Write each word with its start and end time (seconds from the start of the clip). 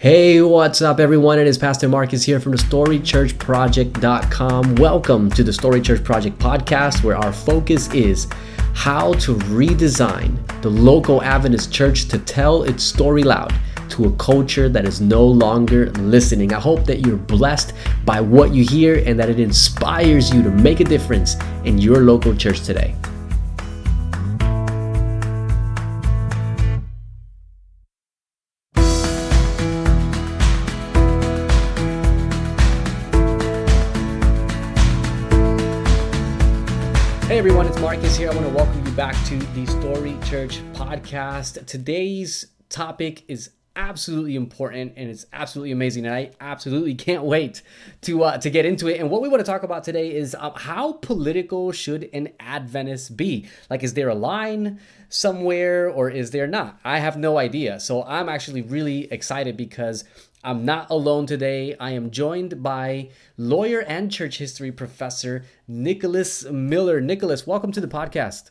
Hey, 0.00 0.40
what's 0.40 0.80
up, 0.80 0.98
everyone? 0.98 1.38
It 1.38 1.46
is 1.46 1.58
Pastor 1.58 1.86
Marcus 1.86 2.22
here 2.22 2.40
from 2.40 2.52
the 2.52 2.58
StoryChurchProject.com. 2.58 4.76
Welcome 4.76 5.30
to 5.32 5.44
the 5.44 5.52
Story 5.52 5.82
Church 5.82 6.02
Project 6.02 6.38
podcast, 6.38 7.04
where 7.04 7.18
our 7.18 7.34
focus 7.34 7.92
is 7.92 8.26
how 8.72 9.12
to 9.12 9.34
redesign 9.34 10.38
the 10.62 10.70
local 10.70 11.22
Adventist 11.22 11.70
church 11.70 12.08
to 12.08 12.18
tell 12.18 12.62
its 12.62 12.82
story 12.82 13.22
loud 13.22 13.52
to 13.90 14.06
a 14.06 14.12
culture 14.12 14.70
that 14.70 14.86
is 14.86 15.02
no 15.02 15.22
longer 15.22 15.90
listening. 15.90 16.54
I 16.54 16.60
hope 16.60 16.86
that 16.86 17.04
you're 17.04 17.18
blessed 17.18 17.74
by 18.06 18.22
what 18.22 18.54
you 18.54 18.64
hear 18.64 19.02
and 19.04 19.20
that 19.20 19.28
it 19.28 19.38
inspires 19.38 20.32
you 20.32 20.42
to 20.42 20.50
make 20.50 20.80
a 20.80 20.84
difference 20.84 21.36
in 21.64 21.76
your 21.76 21.98
local 21.98 22.34
church 22.34 22.62
today. 22.62 22.94
Marcus 37.80 38.14
here. 38.14 38.30
I 38.30 38.34
want 38.34 38.46
to 38.46 38.52
welcome 38.52 38.84
you 38.84 38.92
back 38.92 39.16
to 39.24 39.38
the 39.38 39.64
Story 39.64 40.14
Church 40.26 40.58
podcast. 40.74 41.64
Today's 41.64 42.46
topic 42.68 43.24
is 43.26 43.52
absolutely 43.74 44.36
important 44.36 44.92
and 44.96 45.08
it's 45.08 45.24
absolutely 45.32 45.72
amazing, 45.72 46.04
and 46.04 46.14
I 46.14 46.32
absolutely 46.42 46.94
can't 46.94 47.24
wait 47.24 47.62
to 48.02 48.22
uh, 48.24 48.36
to 48.36 48.50
get 48.50 48.66
into 48.66 48.88
it. 48.88 49.00
And 49.00 49.08
what 49.08 49.22
we 49.22 49.30
want 49.30 49.40
to 49.40 49.50
talk 49.50 49.62
about 49.62 49.82
today 49.82 50.14
is 50.14 50.36
uh, 50.38 50.50
how 50.50 50.92
political 50.92 51.72
should 51.72 52.10
an 52.12 52.28
Adventist 52.38 53.16
be? 53.16 53.48
Like, 53.70 53.82
is 53.82 53.94
there 53.94 54.10
a 54.10 54.14
line 54.14 54.78
somewhere 55.08 55.88
or 55.88 56.10
is 56.10 56.32
there 56.32 56.46
not? 56.46 56.78
I 56.84 56.98
have 56.98 57.16
no 57.16 57.38
idea. 57.38 57.80
So 57.80 58.04
I'm 58.04 58.28
actually 58.28 58.60
really 58.60 59.10
excited 59.10 59.56
because 59.56 60.04
I'm 60.42 60.64
not 60.64 60.88
alone 60.88 61.26
today. 61.26 61.76
I 61.78 61.90
am 61.90 62.10
joined 62.10 62.62
by 62.62 63.10
lawyer 63.36 63.80
and 63.80 64.10
church 64.10 64.38
history 64.38 64.72
professor 64.72 65.44
Nicholas 65.68 66.44
Miller. 66.46 66.98
Nicholas, 66.98 67.46
welcome 67.46 67.72
to 67.72 67.80
the 67.80 67.86
podcast. 67.86 68.50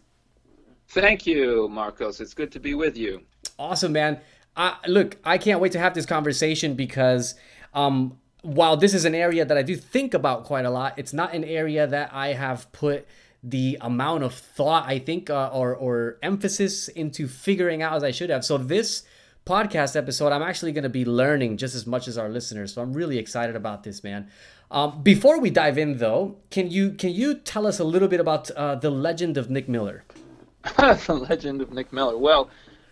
Thank 0.90 1.26
you, 1.26 1.68
Marcos. 1.68 2.22
It's 2.22 2.36
good 2.36 2.52
to 2.52 2.60
be 2.60 2.76
with 2.76 2.96
you. 2.96 3.24
Awesome, 3.58 3.92
man. 3.92 4.20
Uh, 4.56 4.76
look, 4.88 5.18
I 5.24 5.40
can't 5.40 5.60
wait 5.60 5.72
to 5.72 5.80
have 5.80 5.96
this 5.96 6.06
conversation 6.06 6.76
because 6.76 7.34
um, 7.74 8.20
while 8.44 8.78
this 8.78 8.94
is 8.94 9.06
an 9.06 9.16
area 9.16 9.44
that 9.44 9.58
I 9.58 9.64
do 9.64 9.76
think 9.76 10.14
about 10.14 10.44
quite 10.44 10.66
a 10.66 10.70
lot, 10.70 10.94
it's 10.98 11.14
not 11.14 11.34
an 11.34 11.44
area 11.44 11.88
that 11.88 12.14
I 12.14 12.34
have 12.34 12.72
put 12.72 13.08
the 13.42 13.80
amount 13.82 14.24
of 14.24 14.36
thought 14.36 14.86
I 14.86 15.00
think 15.00 15.30
uh, 15.30 15.50
or 15.52 15.74
or 15.74 16.18
emphasis 16.22 16.88
into 16.88 17.28
figuring 17.28 17.82
out 17.82 17.96
as 17.96 18.04
I 18.04 18.12
should 18.12 18.30
have. 18.30 18.46
So 18.46 18.58
this 18.60 19.04
podcast 19.50 19.96
episode, 19.96 20.32
I'm 20.32 20.44
actually 20.44 20.72
going 20.74 20.84
to 20.84 20.90
be 20.90 21.06
learning 21.06 21.58
just 21.58 21.74
as 21.74 21.88
much 21.88 22.08
as 22.08 22.20
our 22.20 22.30
listeners. 22.30 22.72
So 22.72 22.84
I'm 22.84 22.94
really 22.94 23.18
excited 23.18 23.56
about 23.56 23.84
this, 23.84 24.04
man. 24.04 24.30
Um, 24.70 25.02
before 25.02 25.40
we 25.40 25.50
dive 25.50 25.80
in, 25.80 25.98
though, 25.98 26.38
can 26.52 26.70
you 26.70 26.92
can 26.92 27.10
you 27.10 27.34
tell 27.34 27.66
us 27.66 27.80
a 27.80 27.84
little 27.84 28.08
bit 28.08 28.20
about 28.20 28.52
uh, 28.52 28.76
the 28.76 28.92
legend 28.92 29.38
of 29.38 29.50
Nick 29.50 29.68
Miller? 29.68 30.04
the 30.78 31.26
legend 31.28 31.62
of 31.62 31.74
Nick 31.74 31.92
Miller. 31.92 32.16
Well, 32.16 32.52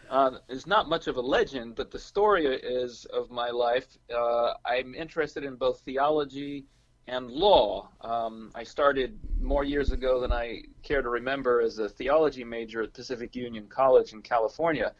uh, 0.09 0.31
it's 0.49 0.65
not 0.65 0.89
much 0.89 1.05
of 1.05 1.17
a 1.17 1.21
legend, 1.21 1.75
but 1.75 1.91
the 1.91 1.99
story 1.99 2.47
is 2.47 3.05
of 3.05 3.29
my 3.29 3.51
life. 3.51 3.85
Uh, 4.11 4.53
I'm 4.65 4.95
interested 4.95 5.43
in 5.43 5.57
both 5.57 5.81
theology 5.81 6.65
and 7.05 7.29
law. 7.29 7.89
Um, 8.01 8.51
I 8.55 8.63
started 8.63 9.19
more 9.39 9.63
years 9.63 9.91
ago 9.91 10.19
than 10.19 10.31
I 10.31 10.63
care 10.81 11.03
to 11.03 11.09
remember 11.09 11.61
as 11.61 11.77
a 11.77 11.87
theology 11.87 12.43
major 12.43 12.81
at 12.81 12.93
Pacific 12.93 13.35
Union 13.35 13.67
College 13.67 14.13
in 14.13 14.23
California. 14.23 14.93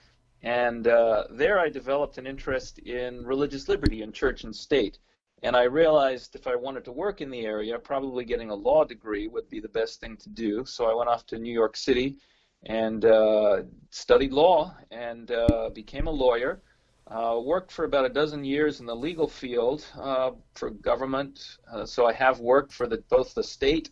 And 0.44 0.88
uh, 0.88 1.26
there 1.32 1.60
I 1.60 1.70
developed 1.70 2.18
an 2.18 2.28
interest 2.28 2.80
in 2.80 3.26
religious 3.26 3.68
liberty 3.68 4.02
in 4.02 4.12
church 4.12 4.44
and 4.44 4.56
state. 4.56 5.00
And 5.44 5.56
I 5.56 5.64
realized 5.64 6.36
if 6.36 6.48
I 6.48 6.56
wanted 6.56 6.84
to 6.86 6.92
work 6.92 7.22
in 7.22 7.30
the 7.30 7.46
area, 7.46 7.78
probably 7.78 8.26
getting 8.26 8.50
a 8.50 8.56
law 8.56 8.84
degree 8.84 9.28
would 9.28 9.50
be 9.50 9.60
the 9.60 9.70
best 9.70 10.00
thing 10.00 10.18
to 10.18 10.30
do. 10.30 10.66
So 10.66 10.90
I 10.90 10.96
went 10.96 11.10
off 11.10 11.26
to 11.28 11.38
New 11.38 11.54
York 11.54 11.78
City 11.78 12.18
and 12.66 13.06
uh, 13.06 13.64
studied 13.92 14.34
law 14.34 14.76
and 14.90 15.30
uh, 15.32 15.70
became 15.74 16.08
a 16.08 16.12
lawyer. 16.12 16.62
Uh, 17.10 17.40
worked 17.42 17.72
for 17.72 17.86
about 17.86 18.04
a 18.04 18.10
dozen 18.10 18.44
years 18.44 18.82
in 18.82 18.86
the 18.86 18.96
legal 18.96 19.28
field 19.28 19.86
uh, 19.98 20.32
for 20.56 20.72
government. 20.72 21.58
Uh, 21.72 21.86
so 21.86 22.06
I 22.06 22.12
have 22.14 22.40
worked 22.40 22.74
for 22.74 22.86
the, 22.86 22.98
both 23.10 23.34
the 23.34 23.44
state 23.44 23.92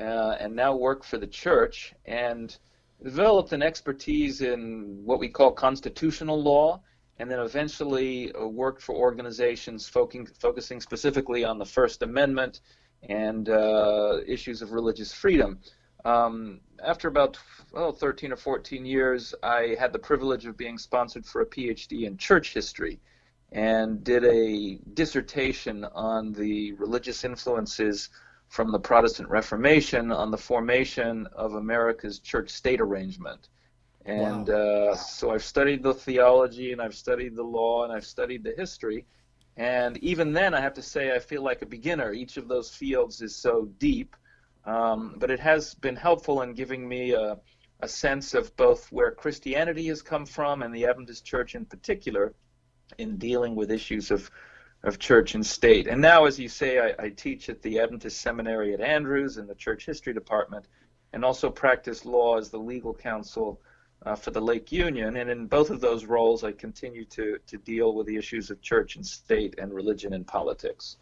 uh, 0.00 0.36
and 0.40 0.56
now 0.56 0.74
work 0.74 1.04
for 1.04 1.18
the 1.18 1.26
church. 1.26 1.94
And 2.04 2.56
developed 3.02 3.52
an 3.52 3.62
expertise 3.62 4.40
in 4.40 5.02
what 5.04 5.18
we 5.18 5.28
call 5.28 5.52
constitutional 5.52 6.40
law, 6.42 6.80
and 7.18 7.30
then 7.30 7.40
eventually 7.40 8.32
uh, 8.32 8.46
worked 8.46 8.82
for 8.82 8.94
organizations 8.94 9.88
focusing, 9.88 10.26
focusing 10.38 10.80
specifically 10.80 11.44
on 11.44 11.58
the 11.58 11.64
First 11.64 12.02
Amendment 12.02 12.60
and 13.02 13.48
uh, 13.48 14.18
issues 14.26 14.62
of 14.62 14.72
religious 14.72 15.12
freedom. 15.12 15.58
Um, 16.04 16.60
after 16.84 17.08
about 17.08 17.38
well, 17.72 17.92
13 17.92 18.32
or 18.32 18.36
14 18.36 18.86
years, 18.86 19.34
I 19.42 19.76
had 19.78 19.92
the 19.92 19.98
privilege 19.98 20.46
of 20.46 20.56
being 20.56 20.78
sponsored 20.78 21.26
for 21.26 21.42
a 21.42 21.46
PhD 21.46 22.04
in 22.04 22.16
church 22.16 22.54
history 22.54 23.00
and 23.52 24.04
did 24.04 24.24
a 24.24 24.78
dissertation 24.94 25.84
on 25.84 26.32
the 26.32 26.72
religious 26.72 27.24
influences 27.24 28.10
from 28.48 28.72
the 28.72 28.78
Protestant 28.78 29.28
Reformation 29.28 30.10
on 30.10 30.30
the 30.30 30.38
formation 30.38 31.26
of 31.32 31.54
America's 31.54 32.18
church 32.18 32.50
state 32.50 32.80
arrangement. 32.80 33.48
And 34.04 34.48
wow. 34.48 34.90
uh, 34.90 34.96
so 34.96 35.30
I've 35.30 35.44
studied 35.44 35.82
the 35.82 35.92
theology 35.92 36.72
and 36.72 36.80
I've 36.80 36.94
studied 36.94 37.36
the 37.36 37.42
law 37.42 37.84
and 37.84 37.92
I've 37.92 38.06
studied 38.06 38.42
the 38.42 38.54
history. 38.56 39.04
And 39.58 39.98
even 39.98 40.32
then, 40.32 40.54
I 40.54 40.60
have 40.60 40.74
to 40.74 40.82
say, 40.82 41.14
I 41.14 41.18
feel 41.18 41.42
like 41.42 41.62
a 41.62 41.66
beginner. 41.66 42.12
Each 42.12 42.36
of 42.36 42.48
those 42.48 42.70
fields 42.70 43.20
is 43.20 43.36
so 43.36 43.68
deep. 43.78 44.16
Um, 44.64 45.16
but 45.18 45.30
it 45.30 45.40
has 45.40 45.74
been 45.74 45.96
helpful 45.96 46.42
in 46.42 46.54
giving 46.54 46.88
me 46.88 47.12
a, 47.12 47.38
a 47.80 47.88
sense 47.88 48.34
of 48.34 48.56
both 48.56 48.90
where 48.92 49.10
Christianity 49.10 49.86
has 49.88 50.00
come 50.00 50.24
from 50.24 50.62
and 50.62 50.74
the 50.74 50.86
Adventist 50.86 51.24
Church 51.24 51.54
in 51.54 51.64
particular 51.64 52.34
in 52.96 53.18
dealing 53.18 53.54
with 53.54 53.70
issues 53.70 54.10
of 54.10 54.30
of 54.84 54.98
church 54.98 55.34
and 55.34 55.44
state. 55.44 55.86
And 55.86 56.00
now, 56.00 56.26
as 56.26 56.38
you 56.38 56.48
say, 56.48 56.78
I, 56.78 57.04
I, 57.04 57.08
teach 57.08 57.48
at 57.48 57.62
the 57.62 57.80
Adventist 57.80 58.20
Seminary 58.20 58.74
at 58.74 58.80
Andrews 58.80 59.36
in 59.36 59.46
the 59.46 59.54
church 59.54 59.84
history 59.84 60.12
department, 60.12 60.66
and 61.12 61.24
also 61.24 61.50
practice 61.50 62.04
law 62.04 62.38
as 62.38 62.50
the 62.50 62.58
legal 62.58 62.94
counsel 62.94 63.60
uh, 64.06 64.14
for 64.14 64.30
the 64.30 64.40
Lake 64.40 64.70
Union. 64.70 65.16
And 65.16 65.28
in 65.30 65.46
both 65.46 65.70
of 65.70 65.80
those 65.80 66.04
roles, 66.04 66.44
I 66.44 66.52
continue 66.52 67.04
to, 67.06 67.38
to 67.46 67.56
deal 67.58 67.94
with 67.94 68.06
the 68.06 68.16
issues 68.16 68.50
of 68.50 68.60
church 68.60 68.96
and 68.96 69.04
state 69.04 69.56
and 69.58 69.74
religion 69.74 70.12
and 70.12 70.26
politics. 70.26 70.96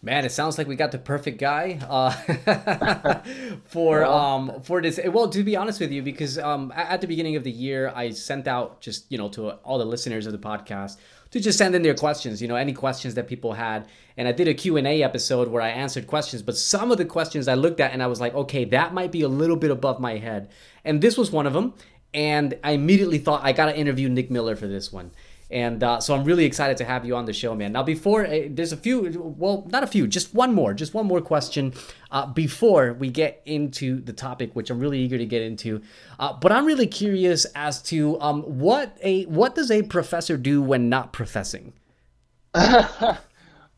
Man, 0.00 0.24
it 0.24 0.30
sounds 0.30 0.58
like 0.58 0.68
we 0.68 0.76
got 0.76 0.92
the 0.92 0.98
perfect 0.98 1.38
guy 1.38 1.80
uh, 1.88 3.20
for 3.64 4.04
um 4.04 4.62
for 4.62 4.80
this. 4.80 5.00
Well, 5.04 5.28
to 5.28 5.42
be 5.42 5.56
honest 5.56 5.80
with 5.80 5.90
you, 5.90 6.02
because 6.02 6.38
um 6.38 6.72
at 6.76 7.00
the 7.00 7.08
beginning 7.08 7.34
of 7.34 7.42
the 7.42 7.50
year, 7.50 7.92
I 7.94 8.10
sent 8.10 8.46
out 8.46 8.80
just 8.80 9.10
you 9.10 9.18
know 9.18 9.28
to 9.30 9.50
all 9.64 9.78
the 9.78 9.84
listeners 9.84 10.26
of 10.26 10.32
the 10.32 10.38
podcast 10.38 10.98
to 11.30 11.40
just 11.40 11.58
send 11.58 11.74
in 11.74 11.82
their 11.82 11.94
questions, 11.94 12.40
you 12.40 12.48
know, 12.48 12.56
any 12.56 12.72
questions 12.72 13.14
that 13.14 13.28
people 13.28 13.52
had. 13.52 13.86
And 14.16 14.26
I 14.26 14.32
did 14.32 14.48
a 14.48 14.54
Q&A 14.54 15.02
episode 15.02 15.48
where 15.48 15.62
I 15.62 15.68
answered 15.68 16.06
questions, 16.06 16.42
but 16.42 16.56
some 16.56 16.90
of 16.90 16.98
the 16.98 17.04
questions 17.04 17.48
I 17.48 17.54
looked 17.54 17.80
at 17.80 17.92
and 17.92 18.02
I 18.02 18.06
was 18.06 18.20
like, 18.20 18.34
okay, 18.34 18.64
that 18.66 18.94
might 18.94 19.12
be 19.12 19.22
a 19.22 19.28
little 19.28 19.56
bit 19.56 19.70
above 19.70 20.00
my 20.00 20.16
head. 20.16 20.48
And 20.84 21.02
this 21.02 21.18
was 21.18 21.30
one 21.30 21.46
of 21.46 21.52
them. 21.52 21.74
And 22.14 22.58
I 22.64 22.72
immediately 22.72 23.18
thought 23.18 23.44
I 23.44 23.52
got 23.52 23.66
to 23.66 23.76
interview 23.76 24.08
Nick 24.08 24.30
Miller 24.30 24.56
for 24.56 24.66
this 24.66 24.90
one. 24.90 25.10
And 25.50 25.82
uh, 25.82 26.00
so 26.00 26.14
I'm 26.14 26.24
really 26.24 26.44
excited 26.44 26.76
to 26.78 26.84
have 26.84 27.06
you 27.06 27.16
on 27.16 27.24
the 27.24 27.32
show, 27.32 27.54
man. 27.54 27.72
Now, 27.72 27.82
before 27.82 28.26
uh, 28.26 28.42
there's 28.50 28.72
a 28.72 28.76
few, 28.76 29.34
well, 29.38 29.66
not 29.70 29.82
a 29.82 29.86
few, 29.86 30.06
just 30.06 30.34
one 30.34 30.54
more, 30.54 30.74
just 30.74 30.92
one 30.92 31.06
more 31.06 31.22
question 31.22 31.72
uh, 32.10 32.26
before 32.26 32.92
we 32.92 33.08
get 33.08 33.40
into 33.46 34.00
the 34.00 34.12
topic, 34.12 34.54
which 34.54 34.68
I'm 34.68 34.78
really 34.78 34.98
eager 34.98 35.16
to 35.16 35.24
get 35.24 35.42
into. 35.42 35.80
Uh, 36.18 36.34
but 36.34 36.52
I'm 36.52 36.66
really 36.66 36.86
curious 36.86 37.46
as 37.54 37.82
to 37.84 38.20
um, 38.20 38.42
what 38.42 38.98
a 39.02 39.24
what 39.24 39.54
does 39.54 39.70
a 39.70 39.82
professor 39.82 40.36
do 40.36 40.60
when 40.60 40.88
not 40.88 41.12
professing? 41.12 41.72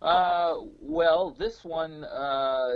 Uh, 0.02 0.54
well, 0.80 1.36
this 1.38 1.62
one, 1.62 2.04
uh, 2.04 2.74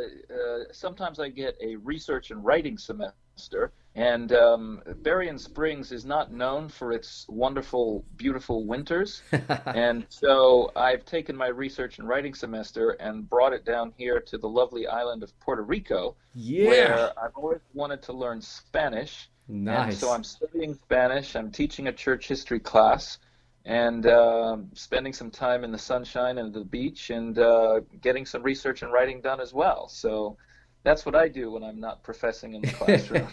sometimes 0.72 1.18
I 1.18 1.30
get 1.30 1.56
a 1.58 1.76
research 1.76 2.30
and 2.30 2.44
writing 2.44 2.76
semester 2.76 3.72
and 3.96 4.32
um, 4.32 4.82
Berrien 5.02 5.38
Springs 5.38 5.92
is 5.92 6.04
not 6.04 6.32
known 6.32 6.68
for 6.68 6.92
its 6.92 7.26
wonderful, 7.28 8.04
beautiful 8.16 8.64
winters. 8.64 9.22
and 9.66 10.04
so 10.08 10.72
I've 10.74 11.04
taken 11.04 11.36
my 11.36 11.46
research 11.46 11.98
and 11.98 12.08
writing 12.08 12.34
semester 12.34 12.90
and 12.90 13.28
brought 13.28 13.52
it 13.52 13.64
down 13.64 13.92
here 13.96 14.20
to 14.20 14.38
the 14.38 14.48
lovely 14.48 14.88
island 14.88 15.22
of 15.22 15.38
Puerto 15.38 15.62
Rico, 15.62 16.16
yeah. 16.34 16.66
where 16.66 17.12
I've 17.18 17.36
always 17.36 17.60
wanted 17.72 18.02
to 18.02 18.12
learn 18.12 18.40
Spanish. 18.40 19.30
Nice. 19.46 19.92
And 19.92 19.98
so 19.98 20.12
I'm 20.12 20.24
studying 20.24 20.74
Spanish. 20.74 21.36
I'm 21.36 21.52
teaching 21.52 21.86
a 21.86 21.92
church 21.92 22.26
history 22.26 22.60
class 22.60 23.18
and 23.64 24.06
uh, 24.06 24.56
spending 24.72 25.12
some 25.12 25.30
time 25.30 25.62
in 25.62 25.70
the 25.70 25.78
sunshine 25.78 26.38
and 26.38 26.52
the 26.52 26.64
beach 26.64 27.10
and 27.10 27.38
uh, 27.38 27.80
getting 28.00 28.26
some 28.26 28.42
research 28.42 28.82
and 28.82 28.92
writing 28.92 29.20
done 29.20 29.40
as 29.40 29.54
well. 29.54 29.88
So 29.88 30.36
that's 30.84 31.06
what 31.06 31.14
I 31.14 31.28
do 31.28 31.50
when 31.50 31.64
I'm 31.64 31.80
not 31.80 32.02
professing 32.02 32.54
in 32.54 32.60
the 32.60 32.68
classroom. 32.68 33.26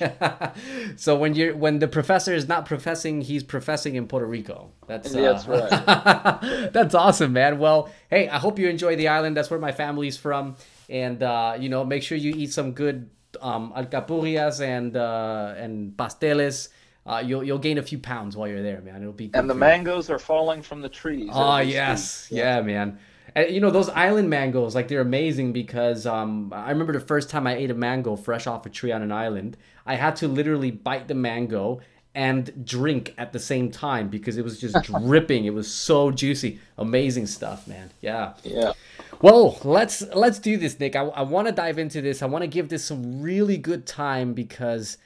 so 0.98 1.18
when 1.18 1.36
you're 1.36 1.54
when 1.54 1.80
the 1.80 1.88
professor 1.88 2.34
is 2.34 2.48
not 2.48 2.66
professing, 2.66 3.22
he's 3.22 3.44
professing 3.44 3.96
in 3.96 4.08
Puerto 4.08 4.26
Rico. 4.26 4.72
That's 4.88 5.14
uh, 5.14 5.22
that's 5.22 5.46
right. 5.48 6.72
that's 6.74 6.96
awesome, 6.96 7.34
man. 7.34 7.60
Well, 7.60 7.90
hey, 8.10 8.30
I 8.30 8.38
hope 8.38 8.58
you 8.58 8.70
enjoy 8.70 8.96
the 8.96 9.10
island. 9.10 9.36
That's 9.36 9.52
where 9.52 9.60
my 9.60 9.74
family's 9.74 10.16
from, 10.16 10.56
and 10.90 11.22
uh, 11.22 11.58
you 11.60 11.68
know, 11.68 11.84
make 11.84 12.04
sure 12.04 12.18
you 12.18 12.34
eat 12.36 12.54
some 12.54 12.72
good 12.72 13.10
um, 13.42 13.74
alcapurrias 13.76 14.62
and 14.62 14.96
uh, 14.96 15.54
and 15.58 15.96
pasteles. 15.98 16.70
Uh, 17.06 17.22
you'll 17.26 17.44
you'll 17.44 17.60
gain 17.60 17.78
a 17.78 17.84
few 17.84 18.00
pounds 18.00 18.38
while 18.38 18.48
you're 18.48 18.64
there, 18.64 18.80
man. 18.80 19.02
It'll 19.02 19.12
be. 19.12 19.30
and 19.34 19.50
the 19.50 19.56
mangoes 19.56 20.10
are 20.10 20.20
falling 20.20 20.62
from 20.62 20.82
the 20.82 20.90
trees. 20.90 21.32
Oh 21.34 21.58
yes, 21.58 22.28
yeah, 22.32 22.62
man. 22.62 22.98
And, 23.36 23.50
you 23.50 23.60
know 23.60 23.72
those 23.72 23.90
island 23.90 24.30
mangoes, 24.30 24.76
like 24.76 24.88
they're 24.88 25.02
amazing 25.02 25.54
because 25.54 26.06
um, 26.06 26.52
I 26.54 26.70
remember 26.70 26.94
the 26.94 27.00
first 27.00 27.30
time 27.30 27.48
I 27.48 27.56
ate 27.56 27.72
a 27.72 27.76
mango 27.76 28.16
fresh 28.16 28.48
off 28.48 28.66
a 28.66 28.70
tree 28.70 28.92
on 28.92 29.02
an 29.02 29.12
island. 29.12 29.58
I 29.86 29.96
had 29.96 30.16
to 30.18 30.28
literally 30.28 30.72
bite 30.72 31.08
the 31.08 31.16
mango 31.16 31.82
and 32.14 32.66
drink 32.66 33.14
at 33.18 33.32
the 33.32 33.40
same 33.40 33.72
time 33.72 34.10
because 34.10 34.38
it 34.38 34.44
was 34.44 34.60
just 34.60 34.76
dripping. 34.84 35.46
It 35.46 35.54
was 35.54 35.72
so 35.72 36.12
juicy. 36.12 36.60
Amazing 36.78 37.28
stuff, 37.28 37.68
man. 37.68 37.90
Yeah. 38.02 38.34
Yeah. 38.44 38.74
Well, 39.22 39.60
let's 39.64 40.02
let's 40.14 40.40
do 40.40 40.58
this, 40.58 40.80
Nick. 40.80 40.96
I, 40.96 41.04
I 41.04 41.22
want 41.22 41.48
to 41.48 41.54
dive 41.54 41.78
into 41.78 42.02
this. 42.02 42.22
I 42.22 42.26
want 42.26 42.44
to 42.44 42.48
give 42.48 42.70
this 42.70 42.84
some 42.84 43.22
really 43.22 43.58
good 43.58 43.86
time 43.86 44.34
because 44.34 44.98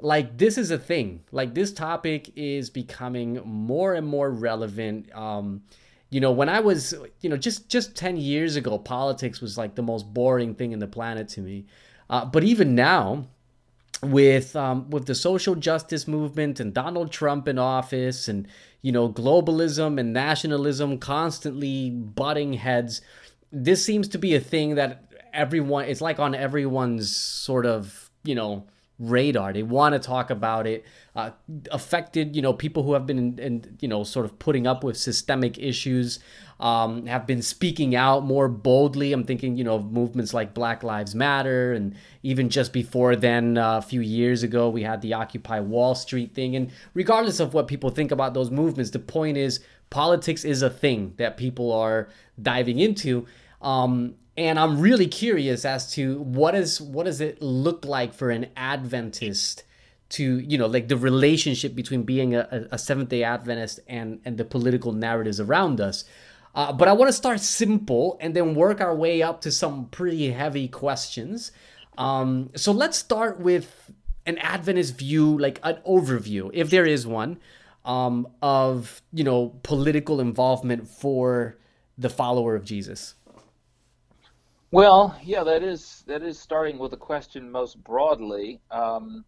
like 0.00 0.38
this 0.38 0.58
is 0.58 0.70
a 0.70 0.78
thing. 0.78 1.22
Like 1.30 1.54
this 1.54 1.72
topic 1.72 2.32
is 2.34 2.70
becoming 2.70 3.40
more 3.44 3.94
and 3.94 4.06
more 4.06 4.30
relevant. 4.30 5.14
Um, 5.14 5.62
you 6.12 6.20
know 6.20 6.30
when 6.30 6.48
i 6.48 6.60
was 6.60 6.94
you 7.20 7.30
know 7.30 7.36
just 7.36 7.68
just 7.68 7.96
10 7.96 8.18
years 8.18 8.54
ago 8.54 8.78
politics 8.78 9.40
was 9.40 9.56
like 9.56 9.74
the 9.74 9.82
most 9.82 10.12
boring 10.12 10.54
thing 10.54 10.72
in 10.72 10.78
the 10.78 10.86
planet 10.86 11.26
to 11.28 11.40
me. 11.40 11.64
Uh, 12.10 12.26
but 12.26 12.44
even 12.44 12.74
now 12.74 13.26
with 14.02 14.54
um, 14.54 14.90
with 14.90 15.06
the 15.06 15.14
social 15.14 15.54
justice 15.54 16.06
movement 16.06 16.60
and 16.60 16.74
donald 16.74 17.10
trump 17.10 17.48
in 17.48 17.58
office 17.58 18.28
and 18.28 18.46
you 18.82 18.92
know 18.92 19.08
globalism 19.08 19.98
and 19.98 20.12
nationalism 20.12 20.98
constantly 20.98 21.88
butting 21.90 22.52
heads 22.52 23.00
this 23.50 23.84
seems 23.84 24.08
to 24.08 24.18
be 24.18 24.34
a 24.34 24.40
thing 24.40 24.74
that 24.74 25.04
everyone 25.32 25.84
it's 25.84 26.00
like 26.00 26.18
on 26.18 26.34
everyone's 26.34 27.16
sort 27.16 27.64
of 27.64 28.10
you 28.24 28.34
know 28.34 28.66
radar. 28.98 29.52
They 29.52 29.62
want 29.62 29.94
to 29.94 29.98
talk 29.98 30.30
about 30.30 30.66
it. 30.66 30.84
Uh, 31.14 31.30
affected, 31.70 32.34
you 32.34 32.40
know, 32.40 32.52
people 32.52 32.82
who 32.82 32.94
have 32.94 33.06
been, 33.06 33.38
in, 33.38 33.76
you 33.80 33.88
know, 33.88 34.04
sort 34.04 34.24
of 34.24 34.38
putting 34.38 34.66
up 34.66 34.82
with 34.82 34.96
systemic 34.96 35.58
issues 35.58 36.20
um, 36.60 37.06
have 37.06 37.26
been 37.26 37.42
speaking 37.42 37.94
out 37.94 38.24
more 38.24 38.48
boldly. 38.48 39.12
I'm 39.12 39.24
thinking, 39.24 39.56
you 39.56 39.64
know, 39.64 39.74
of 39.74 39.92
movements 39.92 40.32
like 40.32 40.54
Black 40.54 40.82
Lives 40.82 41.14
Matter, 41.14 41.72
and 41.72 41.94
even 42.22 42.48
just 42.48 42.72
before 42.72 43.16
then, 43.16 43.58
uh, 43.58 43.78
a 43.78 43.82
few 43.82 44.00
years 44.00 44.42
ago, 44.42 44.70
we 44.70 44.82
had 44.82 45.02
the 45.02 45.12
Occupy 45.14 45.60
Wall 45.60 45.94
Street 45.94 46.34
thing. 46.34 46.56
And 46.56 46.70
regardless 46.94 47.40
of 47.40 47.52
what 47.52 47.66
people 47.66 47.90
think 47.90 48.12
about 48.12 48.32
those 48.32 48.50
movements, 48.50 48.92
the 48.92 49.00
point 49.00 49.36
is 49.36 49.60
politics 49.90 50.44
is 50.44 50.62
a 50.62 50.70
thing 50.70 51.14
that 51.16 51.36
people 51.36 51.72
are 51.72 52.08
diving 52.40 52.78
into. 52.78 53.26
Um, 53.60 54.14
and 54.36 54.58
I'm 54.58 54.80
really 54.80 55.06
curious 55.06 55.64
as 55.64 55.92
to 55.94 56.20
what 56.20 56.54
is 56.54 56.80
what 56.80 57.04
does 57.04 57.20
it 57.20 57.42
look 57.42 57.84
like 57.84 58.14
for 58.14 58.30
an 58.30 58.46
Adventist 58.56 59.64
to 60.10 60.38
you 60.38 60.58
know 60.58 60.66
like 60.66 60.88
the 60.88 60.96
relationship 60.96 61.74
between 61.74 62.02
being 62.02 62.34
a, 62.34 62.68
a 62.70 62.78
Seventh 62.78 63.10
Day 63.10 63.24
Adventist 63.24 63.80
and 63.86 64.20
and 64.24 64.38
the 64.38 64.44
political 64.44 64.92
narratives 64.92 65.40
around 65.40 65.80
us. 65.80 66.04
Uh, 66.54 66.72
but 66.72 66.86
I 66.86 66.92
want 66.92 67.08
to 67.08 67.14
start 67.14 67.40
simple 67.40 68.18
and 68.20 68.34
then 68.34 68.54
work 68.54 68.80
our 68.80 68.94
way 68.94 69.22
up 69.22 69.40
to 69.42 69.50
some 69.50 69.86
pretty 69.86 70.30
heavy 70.32 70.68
questions. 70.68 71.50
Um, 71.96 72.50
so 72.54 72.72
let's 72.72 72.98
start 72.98 73.40
with 73.40 73.90
an 74.26 74.36
Adventist 74.38 74.98
view, 74.98 75.38
like 75.38 75.60
an 75.62 75.78
overview, 75.86 76.50
if 76.52 76.68
there 76.68 76.84
is 76.84 77.06
one, 77.06 77.38
um, 77.84 78.28
of 78.40 79.02
you 79.12 79.24
know 79.24 79.58
political 79.62 80.20
involvement 80.20 80.88
for 80.88 81.58
the 81.98 82.08
follower 82.08 82.54
of 82.54 82.64
Jesus. 82.64 83.14
Well, 84.72 85.18
yeah, 85.22 85.44
that 85.44 85.62
is 85.62 86.02
that 86.06 86.22
is 86.22 86.40
starting 86.40 86.78
with 86.78 86.94
a 86.94 86.96
question 86.98 87.50
most 87.52 87.84
broadly. 87.84 88.62
Um, 88.70 89.26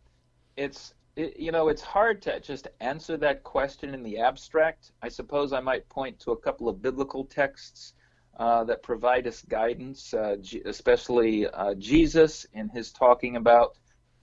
it's 0.56 0.94
it, 1.16 1.38
you 1.38 1.52
know 1.52 1.68
it's 1.68 1.82
hard 1.82 2.22
to 2.22 2.40
just 2.40 2.68
answer 2.80 3.18
that 3.18 3.44
question 3.44 3.94
in 3.94 4.02
the 4.02 4.20
abstract. 4.20 4.92
I 5.02 5.08
suppose 5.10 5.52
I 5.52 5.60
might 5.60 5.88
point 5.90 6.18
to 6.20 6.32
a 6.32 6.38
couple 6.38 6.68
of 6.68 6.82
biblical 6.82 7.26
texts 7.26 7.94
uh, 8.38 8.64
that 8.64 8.82
provide 8.82 9.26
us 9.26 9.42
guidance, 9.42 10.14
uh, 10.14 10.36
G- 10.40 10.62
especially 10.64 11.46
uh, 11.48 11.74
Jesus 11.74 12.46
in 12.54 12.70
his 12.70 12.90
talking 12.90 13.36
about 13.36 13.76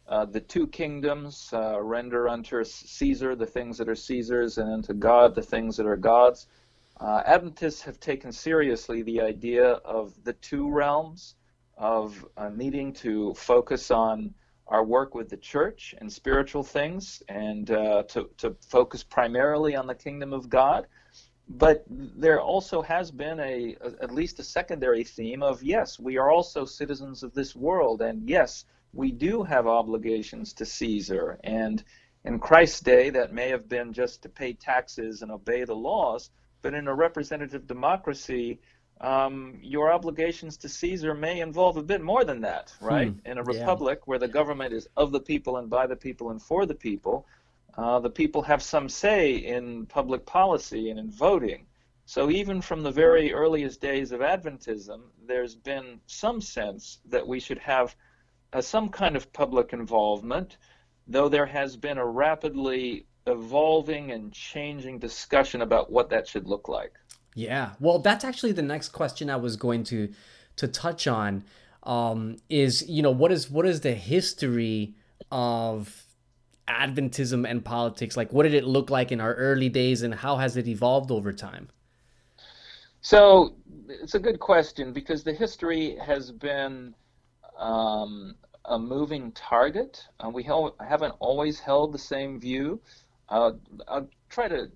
uh, 0.07 0.25
the 0.25 0.41
two 0.41 0.67
kingdoms: 0.67 1.51
uh, 1.53 1.79
render 1.81 2.29
unto 2.29 2.63
Caesar 2.63 3.35
the 3.35 3.45
things 3.45 3.77
that 3.77 3.89
are 3.89 3.95
Caesar's, 3.95 4.57
and 4.57 4.74
unto 4.74 4.94
God 4.94 5.35
the 5.35 5.44
things 5.44 5.77
that 5.77 5.85
are 5.85 5.97
God's. 5.97 6.47
Uh, 7.01 7.24
Adventists 7.25 7.81
have 7.81 8.00
taken 8.00 8.31
seriously 8.31 9.01
the 9.01 9.19
idea 9.19 9.65
of 9.83 10.13
the 10.24 10.33
two 10.33 10.69
realms 10.69 11.33
of 11.75 12.24
uh, 12.38 12.50
needing 12.50 12.94
to 12.94 13.33
focus 13.33 13.89
on 13.89 14.31
our 14.68 14.83
work 14.83 15.15
with 15.15 15.27
the 15.27 15.38
church 15.38 15.95
and 15.98 16.13
spiritual 16.13 16.62
things 16.62 17.24
and 17.27 17.71
uh, 17.71 18.03
to, 18.03 18.30
to 18.38 18.56
focus 18.69 19.03
primarily 19.03 19.75
on 19.75 19.88
the 19.88 19.95
kingdom 19.95 20.31
of 20.31 20.48
God. 20.48 20.86
But 21.50 21.83
there 21.89 22.39
also 22.39 22.83
has 22.83 23.09
been 23.09 23.39
a, 23.39 23.75
a, 23.81 24.03
at 24.03 24.13
least 24.13 24.38
a 24.38 24.44
secondary 24.44 25.03
theme 25.03 25.42
of 25.42 25.63
yes, 25.63 25.98
we 25.98 26.19
are 26.19 26.30
also 26.30 26.65
citizens 26.65 27.24
of 27.24 27.33
this 27.33 27.56
world, 27.56 28.03
and 28.03 28.30
yes, 28.30 28.65
we 28.94 29.12
do 29.12 29.42
have 29.42 29.65
obligations 29.65 30.53
to 30.53 30.68
Caesar. 30.68 31.39
And 31.44 31.83
in 32.25 32.38
Christ's 32.38 32.81
day, 32.81 33.09
that 33.09 33.33
may 33.33 33.50
have 33.50 33.68
been 33.68 33.92
just 33.92 34.21
to 34.21 34.30
pay 34.30 34.53
taxes 34.53 35.24
and 35.24 35.31
obey 35.31 35.63
the 35.63 35.74
laws, 35.74 36.30
but 36.61 36.73
in 36.73 36.87
a 36.87 36.93
representative 36.93 37.67
democracy, 37.67 38.59
um, 39.01 39.57
your 39.61 39.91
obligations 39.91 40.57
to 40.57 40.69
Caesar 40.69 41.13
may 41.13 41.39
involve 41.39 41.77
a 41.77 41.83
bit 41.83 42.01
more 42.01 42.23
than 42.23 42.41
that, 42.41 42.73
hmm. 42.79 42.85
right? 42.85 43.09
Hmm. 43.09 43.31
In 43.31 43.37
a 43.37 43.43
republic 43.43 43.99
yeah. 43.99 44.05
where 44.05 44.19
the 44.19 44.27
government 44.27 44.73
is 44.73 44.87
of 44.95 45.11
the 45.11 45.19
people 45.19 45.57
and 45.57 45.69
by 45.69 45.87
the 45.87 45.95
people 45.95 46.29
and 46.29 46.41
for 46.41 46.65
the 46.65 46.75
people, 46.75 47.25
uh, 47.77 47.99
the 47.99 48.09
people 48.09 48.41
have 48.43 48.61
some 48.61 48.89
say 48.89 49.35
in 49.35 49.85
public 49.85 50.25
policy 50.25 50.89
and 50.89 50.99
in 50.99 51.09
voting. 51.09 51.65
So 52.05 52.29
even 52.29 52.61
from 52.61 52.83
the 52.83 52.91
very 52.91 53.31
earliest 53.33 53.79
days 53.79 54.11
of 54.11 54.19
Adventism, 54.19 55.01
there's 55.25 55.55
been 55.55 56.01
some 56.07 56.41
sense 56.41 56.99
that 57.05 57.25
we 57.25 57.39
should 57.39 57.59
have 57.59 57.95
uh, 58.53 58.61
some 58.61 58.89
kind 58.89 59.15
of 59.15 59.31
public 59.31 59.71
involvement, 59.71 60.57
though 61.07 61.29
there 61.29 61.45
has 61.45 61.77
been 61.77 61.97
a 61.97 62.05
rapidly 62.05 63.05
evolving 63.27 64.12
and 64.12 64.31
changing 64.31 65.00
discussion 65.00 65.62
about 65.62 65.91
what 65.91 66.09
that 66.09 66.27
should 66.27 66.47
look 66.47 66.68
like. 66.68 66.94
Yeah. 67.35 67.71
Well, 67.79 68.00
that's 68.00 68.25
actually 68.25 68.51
the 68.51 68.62
next 68.62 68.89
question 68.89 69.29
I 69.29 69.38
was 69.38 69.56
going 69.56 69.83
to 69.85 70.09
to 70.57 70.67
touch 70.67 71.07
on 71.07 71.43
um, 71.84 72.38
is 72.50 72.88
you 72.88 73.01
know 73.01 73.12
what 73.12 73.31
is 73.31 73.50
what 73.50 73.65
is 73.65 73.81
the 73.81 73.93
history 73.93 74.95
of 75.31 76.03
Adventism 76.67 77.50
and 77.50 77.63
politics? 77.63 78.15
Like, 78.15 78.31
what 78.31 78.43
did 78.43 78.53
it 78.53 78.65
look 78.65 78.89
like 78.89 79.12
in 79.12 79.19
our 79.19 79.34
early 79.36 79.69
days, 79.69 80.01
and 80.01 80.13
how 80.13 80.38
has 80.38 80.57
it 80.57 80.67
evolved 80.67 81.12
over 81.12 81.34
time? 81.34 81.69
So 83.01 83.55
it's 83.88 84.13
a 84.13 84.19
good 84.19 84.39
question 84.39 84.93
because 84.93 85.24
the 85.24 85.34
history 85.34 85.98
has 86.05 86.31
been 86.31 86.93
um, 87.57 88.36
a 88.65 88.77
moving 88.77 89.31
target. 89.31 90.05
Uh, 90.24 90.29
we 90.29 90.43
haven't 90.43 91.15
always 91.19 91.60
held 91.60 91.93
the 91.93 92.00
same 92.00 92.39
view. 92.39 92.79
Uh, 93.31 93.53
I'll 93.88 94.09
try 94.29 94.50
to 94.50 94.69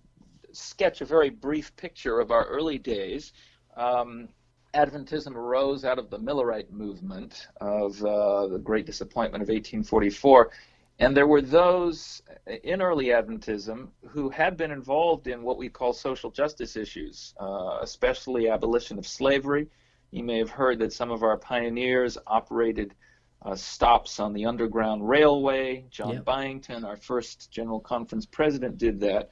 sketch 0.53 1.01
a 1.01 1.05
very 1.05 1.29
brief 1.29 1.75
picture 1.75 2.21
of 2.21 2.31
our 2.31 2.45
early 2.45 2.77
days. 2.77 3.33
Um, 3.75 4.29
Adventism 4.74 5.35
arose 5.35 5.85
out 5.85 6.00
of 6.00 6.09
the 6.09 6.19
Millerite 6.19 6.71
movement 6.71 7.47
of 7.62 8.01
uh, 8.03 8.47
the 8.47 8.57
Great 8.57 8.85
Disappointment 8.85 9.41
of 9.41 9.50
1844. 9.50 10.51
And 11.00 11.15
there 11.15 11.27
were 11.27 11.41
those 11.41 12.21
in 12.63 12.81
early 12.81 13.07
Adventism 13.07 13.89
who 14.07 14.29
had 14.29 14.55
been 14.55 14.71
involved 14.71 15.27
in 15.27 15.43
what 15.43 15.57
we 15.57 15.67
call 15.67 15.91
social 15.91 16.31
justice 16.31 16.77
issues, 16.77 17.33
uh, 17.39 17.79
especially 17.81 18.50
abolition 18.50 18.97
of 18.97 19.05
slavery. 19.05 19.67
You 20.12 20.24
may 20.24 20.38
have 20.38 20.50
heard 20.50 20.79
that 20.79 20.93
some 20.93 21.12
of 21.12 21.24
our 21.24 21.38
pioneers 21.38 22.17
operated 22.25 22.95
uh, 23.42 23.56
stops 23.56 24.20
on 24.20 24.34
the 24.34 24.46
Underground 24.46 25.08
Railway. 25.08 25.86
John 25.89 26.13
yep. 26.13 26.25
Byington, 26.25 26.84
our 26.84 26.98
first 26.98 27.51
General 27.51 27.80
Conference 27.80 28.25
president, 28.25 28.77
did 28.77 29.00
that. 29.01 29.32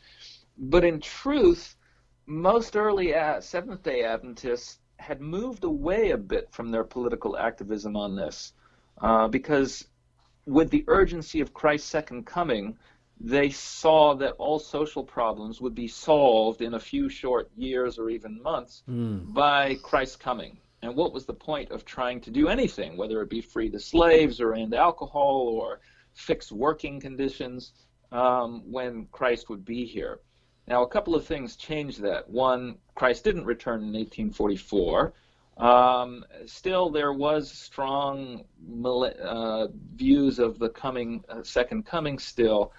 But 0.58 0.84
in 0.84 1.00
truth, 1.00 1.76
most 2.26 2.76
early 2.76 3.14
Seventh 3.40 3.84
day 3.84 4.04
Adventists 4.04 4.80
had 4.98 5.20
moved 5.20 5.64
away 5.64 6.12
a 6.12 6.18
bit 6.18 6.50
from 6.52 6.72
their 6.72 6.84
political 6.84 7.38
activism 7.38 7.98
on 7.98 8.16
this 8.16 8.54
uh, 9.02 9.28
because 9.28 9.86
with 10.46 10.70
the 10.70 10.86
urgency 10.88 11.42
of 11.42 11.54
Christ's 11.54 11.90
second 11.90 12.26
coming, 12.26 12.78
they 13.20 13.50
saw 13.50 14.16
that 14.16 14.34
all 14.34 14.60
social 14.60 15.04
problems 15.04 15.62
would 15.62 15.76
be 15.76 15.88
solved 15.88 16.62
in 16.62 16.74
a 16.74 16.80
few 16.80 17.10
short 17.10 17.50
years 17.56 17.98
or 17.98 18.10
even 18.10 18.42
months 18.42 18.84
mm. 18.90 19.34
by 19.34 19.76
Christ's 19.76 20.16
coming. 20.16 20.58
And 20.84 20.98
what 20.98 21.14
was 21.14 21.26
the 21.26 21.34
point 21.34 21.72
of 21.72 21.86
trying 21.86 22.20
to 22.22 22.30
do 22.30 22.50
anything, 22.50 22.98
whether 22.98 23.22
it 23.22 23.30
be 23.30 23.40
free 23.40 23.70
the 23.70 23.80
slaves 23.80 24.42
or 24.42 24.54
end 24.54 24.74
alcohol 24.74 25.48
or 25.48 25.80
fix 26.14 26.52
working 26.52 27.00
conditions, 27.00 27.72
um, 28.12 28.70
when 28.70 29.08
Christ 29.12 29.50
would 29.50 29.64
be 29.64 29.86
here? 29.86 30.20
Now, 30.68 30.84
a 30.84 30.88
couple 30.88 31.16
of 31.16 31.26
things 31.26 31.56
changed 31.56 32.02
that. 32.02 32.30
One, 32.30 32.80
Christ 32.96 33.24
didn't 33.24 33.46
return 33.46 33.80
in 33.80 33.94
1844. 33.94 35.14
Um, 35.56 36.26
still, 36.48 36.90
there 36.90 37.14
was 37.14 37.50
strong 37.50 38.44
uh, 39.24 39.68
views 39.96 40.38
of 40.38 40.60
the 40.60 40.70
coming 40.70 41.24
uh, 41.30 41.44
second 41.44 41.86
coming 41.86 42.20
still, 42.20 42.74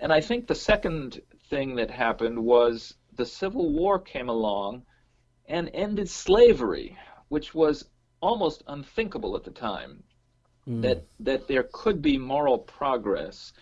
and 0.00 0.12
I 0.12 0.20
think 0.20 0.48
the 0.48 0.54
second 0.54 1.20
thing 1.48 1.76
that 1.76 1.90
happened 1.90 2.42
was 2.42 2.94
the 3.14 3.26
Civil 3.26 3.70
War 3.72 3.98
came 4.00 4.28
along 4.28 4.82
and 5.46 5.68
ended 5.74 6.08
slavery, 6.08 6.96
which 7.30 7.54
was 7.54 7.88
almost 8.20 8.62
unthinkable 8.66 9.34
at 9.34 9.44
the 9.44 9.50
time. 9.50 10.02
Mm. 10.68 10.82
That 10.82 11.06
that 11.20 11.48
there 11.48 11.66
could 11.72 12.02
be 12.02 12.18
moral 12.18 12.58
progress, 12.58 13.54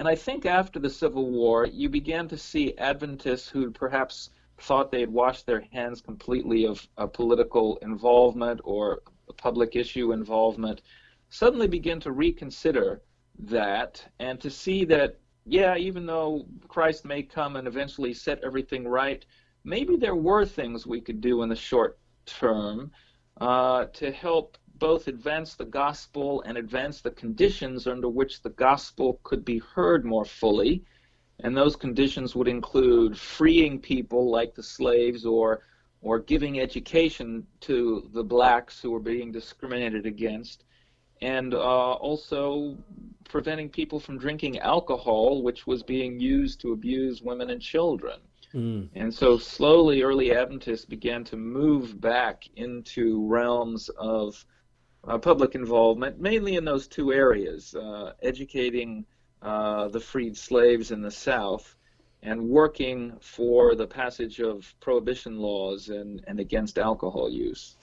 and 0.00 0.08
I 0.08 0.16
think 0.16 0.46
after 0.46 0.80
the 0.80 0.90
Civil 0.90 1.30
War, 1.30 1.66
you 1.66 1.88
began 1.88 2.26
to 2.28 2.36
see 2.36 2.76
Adventists 2.76 3.48
who 3.48 3.70
perhaps 3.70 4.30
thought 4.58 4.90
they 4.90 5.00
had 5.00 5.12
washed 5.12 5.46
their 5.46 5.60
hands 5.72 6.00
completely 6.00 6.66
of, 6.66 6.86
of 6.96 7.12
political 7.12 7.76
involvement 7.78 8.60
or 8.64 9.02
public 9.36 9.76
issue 9.76 10.12
involvement 10.12 10.82
suddenly 11.30 11.68
begin 11.68 12.00
to 12.00 12.12
reconsider 12.12 13.00
that 13.38 14.04
and 14.18 14.40
to 14.40 14.50
see 14.50 14.84
that, 14.84 15.18
yeah, 15.46 15.76
even 15.76 16.04
though 16.04 16.46
Christ 16.68 17.04
may 17.04 17.22
come 17.22 17.56
and 17.56 17.66
eventually 17.66 18.12
set 18.12 18.42
everything 18.44 18.86
right, 18.86 19.24
maybe 19.64 19.96
there 19.96 20.16
were 20.16 20.44
things 20.44 20.86
we 20.86 21.00
could 21.00 21.20
do 21.20 21.42
in 21.42 21.48
the 21.48 21.56
short 21.56 21.98
term 22.26 22.90
uh, 23.40 23.86
to 23.86 24.10
help 24.10 24.56
both 24.76 25.08
advance 25.08 25.54
the 25.54 25.64
gospel 25.64 26.42
and 26.42 26.56
advance 26.56 27.00
the 27.00 27.10
conditions 27.10 27.86
under 27.86 28.08
which 28.08 28.42
the 28.42 28.50
gospel 28.50 29.20
could 29.22 29.44
be 29.44 29.58
heard 29.58 30.04
more 30.04 30.24
fully 30.24 30.82
and 31.42 31.56
those 31.56 31.76
conditions 31.76 32.34
would 32.34 32.48
include 32.48 33.16
freeing 33.18 33.78
people 33.78 34.30
like 34.30 34.54
the 34.54 34.62
slaves 34.62 35.24
or 35.24 35.62
or 36.02 36.18
giving 36.18 36.60
education 36.60 37.46
to 37.60 38.08
the 38.14 38.24
blacks 38.24 38.80
who 38.80 38.90
were 38.90 39.00
being 39.00 39.30
discriminated 39.30 40.06
against, 40.06 40.64
and 41.20 41.52
uh, 41.52 41.58
also 41.58 42.74
preventing 43.28 43.68
people 43.68 44.00
from 44.00 44.16
drinking 44.16 44.58
alcohol, 44.60 45.42
which 45.42 45.66
was 45.66 45.82
being 45.82 46.18
used 46.18 46.58
to 46.58 46.72
abuse 46.72 47.20
women 47.20 47.50
and 47.50 47.60
children. 47.60 48.18
Mm. 48.54 48.88
And 48.94 49.14
so 49.14 49.38
slowly, 49.38 50.02
early 50.02 50.32
Adventists 50.32 50.84
began 50.84 51.24
to 51.24 51.36
move 51.36 52.00
back 52.00 52.48
into 52.56 53.26
realms 53.26 53.88
of 53.90 54.44
uh, 55.04 55.18
public 55.18 55.54
involvement, 55.54 56.20
mainly 56.20 56.56
in 56.56 56.64
those 56.64 56.86
two 56.86 57.12
areas 57.12 57.74
uh, 57.74 58.12
educating 58.22 59.04
uh, 59.42 59.88
the 59.88 60.00
freed 60.00 60.36
slaves 60.36 60.90
in 60.90 61.00
the 61.00 61.10
South 61.10 61.76
and 62.22 62.42
working 62.42 63.16
for 63.20 63.74
the 63.74 63.86
passage 63.86 64.40
of 64.40 64.74
prohibition 64.80 65.38
laws 65.38 65.88
and, 65.88 66.22
and 66.26 66.38
against 66.38 66.78
alcohol 66.78 67.30
use. 67.30 67.76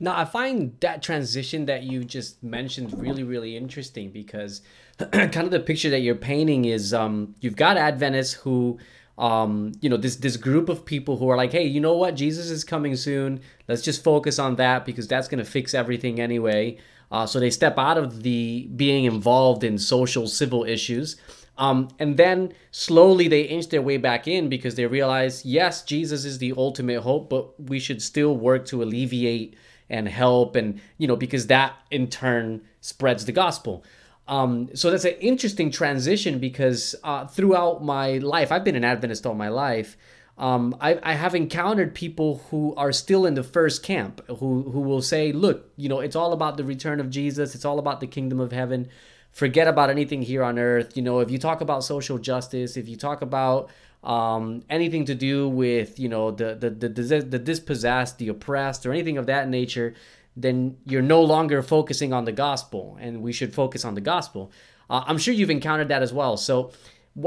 Now, 0.00 0.18
I 0.18 0.24
find 0.24 0.76
that 0.80 1.02
transition 1.02 1.66
that 1.66 1.84
you 1.84 2.04
just 2.04 2.42
mentioned 2.42 3.00
really, 3.00 3.22
really 3.22 3.56
interesting 3.56 4.10
because 4.10 4.62
kind 5.12 5.36
of 5.36 5.52
the 5.52 5.60
picture 5.60 5.90
that 5.90 6.00
you're 6.00 6.16
painting 6.16 6.64
is 6.64 6.92
um, 6.92 7.36
you've 7.40 7.54
got 7.54 7.76
Adventists 7.76 8.32
who, 8.32 8.78
um, 9.16 9.72
you 9.80 9.88
know, 9.88 9.96
this 9.96 10.16
this 10.16 10.36
group 10.36 10.68
of 10.68 10.84
people 10.84 11.16
who 11.16 11.28
are 11.28 11.36
like, 11.36 11.52
hey, 11.52 11.64
you 11.64 11.80
know 11.80 11.94
what, 11.94 12.16
Jesus 12.16 12.50
is 12.50 12.64
coming 12.64 12.96
soon. 12.96 13.40
Let's 13.68 13.82
just 13.82 14.02
focus 14.02 14.38
on 14.38 14.56
that 14.56 14.84
because 14.84 15.06
that's 15.06 15.28
going 15.28 15.38
to 15.38 15.50
fix 15.50 15.74
everything 15.74 16.20
anyway. 16.20 16.78
Uh, 17.10 17.26
so 17.26 17.38
they 17.38 17.50
step 17.50 17.78
out 17.78 17.96
of 17.96 18.22
the 18.22 18.68
being 18.74 19.04
involved 19.04 19.62
in 19.62 19.78
social 19.78 20.26
civil 20.26 20.64
issues. 20.64 21.16
Um, 21.56 21.88
and 22.00 22.16
then 22.16 22.52
slowly 22.72 23.28
they 23.28 23.42
inch 23.42 23.68
their 23.68 23.82
way 23.82 23.96
back 23.96 24.26
in 24.26 24.48
because 24.48 24.74
they 24.74 24.86
realize, 24.86 25.44
yes, 25.44 25.84
Jesus 25.84 26.24
is 26.24 26.38
the 26.38 26.52
ultimate 26.56 27.02
hope, 27.02 27.30
but 27.30 27.60
we 27.60 27.78
should 27.78 28.02
still 28.02 28.36
work 28.36 28.66
to 28.66 28.82
alleviate 28.82 29.54
and 29.88 30.08
help, 30.08 30.56
and 30.56 30.80
you 30.98 31.06
know, 31.06 31.14
because 31.14 31.46
that 31.48 31.74
in 31.90 32.08
turn 32.08 32.62
spreads 32.80 33.26
the 33.26 33.32
gospel. 33.32 33.84
Um, 34.26 34.70
so 34.74 34.90
that's 34.90 35.04
an 35.04 35.16
interesting 35.20 35.70
transition 35.70 36.38
because 36.38 36.94
uh, 37.04 37.26
throughout 37.26 37.84
my 37.84 38.18
life, 38.18 38.50
I've 38.50 38.64
been 38.64 38.76
an 38.76 38.84
Adventist 38.84 39.26
all 39.26 39.34
my 39.34 39.48
life 39.48 39.96
um, 40.36 40.76
I, 40.80 40.98
I 41.02 41.12
have 41.14 41.34
encountered 41.34 41.94
people 41.94 42.42
who 42.50 42.74
are 42.76 42.92
still 42.92 43.24
in 43.24 43.34
the 43.34 43.44
first 43.44 43.82
camp 43.82 44.20
who, 44.26 44.62
who 44.62 44.80
will 44.80 45.02
say, 45.02 45.32
look, 45.32 45.70
you 45.76 45.88
know, 45.88 46.00
it's 46.00 46.16
all 46.16 46.32
about 46.32 46.56
the 46.56 46.64
return 46.64 46.98
of 46.98 47.08
Jesus, 47.08 47.54
it's 47.54 47.64
all 47.64 47.78
about 47.78 48.00
the 48.00 48.06
kingdom 48.06 48.40
of 48.40 48.50
heaven. 48.50 48.88
Forget 49.30 49.68
about 49.68 49.90
anything 49.90 50.22
here 50.22 50.44
on 50.44 50.58
earth. 50.58 50.96
You 50.96 51.02
know, 51.02 51.20
if 51.20 51.30
you 51.30 51.38
talk 51.38 51.60
about 51.60 51.82
social 51.82 52.18
justice, 52.18 52.76
if 52.76 52.88
you 52.88 52.96
talk 52.96 53.20
about 53.20 53.68
um, 54.04 54.62
anything 54.70 55.04
to 55.06 55.14
do 55.14 55.48
with, 55.48 55.98
you 55.98 56.08
know, 56.08 56.30
the, 56.30 56.54
the, 56.54 56.70
the, 56.70 56.88
the 57.20 57.38
dispossessed, 57.38 58.18
the 58.18 58.28
oppressed, 58.28 58.86
or 58.86 58.92
anything 58.92 59.18
of 59.18 59.26
that 59.26 59.48
nature, 59.48 59.94
then 60.36 60.76
you're 60.84 61.02
no 61.02 61.22
longer 61.22 61.62
focusing 61.62 62.12
on 62.12 62.24
the 62.24 62.32
gospel, 62.32 62.96
and 63.00 63.22
we 63.22 63.32
should 63.32 63.54
focus 63.54 63.84
on 63.84 63.94
the 63.94 64.00
gospel. 64.00 64.50
Uh, 64.90 65.04
I'm 65.06 65.18
sure 65.18 65.32
you've 65.32 65.50
encountered 65.50 65.88
that 65.88 66.02
as 66.02 66.12
well. 66.12 66.36
So, 66.36 66.72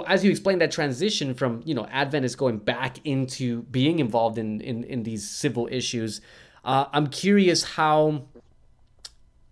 as 0.06 0.24
you 0.24 0.30
explained 0.30 0.62
that 0.62 0.72
transition 0.72 1.34
from 1.34 1.62
you 1.66 1.74
know 1.74 1.86
Adventists 1.86 2.36
going 2.36 2.58
back 2.58 3.00
into 3.06 3.64
being 3.64 4.00
involved 4.00 4.38
in 4.38 4.62
in, 4.62 4.84
in 4.84 5.04
these 5.04 5.28
civil 5.28 5.68
issues, 5.72 6.22
uh, 6.66 6.86
I'm 6.92 7.08
curious 7.08 7.64
how 7.64 8.26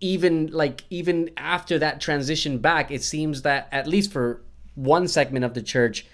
even 0.00 0.48
like 0.48 0.84
even 0.90 1.30
after 1.36 1.78
that 1.78 2.00
transition 2.00 2.58
back, 2.58 2.90
it 2.90 3.02
seems 3.02 3.42
that 3.42 3.68
at 3.72 3.86
least 3.86 4.12
for 4.12 4.42
one 4.74 5.08
segment 5.08 5.44
of 5.44 5.54
the 5.54 5.62
church, 5.62 6.06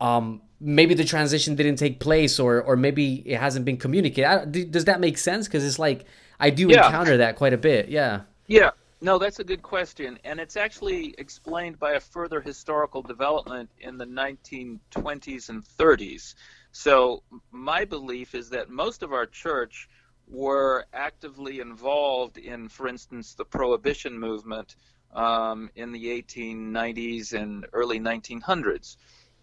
um, 0.00 0.42
maybe 0.60 0.94
the 0.94 1.04
transition 1.04 1.54
didn't 1.54 1.76
take 1.76 2.00
place 2.00 2.38
or 2.38 2.62
or 2.62 2.76
maybe 2.76 3.16
it 3.26 3.38
hasn't 3.38 3.64
been 3.64 3.76
communicated. 3.76 4.70
Does 4.70 4.86
that 4.86 5.00
make 5.00 5.18
sense? 5.18 5.46
Because 5.46 5.64
it's 5.64 5.78
like 5.78 6.04
I 6.40 6.50
do 6.50 6.68
yeah. 6.68 6.86
encounter 6.86 7.16
that 7.18 7.36
quite 7.36 7.52
a 7.52 7.58
bit. 7.58 7.88
Yeah. 7.88 8.22
Yeah. 8.46 8.70
No, 9.00 9.18
that's 9.18 9.38
a 9.38 9.44
good 9.44 9.62
question, 9.62 10.18
and 10.24 10.40
it's 10.40 10.56
actually 10.56 11.14
explained 11.18 11.78
by 11.78 11.92
a 11.92 12.00
further 12.00 12.40
historical 12.40 13.00
development 13.00 13.70
in 13.78 13.96
the 13.96 14.04
1920s 14.04 15.48
and 15.50 15.62
30s. 15.62 16.34
So, 16.72 17.22
my 17.52 17.84
belief 17.84 18.34
is 18.34 18.50
that 18.50 18.70
most 18.70 19.04
of 19.04 19.12
our 19.12 19.24
church 19.24 19.88
were 20.26 20.84
actively 20.92 21.60
involved 21.60 22.38
in, 22.38 22.68
for 22.68 22.88
instance, 22.88 23.34
the 23.34 23.44
prohibition 23.44 24.18
movement 24.18 24.74
um, 25.14 25.70
in 25.76 25.92
the 25.92 26.06
1890s 26.20 27.32
and 27.32 27.66
early 27.72 28.00
1900s. 28.00 28.96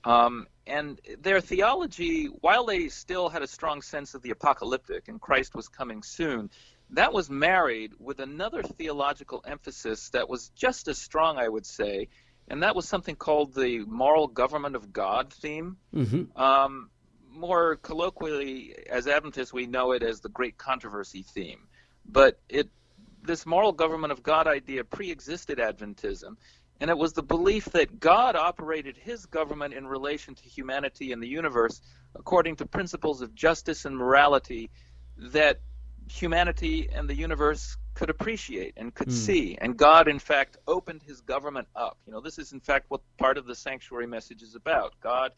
Um, 0.06 0.48
and 0.68 1.02
their 1.20 1.42
theology, 1.42 2.28
while 2.28 2.66
they 2.66 2.88
still 2.90 3.28
had 3.28 3.42
a 3.42 3.48
strong 3.48 3.82
sense 3.82 4.14
of 4.14 4.22
the 4.22 4.30
apocalyptic 4.30 5.08
and 5.08 5.20
Christ 5.20 5.56
was 5.56 5.68
coming 5.68 6.04
soon, 6.04 6.50
that 6.92 7.12
was 7.12 7.30
married 7.30 7.94
with 8.00 8.20
another 8.20 8.62
theological 8.62 9.44
emphasis 9.46 10.10
that 10.10 10.30
was 10.30 10.50
just 10.50 10.88
as 10.88 11.00
strong, 11.00 11.38
I 11.38 11.48
would 11.48 11.66
say, 11.66 12.08
and 12.48 12.62
that 12.62 12.76
was 12.76 12.88
something 12.88 13.16
called 13.16 13.56
the 13.56 13.80
moral 13.80 14.28
government 14.28 14.76
of 14.76 14.94
God 14.94 15.34
theme. 15.34 15.78
Mm-hmm. 15.94 16.40
Um, 16.40 16.92
more 17.32 17.76
colloquially, 17.78 18.76
as 18.90 19.08
Adventists, 19.08 19.52
we 19.52 19.66
know 19.66 19.92
it 19.92 20.04
as 20.04 20.22
the 20.22 20.30
great 20.30 20.58
controversy 20.58 21.24
theme. 21.24 21.68
But 22.06 22.40
it, 22.48 22.70
this 23.24 23.46
moral 23.46 23.74
government 23.74 24.14
of 24.14 24.22
God 24.22 24.48
idea 24.48 24.84
pre-existed 24.84 25.58
Adventism, 25.58 26.38
and 26.80 26.90
it 26.90 26.98
was 26.98 27.14
the 27.14 27.24
belief 27.24 27.66
that 27.66 28.00
God 28.00 28.36
operated 28.36 28.98
His 28.98 29.26
government 29.26 29.74
in 29.74 29.88
relation 29.88 30.36
to 30.36 30.44
humanity 30.44 31.12
and 31.12 31.22
the 31.22 31.28
universe 31.28 31.82
according 32.16 32.56
to 32.58 32.66
principles 32.66 33.22
of 33.22 33.36
justice 33.36 33.86
and 33.86 33.96
morality 33.96 34.70
that 35.18 35.60
humanity 36.10 36.90
and 36.92 37.10
the 37.10 37.16
universe 37.16 37.78
could 37.94 38.10
appreciate 38.10 38.74
and 38.78 38.94
could 38.94 39.08
mm. 39.08 39.14
see. 39.14 39.58
And 39.60 39.78
God, 39.78 40.08
in 40.08 40.20
fact, 40.20 40.58
opened 40.68 41.02
his 41.04 41.22
government 41.22 41.68
up. 41.76 41.98
You 42.06 42.14
know, 42.14 42.22
this 42.22 42.38
is, 42.38 42.52
in 42.52 42.60
fact, 42.60 42.86
what 42.90 43.02
part 43.18 43.38
of 43.38 43.46
the 43.46 43.56
sanctuary 43.56 44.08
message 44.08 44.42
is 44.42 44.56
about. 44.56 44.94
God, 45.02 45.32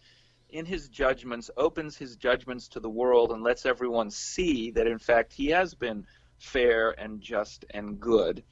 in 0.50 0.66
his 0.66 0.90
judgments, 0.90 1.50
opens 1.56 1.98
his 1.98 2.16
judgments 2.16 2.68
to 2.70 2.80
the 2.80 2.90
world 2.90 3.32
and 3.32 3.44
lets 3.44 3.66
everyone 3.66 4.10
see 4.10 4.72
that, 4.72 4.88
in 4.88 4.98
fact, 4.98 5.34
he 5.34 5.48
has 5.48 5.74
been 5.74 6.06
fair 6.38 6.92
and 6.92 7.22
just 7.22 7.66
and 7.72 8.00
good. 8.00 8.44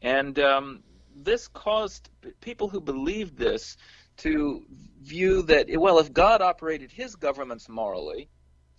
And 0.00 0.38
um, 0.38 0.82
this 1.16 1.48
caused 1.48 2.08
people 2.40 2.68
who 2.68 2.80
believed 2.80 3.36
this 3.36 3.76
to 4.18 4.64
view 5.00 5.42
that, 5.42 5.66
well, 5.78 5.98
if 5.98 6.12
God 6.12 6.42
operated 6.42 6.92
his 6.92 7.16
governments 7.16 7.68
morally, 7.68 8.28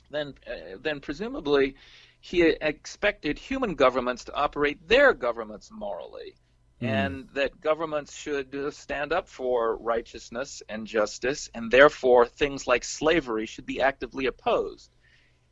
then, 0.10 0.34
uh, 0.48 0.78
then 0.82 1.00
presumably 1.00 1.76
he 2.22 2.42
expected 2.42 3.38
human 3.38 3.76
governments 3.76 4.26
to 4.26 4.34
operate 4.34 4.88
their 4.88 5.14
governments 5.14 5.70
morally, 5.72 6.36
mm. 6.82 6.88
and 6.88 7.28
that 7.34 7.60
governments 7.60 8.16
should 8.16 8.56
uh, 8.56 8.72
stand 8.72 9.12
up 9.12 9.28
for 9.28 9.76
righteousness 9.78 10.64
and 10.70 10.88
justice, 10.88 11.50
and 11.54 11.70
therefore 11.70 12.26
things 12.26 12.66
like 12.68 12.84
slavery 12.84 13.46
should 13.46 13.66
be 13.66 13.82
actively 13.82 14.28
opposed. 14.28 14.90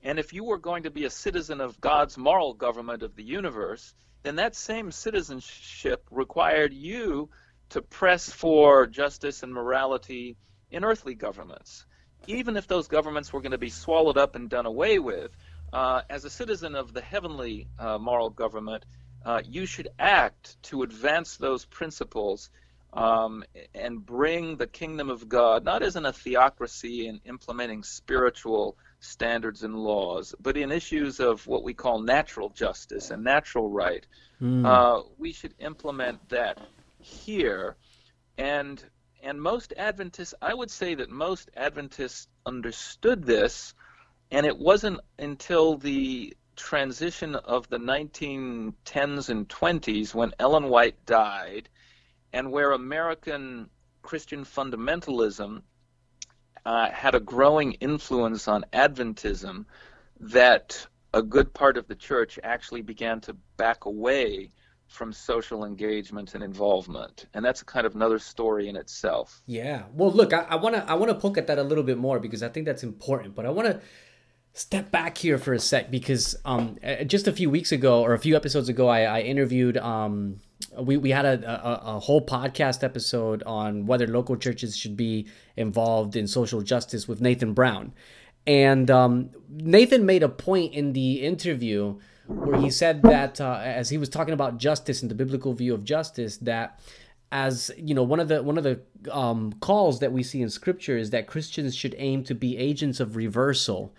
And 0.04 0.18
if 0.18 0.34
you 0.34 0.44
were 0.44 0.58
going 0.58 0.84
to 0.84 0.92
be 0.92 1.06
a 1.06 1.10
citizen 1.10 1.62
of 1.62 1.82
God's 1.82 2.18
moral 2.18 2.54
government 2.54 3.04
of 3.04 3.16
the 3.16 3.24
universe, 3.24 3.94
then 4.24 4.36
that 4.36 4.56
same 4.56 4.92
citizenship 4.92 6.06
required 6.12 6.74
you 6.74 7.30
to 7.70 7.82
press 7.82 8.30
for 8.30 8.86
justice 8.86 9.44
and 9.44 9.54
morality 9.54 10.38
in 10.70 10.84
earthly 10.84 11.16
governments. 11.16 11.86
Even 12.28 12.58
if 12.58 12.68
those 12.68 12.88
governments 12.88 13.34
were 13.34 13.42
going 13.42 13.52
to 13.52 13.58
be 13.58 13.70
swallowed 13.70 14.18
up 14.18 14.36
and 14.36 14.50
done 14.50 14.66
away 14.66 15.00
with, 15.00 15.32
uh, 15.74 16.02
as 16.10 16.26
a 16.26 16.30
citizen 16.30 16.76
of 16.76 16.94
the 16.94 17.02
heavenly 17.02 17.68
uh, 17.80 17.98
moral 17.98 18.30
government, 18.30 18.84
uh, 19.26 19.42
you 19.46 19.66
should 19.66 19.90
act 19.98 20.62
to 20.64 20.84
advance 20.84 21.38
those 21.38 21.66
principles 21.66 22.50
um, 22.94 23.44
and 23.74 24.06
bring 24.06 24.58
the 24.58 24.68
kingdom 24.68 25.10
of 25.10 25.30
God, 25.30 25.64
not 25.64 25.82
as 25.82 25.96
in 25.96 26.06
a 26.06 26.12
theocracy 26.12 27.08
in 27.08 27.22
implementing 27.26 27.84
spiritual 27.84 28.78
standards 29.02 29.64
and 29.64 29.76
laws, 29.76 30.34
but 30.40 30.56
in 30.56 30.72
issues 30.72 31.20
of 31.20 31.46
what 31.48 31.64
we 31.64 31.74
call 31.74 32.00
natural 32.00 32.50
justice 32.50 33.10
and 33.10 33.24
natural 33.24 33.70
right. 33.70 34.06
Mm. 34.42 34.66
Uh, 34.66 35.04
we 35.18 35.34
should 35.34 35.54
implement 35.60 36.30
that 36.30 36.60
here. 37.00 37.76
And 38.38 38.84
and 39.24 39.42
most 39.42 39.74
Adventists, 39.78 40.34
I 40.42 40.54
would 40.54 40.72
say 40.72 40.96
that 40.96 41.10
most 41.10 41.52
Adventists 41.56 42.28
understood 42.46 43.24
this, 43.24 43.76
and 44.32 44.46
it 44.46 44.58
wasn't 44.58 45.00
until 45.20 45.78
the 45.78 46.36
transition 46.56 47.36
of 47.36 47.70
the 47.70 47.78
1910s 47.78 49.30
and 49.30 49.48
20s 49.48 50.14
when 50.14 50.34
Ellen 50.40 50.70
White 50.70 51.06
died, 51.06 51.70
and 52.34 52.52
where 52.52 52.72
American 52.72 53.70
Christian 54.02 54.44
fundamentalism 54.44 55.62
uh, 56.66 56.90
had 56.90 57.16
a 57.16 57.20
growing 57.20 57.74
influence 57.74 58.48
on 58.48 58.66
Adventism, 58.74 59.66
that 60.20 60.88
a 61.14 61.22
good 61.22 61.54
part 61.54 61.78
of 61.78 61.88
the 61.88 61.96
church 61.96 62.40
actually 62.44 62.82
began 62.82 63.20
to 63.22 63.36
back 63.58 63.86
away 63.86 64.52
from 64.92 65.14
social 65.14 65.64
engagement 65.64 66.36
and 66.36 66.44
involvement. 66.44 67.26
And 67.34 67.44
that's 67.44 67.62
a 67.62 67.66
kind 67.66 67.86
of 67.86 67.96
another 67.96 68.20
story 68.20 68.68
in 68.68 68.76
itself. 68.76 69.42
Yeah. 69.48 69.84
Well 69.94 70.12
look 70.12 70.34
i 70.34 70.56
want 70.56 70.76
to 70.76 70.90
i 70.90 70.94
want 70.94 71.10
to 71.10 71.16
poke 71.16 71.38
at 71.38 71.48
that 71.48 71.58
a 71.58 71.64
little 71.64 71.84
bit 71.84 71.98
more 71.98 72.20
because 72.20 72.44
i 72.44 72.50
think 72.50 72.66
that's 72.66 72.84
important 72.84 73.36
but 73.36 73.46
i 73.46 73.50
want 73.50 73.68
to 73.70 73.80
step 74.54 74.92
back 74.92 75.18
here 75.18 75.38
for 75.38 75.54
a 75.54 75.60
sec 75.60 75.90
because 75.90 76.36
um 76.44 76.78
just 77.08 77.28
a 77.28 77.32
few 77.32 77.50
weeks 77.50 77.72
ago 77.72 78.02
or 78.02 78.14
a 78.14 78.20
few 78.20 78.36
episodes 78.36 78.68
ago 78.68 78.90
i, 78.90 79.04
I 79.04 79.22
interviewed 79.22 79.78
um 79.78 80.42
we, 80.78 80.98
we 80.98 81.12
had 81.12 81.26
a, 81.26 81.68
a, 81.68 81.96
a 81.96 82.00
whole 82.00 82.26
podcast 82.26 82.84
episode 82.84 83.44
on 83.44 83.86
whether 83.86 84.08
local 84.08 84.36
churches 84.36 84.76
should 84.76 84.98
be 84.98 85.28
involved 85.58 86.16
in 86.16 86.28
social 86.28 86.62
justice 86.62 87.08
with 87.08 87.22
nathan 87.22 87.54
brown. 87.54 87.94
And 88.48 88.90
um, 88.90 89.30
nathan 89.50 90.06
made 90.06 90.24
a 90.24 90.30
point 90.30 90.74
in 90.74 90.94
the 90.94 91.22
interview 91.22 92.00
where 92.28 92.60
he 92.60 92.70
said 92.70 93.02
that 93.04 93.42
uh, 93.42 93.60
as 93.64 93.90
he 93.90 93.98
was 93.98 94.10
talking 94.10 94.34
about 94.34 94.58
justice 94.58 95.02
and 95.02 95.12
the 95.12 95.16
biblical 95.16 95.54
view 95.54 95.74
of 95.74 95.84
justice 95.84 96.38
that 96.38 96.80
as 97.32 97.72
you 97.78 97.94
know 97.94 98.04
one 98.04 98.20
of 98.20 98.28
the 98.28 98.44
one 98.44 98.58
of 98.58 98.64
the 98.64 98.80
um, 99.12 99.54
calls 99.62 100.00
that 100.00 100.12
we 100.12 100.24
see 100.24 100.42
in 100.42 100.50
scripture 100.50 100.98
is 100.98 101.10
that 101.10 101.28
christians 101.28 101.76
should 101.76 101.96
aim 101.98 102.24
to 102.24 102.36
be 102.36 102.58
agents 102.58 103.00
of 103.00 103.16
reversal 103.16 103.94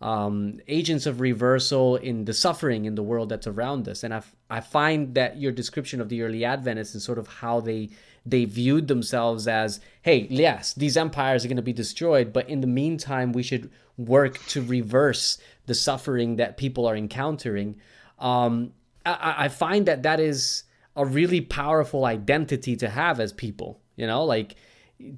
um, 0.00 0.60
agents 0.68 1.06
of 1.06 1.20
reversal 1.20 1.96
in 1.96 2.26
the 2.26 2.34
suffering 2.34 2.84
in 2.84 2.94
the 2.94 3.02
world 3.02 3.28
that's 3.28 3.46
around 3.46 3.88
us 3.88 4.04
and 4.04 4.12
I, 4.12 4.22
I 4.50 4.60
find 4.60 5.14
that 5.14 5.38
your 5.38 5.52
description 5.52 6.00
of 6.00 6.08
the 6.08 6.22
early 6.22 6.44
adventists 6.44 6.94
and 6.94 7.02
sort 7.02 7.18
of 7.18 7.26
how 7.26 7.60
they 7.60 7.90
they 8.26 8.44
viewed 8.44 8.88
themselves 8.88 9.48
as 9.48 9.80
hey 10.02 10.26
yes 10.28 10.74
these 10.74 10.96
empires 10.96 11.44
are 11.44 11.48
going 11.48 11.56
to 11.56 11.62
be 11.62 11.72
destroyed 11.72 12.32
but 12.32 12.48
in 12.48 12.60
the 12.60 12.66
meantime 12.66 13.32
we 13.32 13.42
should 13.42 13.70
work 13.96 14.44
to 14.46 14.62
reverse 14.62 15.38
the 15.66 15.74
suffering 15.74 16.36
that 16.36 16.56
people 16.56 16.86
are 16.86 16.96
encountering. 16.96 17.76
Um, 18.18 18.72
I, 19.04 19.34
I 19.38 19.48
find 19.48 19.86
that 19.86 20.02
that 20.02 20.20
is 20.20 20.64
a 20.94 21.04
really 21.04 21.40
powerful 21.40 22.04
identity 22.04 22.76
to 22.76 22.88
have 22.88 23.20
as 23.20 23.32
people, 23.32 23.80
you 23.96 24.06
know, 24.06 24.24
like 24.24 24.56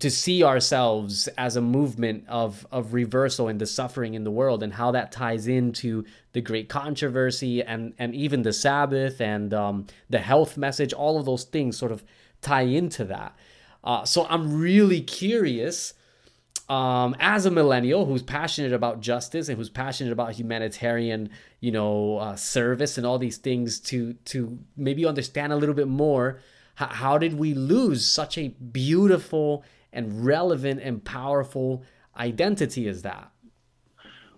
to 0.00 0.10
see 0.10 0.42
ourselves 0.42 1.28
as 1.38 1.54
a 1.54 1.60
movement 1.60 2.24
of, 2.28 2.66
of 2.72 2.94
reversal 2.94 3.46
and 3.46 3.60
the 3.60 3.66
suffering 3.66 4.14
in 4.14 4.24
the 4.24 4.30
world 4.30 4.62
and 4.62 4.74
how 4.74 4.90
that 4.90 5.12
ties 5.12 5.46
into 5.46 6.04
the 6.32 6.40
great 6.40 6.68
controversy 6.68 7.62
and, 7.62 7.94
and 7.98 8.14
even 8.14 8.42
the 8.42 8.52
Sabbath 8.52 9.20
and 9.20 9.54
um, 9.54 9.86
the 10.10 10.18
health 10.18 10.56
message, 10.56 10.92
all 10.92 11.18
of 11.18 11.26
those 11.26 11.44
things 11.44 11.78
sort 11.78 11.92
of 11.92 12.02
tie 12.42 12.62
into 12.62 13.04
that. 13.04 13.36
Uh, 13.84 14.04
so 14.04 14.26
I'm 14.28 14.60
really 14.60 15.00
curious 15.00 15.94
um, 16.68 17.16
as 17.20 17.46
a 17.46 17.50
millennial 17.50 18.04
who's 18.04 18.22
passionate 18.22 18.72
about 18.72 19.00
justice 19.00 19.48
and 19.48 19.56
who's 19.56 19.70
passionate 19.70 20.12
about 20.12 20.32
humanitarian, 20.32 21.30
you 21.60 21.70
know, 21.70 22.18
uh, 22.18 22.36
service 22.36 22.98
and 22.98 23.06
all 23.06 23.18
these 23.18 23.38
things, 23.38 23.80
to 23.80 24.12
to 24.26 24.58
maybe 24.76 25.06
understand 25.06 25.52
a 25.52 25.56
little 25.56 25.74
bit 25.74 25.88
more, 25.88 26.40
how, 26.74 26.86
how 26.88 27.18
did 27.18 27.38
we 27.38 27.54
lose 27.54 28.06
such 28.06 28.36
a 28.36 28.48
beautiful 28.48 29.64
and 29.98 30.24
relevant 30.24 30.80
and 30.80 31.04
powerful 31.04 31.82
identity 32.16 32.86
is 32.86 33.02
that? 33.02 33.32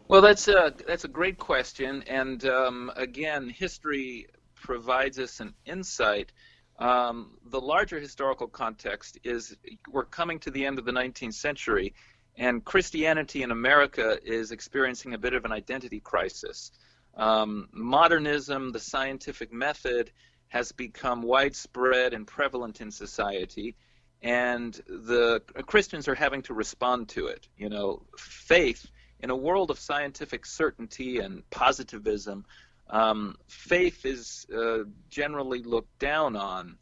Well, 0.09 0.23
that's 0.23 0.49
a 0.49 0.73
that's 0.89 1.05
a 1.05 1.09
great 1.09 1.39
question, 1.39 2.03
and 2.09 2.45
um, 2.47 2.91
again, 2.97 3.51
history 3.51 4.27
provides 4.55 5.19
us 5.19 5.39
an 5.41 5.53
insight. 5.67 6.33
Um, 6.79 7.37
the 7.51 7.61
larger 7.61 8.01
historical 8.01 8.49
context 8.49 9.19
is 9.23 9.55
we're 9.93 10.07
coming 10.07 10.39
to 10.41 10.51
the 10.51 10.65
end 10.65 10.79
of 10.79 10.87
the 10.87 10.93
19th 10.93 11.35
century, 11.35 11.93
and 12.37 12.65
Christianity 12.65 13.43
in 13.43 13.51
America 13.51 14.19
is 14.25 14.53
experiencing 14.53 15.13
a 15.13 15.19
bit 15.19 15.35
of 15.35 15.45
an 15.45 15.53
identity 15.53 16.01
crisis. 16.01 16.73
Um, 17.17 17.69
modernism, 17.71 18.73
the 18.73 18.81
scientific 18.81 19.53
method, 19.53 20.11
has 20.49 20.73
become 20.73 21.21
widespread 21.21 22.15
and 22.15 22.27
prevalent 22.27 22.81
in 22.81 22.91
society, 22.91 23.77
and 24.23 24.75
the 24.87 25.43
Christians 25.67 26.09
are 26.09 26.15
having 26.15 26.43
to 26.43 26.55
respond 26.55 27.09
to 27.11 27.27
it. 27.27 27.49
You 27.57 27.69
know, 27.69 28.03
faith 28.19 28.87
in 29.21 29.31
a 29.31 29.37
world 29.37 29.71
of 29.71 29.79
scientific 29.79 30.47
certainty 30.47 31.19
and 31.19 31.49
positivism, 31.51 32.45
um, 32.89 33.37
faith 33.49 34.05
is 34.05 34.47
uh, 34.55 34.85
generally 35.09 35.63
looked 35.63 35.99
down 35.99 36.37
on, 36.37 36.77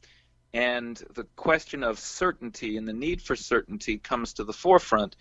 and 0.53 0.97
the 1.15 1.25
question 1.37 1.85
of 1.85 1.99
certainty 1.99 2.77
and 2.77 2.89
the 2.89 2.93
need 2.93 3.21
for 3.21 3.37
certainty 3.37 3.99
comes 3.99 4.35
to 4.35 4.45
the 4.45 4.53
forefront. 4.53 5.17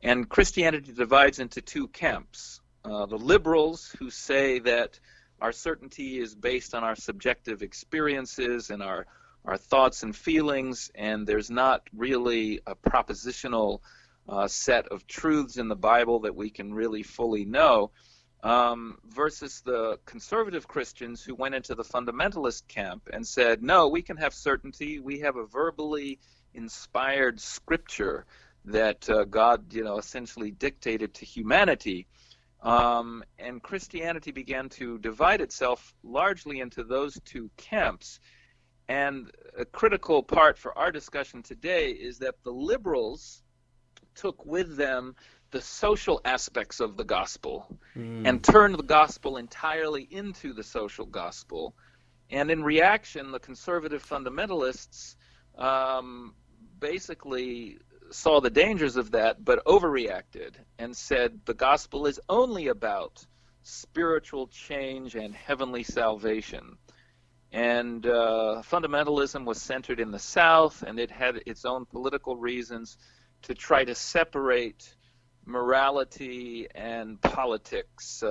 And 0.00 0.28
Christianity 0.28 0.92
divides 0.92 1.40
into 1.40 1.60
two 1.60 1.88
camps 1.88 2.60
uh, 2.84 3.06
the 3.06 3.18
liberals, 3.18 3.94
who 3.98 4.10
say 4.10 4.60
that 4.60 4.98
our 5.40 5.52
certainty 5.52 6.18
is 6.18 6.34
based 6.34 6.74
on 6.74 6.84
our 6.84 6.96
subjective 6.96 7.62
experiences 7.62 8.70
and 8.70 8.82
our, 8.82 9.06
our 9.44 9.56
thoughts 9.56 10.02
and 10.02 10.14
feelings, 10.14 10.90
and 10.94 11.26
there's 11.26 11.50
not 11.50 11.82
really 11.94 12.60
a 12.66 12.74
propositional 12.74 13.80
uh, 14.28 14.46
set 14.46 14.88
of 14.88 15.06
truths 15.06 15.56
in 15.56 15.68
the 15.68 15.76
Bible 15.76 16.20
that 16.20 16.34
we 16.34 16.50
can 16.50 16.74
really 16.74 17.02
fully 17.02 17.44
know. 17.44 17.90
Um, 18.40 18.98
versus 19.04 19.62
the 19.62 19.98
conservative 20.04 20.68
Christians 20.68 21.24
who 21.24 21.34
went 21.34 21.56
into 21.56 21.74
the 21.74 21.82
fundamentalist 21.82 22.68
camp 22.68 23.08
and 23.12 23.26
said, 23.26 23.64
no, 23.64 23.88
we 23.88 24.00
can 24.00 24.16
have 24.18 24.32
certainty. 24.32 25.00
We 25.00 25.18
have 25.20 25.34
a 25.34 25.44
verbally 25.44 26.20
inspired 26.54 27.40
scripture 27.40 28.26
that 28.66 29.10
uh, 29.10 29.24
God, 29.24 29.72
you 29.72 29.82
know, 29.82 29.98
essentially 29.98 30.52
dictated 30.52 31.14
to 31.14 31.24
humanity. 31.24 32.06
Um, 32.62 33.24
and 33.38 33.62
Christianity 33.62 34.30
began 34.30 34.68
to 34.70 34.98
divide 34.98 35.40
itself 35.40 35.94
largely 36.04 36.60
into 36.60 36.84
those 36.84 37.18
two 37.24 37.50
camps. 37.56 38.20
And 38.88 39.30
a 39.56 39.64
critical 39.64 40.22
part 40.22 40.58
for 40.58 40.76
our 40.76 40.90
discussion 40.90 41.42
today 41.42 41.90
is 41.90 42.18
that 42.20 42.42
the 42.42 42.52
liberals 42.52 43.42
took 44.14 44.46
with 44.46 44.76
them 44.76 45.14
the 45.50 45.60
social 45.60 46.20
aspects 46.24 46.80
of 46.80 46.96
the 46.96 47.04
gospel 47.04 47.66
mm. 47.96 48.26
and 48.26 48.42
turned 48.42 48.78
the 48.78 48.82
gospel 48.82 49.36
entirely 49.36 50.02
into 50.02 50.52
the 50.52 50.62
social 50.62 51.06
gospel. 51.06 51.74
And 52.30 52.50
in 52.50 52.62
reaction, 52.62 53.30
the 53.30 53.38
conservative 53.38 54.04
fundamentalists 54.04 55.16
um, 55.56 56.34
basically 56.78 57.78
saw 58.10 58.40
the 58.40 58.50
dangers 58.50 58.96
of 58.96 59.10
that, 59.12 59.44
but 59.44 59.64
overreacted 59.64 60.54
and 60.78 60.96
said 60.96 61.40
the 61.44 61.54
gospel 61.54 62.06
is 62.06 62.20
only 62.28 62.68
about 62.68 63.24
spiritual 63.62 64.46
change 64.48 65.14
and 65.14 65.34
heavenly 65.34 65.82
salvation. 65.82 66.78
And 67.52 68.04
uh, 68.04 68.62
fundamentalism 68.70 69.44
was 69.44 69.60
centered 69.60 70.00
in 70.00 70.10
the 70.10 70.18
South, 70.18 70.82
and 70.82 70.98
it 70.98 71.10
had 71.10 71.40
its 71.46 71.64
own 71.64 71.86
political 71.86 72.36
reasons 72.36 72.98
to 73.42 73.54
try 73.54 73.84
to 73.84 73.94
separate 73.94 74.94
morality 75.46 76.68
and 76.74 77.20
politics. 77.22 78.22
Uh, 78.22 78.28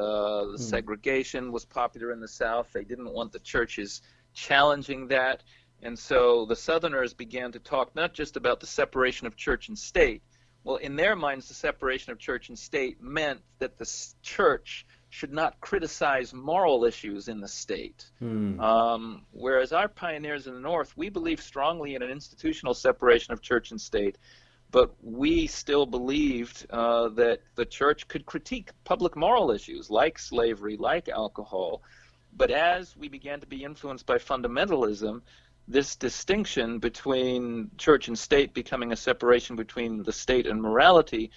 the 0.51 0.57
mm. 0.57 0.59
segregation 0.59 1.51
was 1.51 1.65
popular 1.65 2.11
in 2.11 2.19
the 2.19 2.27
South. 2.27 2.71
They 2.71 2.83
didn't 2.83 3.11
want 3.11 3.31
the 3.31 3.39
churches 3.39 4.01
challenging 4.33 5.07
that. 5.07 5.41
And 5.81 5.97
so 5.97 6.45
the 6.45 6.55
Southerners 6.55 7.13
began 7.13 7.51
to 7.53 7.59
talk 7.59 7.95
not 7.95 8.13
just 8.13 8.37
about 8.37 8.59
the 8.59 8.67
separation 8.67 9.25
of 9.25 9.35
church 9.35 9.67
and 9.67 9.77
state. 9.77 10.21
Well, 10.63 10.77
in 10.77 10.95
their 10.95 11.15
minds, 11.15 11.47
the 11.47 11.53
separation 11.53 12.11
of 12.11 12.19
church 12.19 12.49
and 12.49 12.57
state 12.57 13.01
meant 13.01 13.41
that 13.59 13.77
the 13.77 13.89
church 14.21 14.85
should 15.09 15.31
not 15.31 15.59
criticize 15.61 16.33
moral 16.33 16.83
issues 16.83 17.27
in 17.27 17.39
the 17.39 17.47
state. 17.47 18.05
Hmm. 18.19 18.59
Um, 18.59 19.21
whereas 19.31 19.71
our 19.71 19.87
pioneers 19.87 20.47
in 20.47 20.53
the 20.53 20.59
North, 20.59 20.95
we 20.97 21.09
believe 21.09 21.41
strongly 21.41 21.95
in 21.95 22.01
an 22.01 22.09
institutional 22.09 22.73
separation 22.73 23.33
of 23.33 23.41
church 23.41 23.71
and 23.71 23.79
state, 23.79 24.17
but 24.69 24.93
we 25.01 25.47
still 25.47 25.85
believed 25.85 26.65
uh, 26.69 27.07
that 27.09 27.39
the 27.55 27.65
church 27.65 28.07
could 28.07 28.25
critique 28.25 28.71
public 28.83 29.15
moral 29.15 29.51
issues 29.51 29.89
like 29.89 30.19
slavery, 30.19 30.75
like 30.75 31.07
alcohol. 31.07 31.81
But 32.35 32.51
as 32.51 32.95
we 32.97 33.07
began 33.07 33.39
to 33.39 33.47
be 33.47 33.63
influenced 33.63 34.05
by 34.05 34.17
fundamentalism, 34.17 35.21
this 35.69 35.95
distinction 35.95 36.79
between 36.79 37.71
church 37.77 38.07
and 38.07 38.17
state 38.17 38.53
becoming 38.53 38.91
a 38.91 38.95
separation 38.95 39.55
between 39.55 40.03
the 40.03 40.13
state 40.13 40.47
and 40.47 40.61
morality 40.61 41.31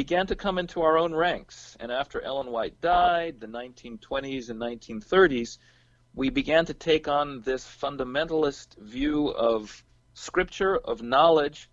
began 0.00 0.26
to 0.26 0.34
come 0.34 0.56
into 0.56 0.80
our 0.80 0.96
own 0.96 1.14
ranks. 1.14 1.76
And 1.78 1.92
after 1.92 2.22
Ellen 2.22 2.50
White 2.50 2.80
died, 2.80 3.38
the 3.38 3.46
1920s 3.46 4.48
and 4.48 4.58
1930s, 4.58 5.58
we 6.14 6.30
began 6.30 6.64
to 6.64 6.72
take 6.72 7.06
on 7.06 7.42
this 7.42 7.66
fundamentalist 7.66 8.78
view 8.78 9.28
of 9.28 9.84
scripture, 10.14 10.78
of 10.78 11.02
knowledge, 11.02 11.68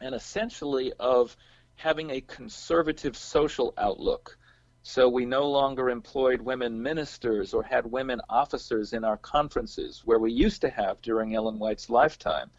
and 0.00 0.14
essentially 0.14 0.94
of 0.98 1.36
having 1.74 2.08
a 2.08 2.22
conservative 2.22 3.14
social 3.14 3.74
outlook. 3.76 4.38
So 4.82 5.06
we 5.10 5.26
no 5.26 5.50
longer 5.50 5.90
employed 5.90 6.40
women 6.40 6.82
ministers 6.82 7.52
or 7.52 7.62
had 7.62 7.84
women 7.84 8.22
officers 8.30 8.94
in 8.94 9.04
our 9.04 9.18
conferences 9.18 10.00
where 10.06 10.18
we 10.18 10.32
used 10.32 10.62
to 10.62 10.70
have 10.70 11.02
during 11.02 11.34
Ellen 11.34 11.58
White's 11.58 11.90
lifetime. 11.90 12.50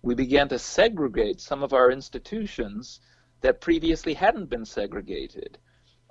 We 0.00 0.14
began 0.14 0.48
to 0.48 0.58
segregate 0.58 1.42
some 1.42 1.62
of 1.62 1.74
our 1.74 1.90
institutions 1.90 3.00
that 3.44 3.60
previously 3.60 4.14
hadn't 4.14 4.48
been 4.48 4.64
segregated. 4.64 5.58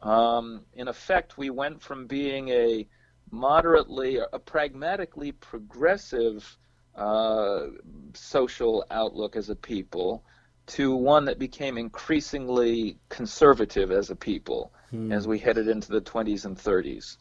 Um, 0.03 0.61
in 0.73 0.87
effect, 0.87 1.35
we 1.35 1.49
went 1.49 1.81
from 1.81 2.05
being 2.05 2.49
a 2.49 2.87
moderately, 3.31 4.19
a 4.31 4.37
pragmatically 4.37 5.31
progressive 5.31 6.57
uh, 6.95 7.65
social 8.13 8.85
outlook 8.91 9.35
as 9.35 9.49
a 9.49 9.55
people 9.55 10.23
to 10.67 10.95
one 10.95 11.25
that 11.25 11.39
became 11.39 11.79
increasingly 11.79 12.99
conservative 13.09 13.91
as 13.91 14.11
a 14.11 14.15
people 14.15 14.71
Hmm. 14.91 15.11
as 15.11 15.27
we 15.27 15.39
headed 15.39 15.67
into 15.67 15.91
the 15.91 16.01
20s 16.01 16.45
and 16.45 16.55
30s. 16.55 17.17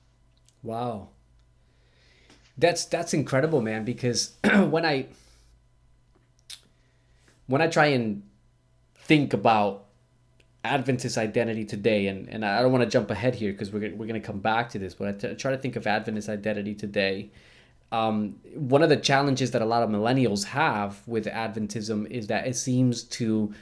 Wow. 0.62 1.09
That's 2.59 2.85
that's 2.85 3.14
incredible, 3.14 3.62
man, 3.62 3.87
because 3.87 4.37
when 4.75 4.85
I 4.85 5.07
when 7.46 7.62
I 7.62 7.68
try 7.68 7.87
and 7.87 8.25
think 8.94 9.33
about 9.33 9.87
Adventist 10.64 11.18
identity 11.18 11.64
today, 11.64 12.07
and, 12.07 12.29
and 12.29 12.44
I 12.44 12.62
don't 12.62 12.70
want 12.70 12.85
to 12.85 12.90
jump 12.90 13.11
ahead 13.11 13.35
here 13.35 13.53
because 13.53 13.72
we're, 13.72 13.81
we're 13.94 14.07
going 14.07 14.20
to 14.20 14.20
come 14.20 14.38
back 14.38 14.70
to 14.70 14.79
this, 14.79 14.94
but 14.94 15.09
I 15.09 15.12
t- 15.12 15.35
try 15.35 15.51
to 15.51 15.59
think 15.59 15.75
of 15.77 15.87
Adventist 15.87 16.29
identity 16.29 16.75
today. 16.75 17.31
Um, 17.90 18.37
one 18.55 18.83
of 18.83 18.88
the 18.88 18.96
challenges 18.96 19.51
that 19.51 19.61
a 19.61 19.64
lot 19.66 19.83
of 19.83 19.90
millennials 19.90 20.44
have 20.44 21.07
with 21.07 21.27
Adventism 21.27 22.09
is 22.11 22.29
that 22.29 22.46
it 22.46 22.57
seems 22.57 23.03
to 23.05 23.53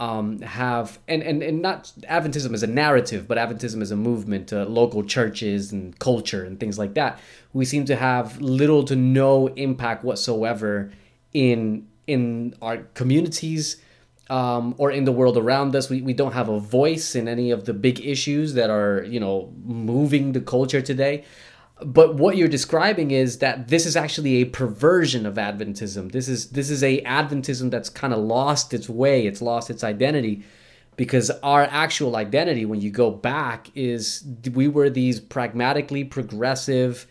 um, 0.00 0.40
have, 0.40 0.98
and, 1.08 1.22
and, 1.22 1.42
and 1.42 1.60
not 1.60 1.92
Adventism 2.08 2.54
as 2.54 2.62
a 2.62 2.68
narrative, 2.68 3.26
but 3.26 3.36
Adventism 3.36 3.82
as 3.82 3.90
a 3.90 3.96
movement, 3.96 4.52
uh, 4.52 4.64
local 4.64 5.02
churches 5.02 5.72
and 5.72 5.98
culture 5.98 6.44
and 6.44 6.58
things 6.60 6.78
like 6.78 6.94
that. 6.94 7.18
We 7.52 7.64
seem 7.64 7.84
to 7.86 7.96
have 7.96 8.40
little 8.40 8.84
to 8.84 8.96
no 8.96 9.48
impact 9.48 10.04
whatsoever 10.04 10.92
in 11.32 11.88
in 12.06 12.54
our 12.60 12.78
communities 12.94 13.80
um, 14.30 14.74
or 14.78 14.90
in 14.90 15.04
the 15.04 15.12
world 15.12 15.36
around 15.36 15.74
us. 15.76 15.90
We, 15.90 16.02
we 16.02 16.14
don't 16.14 16.32
have 16.32 16.48
a 16.48 16.58
voice 16.58 17.14
in 17.14 17.28
any 17.28 17.50
of 17.50 17.64
the 17.64 17.74
big 17.74 18.04
issues 18.04 18.54
that 18.54 18.70
are, 18.70 19.04
you 19.04 19.20
know, 19.20 19.52
moving 19.64 20.32
the 20.32 20.40
culture 20.40 20.80
today. 20.80 21.24
But 21.82 22.14
what 22.14 22.36
you're 22.36 22.48
describing 22.48 23.10
is 23.10 23.38
that 23.38 23.68
this 23.68 23.84
is 23.84 23.96
actually 23.96 24.36
a 24.36 24.44
perversion 24.44 25.26
of 25.26 25.34
Adventism. 25.34 26.12
This 26.12 26.28
is 26.28 26.50
this 26.50 26.70
is 26.70 26.84
a 26.84 27.02
Adventism 27.02 27.70
that's 27.70 27.90
kind 27.90 28.14
of 28.14 28.20
lost 28.20 28.72
its 28.72 28.88
way. 28.88 29.26
It's 29.26 29.42
lost 29.42 29.70
its 29.70 29.82
identity 29.82 30.44
because 30.96 31.30
our 31.42 31.62
actual 31.62 32.16
identity 32.16 32.64
when 32.64 32.80
you 32.80 32.90
go 32.90 33.10
back 33.10 33.70
is 33.74 34.24
we 34.52 34.68
were 34.68 34.88
these 34.88 35.18
pragmatically 35.18 36.04
progressive 36.04 37.06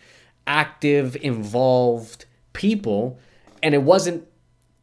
active 0.47 1.15
involved 1.17 2.25
people 2.53 3.19
and 3.61 3.73
it 3.73 3.83
wasn't 3.83 4.25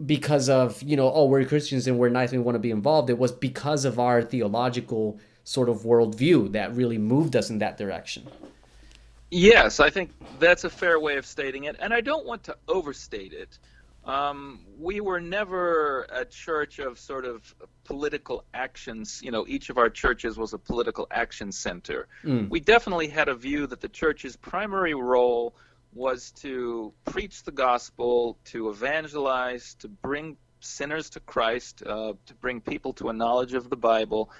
because 0.07 0.49
of 0.49 0.83
you 0.83 0.97
know 0.97 1.13
oh 1.13 1.27
we're 1.27 1.45
christians 1.45 1.87
and 1.87 1.99
we're 1.99 2.09
nice 2.09 2.33
and 2.33 2.41
we 2.41 2.45
want 2.45 2.55
to 2.55 2.61
be 2.61 2.71
involved 2.71 3.11
it 3.11 3.19
was 3.19 3.33
because 3.33 3.85
of 3.85 3.99
our 3.99 4.23
theological 4.23 5.19
sort 5.45 5.69
of 5.69 5.83
worldview 5.83 6.51
that 6.53 6.75
really 6.75 6.99
moved 6.99 7.37
us 7.37 7.51
in 7.51 7.59
that 7.59 7.77
direction 7.77 8.27
Yes, 9.31 9.79
I 9.79 9.91
think 9.91 10.11
that's 10.41 10.65
a 10.65 10.71
fair 10.71 10.99
way 10.99 11.17
of 11.17 11.25
stating 11.25 11.65
it, 11.65 11.77
and 11.79 11.95
I 11.95 12.01
don't 12.01 12.27
want 12.27 12.43
to 12.45 12.57
overstate 12.67 13.33
it. 13.33 13.59
Um, 14.05 14.61
we 14.79 15.01
were 15.01 15.21
never 15.21 16.07
a 16.11 16.25
church 16.25 16.81
of 16.81 16.99
sort 16.99 17.25
of 17.25 17.55
political 17.85 18.45
actions. 18.55 19.21
You 19.23 19.31
know, 19.31 19.45
each 19.47 19.71
of 19.71 19.79
our 19.79 19.89
churches 19.89 20.37
was 20.37 20.53
a 20.53 20.59
political 20.59 21.07
action 21.13 21.53
center. 21.53 22.09
We 22.49 22.59
definitely 22.59 23.07
had 23.07 23.29
a 23.29 23.35
view 23.35 23.69
that 23.69 23.81
the 23.81 23.89
church's 23.89 24.35
primary 24.35 24.95
role 24.95 25.55
was 25.93 26.31
to 26.31 26.93
preach 27.05 27.43
the 27.43 27.53
gospel, 27.53 28.39
to 28.47 28.71
evangelize, 28.71 29.75
to 29.75 29.89
bring 29.89 30.37
sinners 30.61 31.11
to 31.11 31.21
Christ, 31.21 31.83
uh, 31.85 32.13
to 32.27 32.35
bring 32.35 32.61
people 32.61 32.93
to 32.95 33.09
a 33.09 33.13
knowledge 33.13 33.55
of 33.55 33.71
the 33.71 33.77
Bible. 33.77 34.31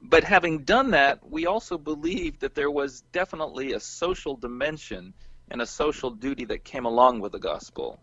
But 0.00 0.24
having 0.24 0.64
done 0.64 0.90
that, 0.90 1.28
we 1.28 1.46
also 1.46 1.78
believed 1.78 2.40
that 2.40 2.54
there 2.54 2.70
was 2.70 3.00
definitely 3.12 3.72
a 3.72 3.80
social 3.80 4.36
dimension 4.36 5.14
and 5.50 5.60
a 5.62 5.66
social 5.66 6.10
duty 6.10 6.44
that 6.46 6.64
came 6.64 6.84
along 6.84 7.20
with 7.20 7.32
the 7.32 7.38
gospel. 7.38 8.00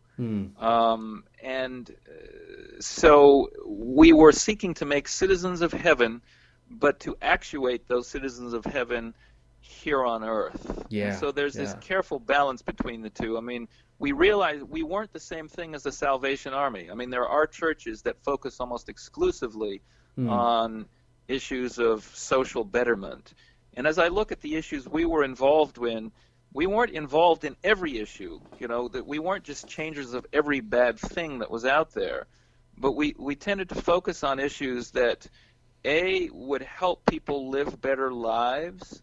Um, 0.64 1.24
and 1.42 1.90
uh, 1.90 2.80
so 2.80 3.50
we 3.66 4.14
were 4.14 4.32
seeking 4.32 4.74
to 4.76 4.86
make 4.86 5.08
citizens 5.08 5.62
of 5.62 5.72
heaven, 5.72 6.22
but 6.70 7.00
to 7.02 7.16
actuate 7.22 7.88
those 7.88 8.08
citizens 8.08 8.54
of 8.54 8.66
heaven 8.66 9.14
here 9.62 10.04
on 10.04 10.24
earth. 10.24 10.86
Yeah, 10.90 11.10
And 11.10 11.20
so 11.20 11.32
there's 11.32 11.54
this 11.54 11.74
careful 11.82 12.20
balance 12.20 12.62
between 12.62 13.02
the 13.02 13.10
two. 13.10 13.38
I 13.38 13.42
mean, 13.42 13.68
we 14.00 14.12
realized 14.12 14.64
we 14.64 14.82
weren't 14.82 15.14
the 15.14 15.20
same 15.20 15.48
thing 15.48 15.76
as 15.76 15.84
the 15.84 15.92
Salvation 15.92 16.54
Army. 16.54 16.90
I 16.92 16.96
mean, 16.96 17.12
there 17.12 17.28
are 17.28 17.46
churches 17.46 18.02
that 18.02 18.24
focus 18.24 18.60
almost 18.60 18.90
exclusively 18.90 19.82
hmm. 20.16 20.28
on 20.28 20.86
issues 21.28 21.78
of 21.78 22.04
social 22.16 22.64
betterment. 22.64 23.34
And 23.76 23.86
as 23.86 24.00
I 24.00 24.08
look 24.08 24.32
at 24.32 24.42
the 24.42 24.56
issues 24.56 24.88
we 24.88 25.06
were 25.06 25.24
involved 25.24 25.78
in, 25.78 26.12
we 26.52 26.66
weren't 26.66 26.92
involved 26.92 27.46
in 27.46 27.56
every 27.64 28.00
issue. 28.00 28.42
You 28.60 28.68
know, 28.68 28.88
that 28.90 29.06
we 29.06 29.20
weren't 29.20 29.44
just 29.44 29.68
changers 29.68 30.14
of 30.14 30.26
every 30.34 30.60
bad 30.60 31.00
thing 31.00 31.40
that 31.40 31.52
was 31.52 31.64
out 31.64 31.94
there, 31.94 32.26
but 32.78 32.94
we, 32.94 33.16
we 33.18 33.36
tended 33.36 33.70
to 33.70 33.76
focus 33.76 34.24
on 34.24 34.40
issues 34.40 34.92
that 34.92 35.28
A 35.86 36.30
would 36.34 36.64
help 36.64 37.06
people 37.06 37.52
live 37.52 37.80
better 37.80 38.12
lives 38.12 39.02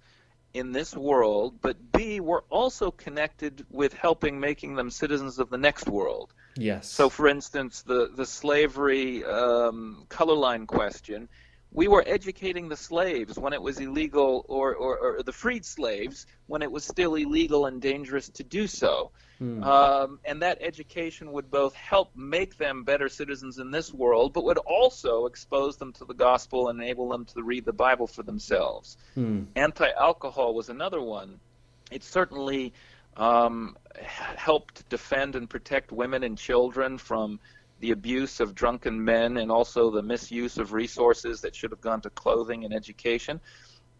in 0.54 0.72
this 0.72 0.96
world, 0.96 1.58
but 1.60 1.76
B 1.92 2.20
we're 2.20 2.42
also 2.50 2.90
connected 2.90 3.66
with 3.70 3.92
helping 3.92 4.40
making 4.40 4.74
them 4.74 4.90
citizens 4.90 5.38
of 5.38 5.50
the 5.50 5.58
next 5.58 5.88
world. 5.88 6.32
yes 6.56 6.90
So, 6.90 7.08
for 7.08 7.28
instance, 7.28 7.82
the 7.82 8.10
the 8.14 8.26
slavery 8.26 9.24
um, 9.24 10.04
color 10.08 10.34
line 10.34 10.66
question, 10.66 11.28
we 11.72 11.88
were 11.88 12.02
educating 12.06 12.68
the 12.68 12.76
slaves 12.76 13.38
when 13.38 13.52
it 13.52 13.60
was 13.60 13.78
illegal, 13.78 14.44
or, 14.48 14.74
or, 14.74 14.98
or 14.98 15.22
the 15.22 15.32
freed 15.32 15.64
slaves 15.64 16.26
when 16.46 16.62
it 16.62 16.72
was 16.72 16.84
still 16.84 17.14
illegal 17.14 17.66
and 17.66 17.82
dangerous 17.82 18.28
to 18.30 18.42
do 18.42 18.66
so. 18.66 19.10
Um, 19.62 20.18
and 20.24 20.42
that 20.42 20.58
education 20.60 21.30
would 21.32 21.50
both 21.50 21.74
help 21.74 22.16
make 22.16 22.56
them 22.56 22.84
better 22.84 23.08
citizens 23.08 23.58
in 23.58 23.70
this 23.70 23.92
world, 23.92 24.32
but 24.32 24.44
would 24.44 24.58
also 24.58 25.26
expose 25.26 25.76
them 25.76 25.92
to 25.94 26.04
the 26.04 26.14
gospel 26.14 26.68
and 26.68 26.80
enable 26.80 27.08
them 27.10 27.24
to 27.26 27.42
read 27.42 27.64
the 27.64 27.72
Bible 27.72 28.06
for 28.06 28.22
themselves. 28.22 28.96
Anti 29.54 29.90
alcohol 29.90 30.54
was 30.54 30.70
another 30.70 31.00
one. 31.00 31.38
It 31.90 32.02
certainly 32.02 32.72
um, 33.16 33.76
helped 34.36 34.88
defend 34.88 35.36
and 35.36 35.48
protect 35.48 35.92
women 35.92 36.24
and 36.24 36.38
children 36.38 36.98
from 36.98 37.40
the 37.80 37.92
abuse 37.92 38.40
of 38.40 38.54
drunken 38.54 39.02
men 39.02 39.36
and 39.36 39.50
also 39.50 39.90
the 39.90 40.02
misuse 40.02 40.58
of 40.58 40.72
resources 40.72 41.40
that 41.40 41.54
should 41.54 41.70
have 41.70 41.80
gone 41.80 42.00
to 42.00 42.10
clothing 42.10 42.64
and 42.64 42.74
education. 42.74 43.40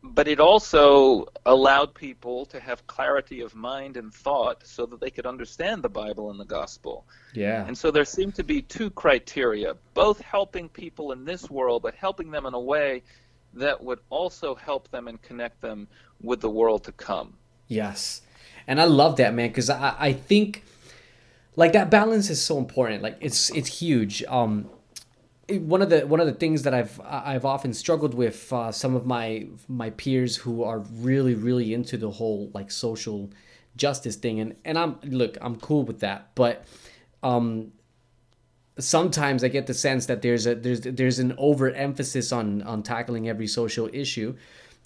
But 0.02 0.28
it 0.28 0.38
also 0.38 1.26
allowed 1.44 1.92
people 1.92 2.46
to 2.46 2.60
have 2.60 2.86
clarity 2.86 3.40
of 3.40 3.54
mind 3.54 3.96
and 3.96 4.14
thought 4.14 4.64
so 4.64 4.86
that 4.86 5.00
they 5.00 5.10
could 5.10 5.26
understand 5.26 5.82
the 5.82 5.88
Bible 5.88 6.30
and 6.30 6.38
the 6.38 6.44
gospel. 6.44 7.04
yeah 7.34 7.66
And 7.66 7.76
so 7.76 7.90
there 7.90 8.04
seem 8.04 8.30
to 8.32 8.44
be 8.44 8.62
two 8.62 8.90
criteria, 8.90 9.74
both 9.94 10.20
helping 10.20 10.68
people 10.68 11.10
in 11.10 11.24
this 11.24 11.50
world, 11.50 11.82
but 11.82 11.94
helping 11.94 12.30
them 12.30 12.46
in 12.46 12.54
a 12.54 12.60
way 12.60 13.02
that 13.54 13.82
would 13.82 13.98
also 14.10 14.54
help 14.54 14.88
them 14.90 15.08
and 15.08 15.20
connect 15.20 15.60
them 15.60 15.88
with 16.20 16.40
the 16.40 16.50
world 16.50 16.84
to 16.84 16.92
come. 16.92 17.34
Yes. 17.66 18.22
And 18.66 18.80
I 18.80 18.84
love 18.84 19.16
that, 19.16 19.34
man, 19.34 19.48
because 19.48 19.70
I, 19.70 19.94
I 19.98 20.12
think 20.12 20.62
like 21.58 21.72
that 21.72 21.90
balance 21.90 22.30
is 22.30 22.40
so 22.40 22.56
important. 22.56 23.02
Like 23.02 23.16
it's 23.20 23.50
it's 23.50 23.80
huge. 23.80 24.22
Um 24.28 24.70
one 25.50 25.82
of 25.82 25.90
the 25.90 26.06
one 26.06 26.20
of 26.20 26.26
the 26.26 26.32
things 26.32 26.62
that 26.62 26.72
I've 26.72 27.00
I've 27.04 27.44
often 27.44 27.72
struggled 27.72 28.14
with 28.14 28.52
uh, 28.52 28.70
some 28.70 28.94
of 28.94 29.06
my 29.06 29.48
my 29.66 29.90
peers 29.90 30.36
who 30.36 30.62
are 30.62 30.78
really 30.78 31.34
really 31.34 31.74
into 31.74 31.96
the 31.96 32.10
whole 32.10 32.50
like 32.54 32.70
social 32.70 33.30
justice 33.76 34.14
thing 34.14 34.38
and 34.38 34.54
and 34.64 34.78
I'm 34.78 35.00
look 35.02 35.36
I'm 35.40 35.56
cool 35.56 35.82
with 35.82 36.00
that 36.00 36.30
but 36.36 36.64
um 37.22 37.72
sometimes 38.78 39.42
I 39.42 39.48
get 39.48 39.66
the 39.66 39.74
sense 39.74 40.06
that 40.06 40.22
there's 40.22 40.46
a 40.46 40.54
there's 40.54 40.82
there's 40.82 41.18
an 41.18 41.34
overemphasis 41.38 42.30
on 42.30 42.62
on 42.62 42.82
tackling 42.82 43.28
every 43.28 43.46
social 43.46 43.88
issue 43.92 44.36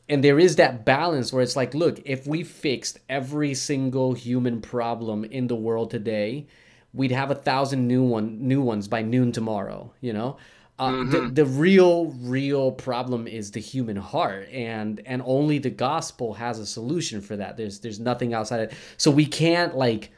and 0.08 0.22
there 0.22 0.38
is 0.38 0.56
that 0.56 0.84
balance 0.84 1.32
where 1.32 1.42
it's 1.42 1.56
like 1.56 1.74
look 1.74 2.00
if 2.04 2.26
we 2.26 2.44
fixed 2.44 2.98
every 3.08 3.52
single 3.52 4.12
human 4.12 4.60
problem 4.60 5.24
in 5.24 5.48
the 5.48 5.56
world 5.56 5.90
today 5.90 6.46
we'd 6.92 7.12
have 7.12 7.30
a 7.30 7.34
thousand 7.34 7.86
new 7.86 8.02
one 8.02 8.46
new 8.46 8.60
ones 8.60 8.88
by 8.88 9.02
noon 9.02 9.32
tomorrow 9.32 9.92
you 10.00 10.12
know? 10.12 10.36
Uh, 10.78 10.90
mm-hmm. 10.90 11.10
the, 11.10 11.20
the 11.28 11.44
real 11.44 12.06
real 12.22 12.72
problem 12.72 13.28
is 13.28 13.50
the 13.52 13.60
human 13.60 13.96
heart 13.96 14.48
and 14.50 15.00
and 15.06 15.22
only 15.24 15.58
the 15.58 15.70
gospel 15.70 16.34
has 16.34 16.58
a 16.58 16.66
solution 16.66 17.20
for 17.20 17.36
that. 17.36 17.56
There's 17.56 17.78
there's 17.80 18.00
nothing 18.00 18.34
outside 18.34 18.60
it. 18.60 18.72
So 18.96 19.10
we 19.10 19.26
can't 19.26 19.76
like 19.76 20.10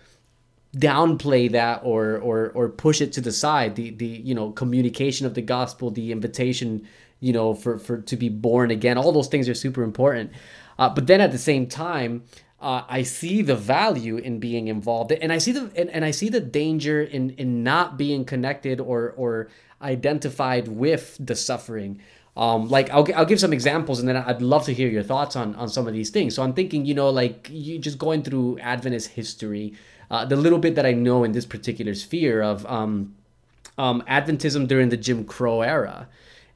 downplay 0.74 1.50
that 1.50 1.80
or 1.84 2.18
or 2.18 2.50
or 2.54 2.68
push 2.68 3.00
it 3.00 3.12
to 3.12 3.20
the 3.20 3.32
side. 3.32 3.74
The 3.74 3.90
the 3.90 4.06
you 4.06 4.34
know 4.34 4.52
communication 4.52 5.26
of 5.26 5.34
the 5.34 5.42
gospel 5.42 5.90
the 5.90 6.12
invitation 6.12 6.86
you 7.20 7.32
know 7.32 7.52
for 7.52 7.78
for 7.78 8.00
to 8.00 8.16
be 8.16 8.28
born 8.28 8.70
again 8.70 8.96
all 8.96 9.12
those 9.12 9.28
things 9.28 9.48
are 9.48 9.54
super 9.54 9.82
important. 9.82 10.30
Uh, 10.78 10.88
but 10.88 11.08
then 11.08 11.20
at 11.20 11.32
the 11.32 11.38
same 11.38 11.66
time 11.66 12.22
uh, 12.64 12.84
I 12.88 13.02
see 13.02 13.42
the 13.42 13.54
value 13.54 14.16
in 14.16 14.40
being 14.40 14.68
involved, 14.68 15.12
and 15.12 15.30
I 15.30 15.38
see 15.38 15.52
the 15.52 15.70
and, 15.76 15.90
and 15.90 16.02
I 16.02 16.12
see 16.12 16.30
the 16.30 16.40
danger 16.40 17.02
in 17.02 17.30
in 17.30 17.62
not 17.62 17.98
being 17.98 18.24
connected 18.24 18.80
or 18.80 19.12
or 19.18 19.48
identified 19.82 20.68
with 20.68 21.16
the 21.20 21.36
suffering. 21.36 22.00
Um, 22.36 22.68
like 22.68 22.90
I'll, 22.90 23.06
I'll 23.14 23.26
give 23.26 23.38
some 23.38 23.52
examples 23.52 24.00
and 24.00 24.08
then 24.08 24.16
I'd 24.16 24.42
love 24.42 24.64
to 24.64 24.74
hear 24.74 24.88
your 24.88 25.04
thoughts 25.04 25.36
on, 25.36 25.54
on 25.54 25.68
some 25.68 25.86
of 25.86 25.92
these 25.92 26.10
things. 26.10 26.34
So 26.34 26.42
I'm 26.42 26.52
thinking, 26.52 26.84
you 26.84 26.94
know, 26.94 27.08
like 27.10 27.48
you 27.52 27.78
just 27.78 27.96
going 27.96 28.24
through 28.24 28.58
Adventist 28.58 29.10
history, 29.10 29.74
uh, 30.10 30.24
the 30.24 30.34
little 30.34 30.58
bit 30.58 30.74
that 30.74 30.84
I 30.84 30.92
know 30.92 31.22
in 31.22 31.30
this 31.30 31.46
particular 31.46 31.94
sphere 31.94 32.42
of 32.42 32.66
um, 32.66 33.14
um, 33.78 34.02
Adventism 34.08 34.66
during 34.66 34.88
the 34.88 34.96
Jim 34.96 35.24
Crow 35.24 35.60
era 35.60 36.08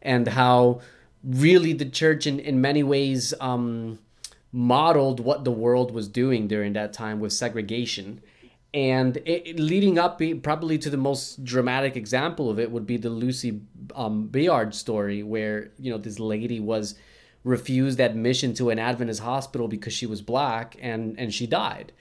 and 0.03 0.27
how 0.27 0.81
really 1.23 1.75
the 1.75 1.85
church 1.85 2.27
in, 2.27 2.40
in 2.40 2.61
many 2.61 2.83
ways 2.83 3.33
um, 3.40 4.01
modeled 4.52 5.20
what 5.20 5.44
the 5.44 5.50
world 5.50 5.92
was 5.92 6.08
doing 6.08 6.48
during 6.48 6.72
that 6.72 6.92
time 6.92 7.20
with 7.20 7.32
segregation. 7.32 8.20
And 8.74 9.16
it, 9.24 9.58
leading 9.58 9.98
up 9.98 10.20
probably 10.42 10.78
to 10.78 10.90
the 10.90 10.96
most 10.96 11.42
dramatic 11.44 11.96
example 11.96 12.50
of 12.50 12.58
it 12.58 12.70
would 12.70 12.87
be 12.87 12.96
the 12.96 13.11
lucy 13.11 13.62
um, 13.94 14.28
Byard 14.28 14.74
story 14.74 15.22
where 15.22 15.70
you 15.78 15.90
know 15.90 15.98
this 15.98 16.18
lady 16.18 16.61
was 16.61 16.94
refused 17.44 17.98
admission 17.98 18.52
to 18.54 18.68
an 18.68 18.78
adventist 18.78 19.20
hospital 19.20 19.68
because 19.68 19.92
she 19.92 20.06
was 20.06 20.20
black 20.20 20.76
and 20.80 21.18
and 21.18 21.32
she 21.32 21.46
died. 21.46 21.92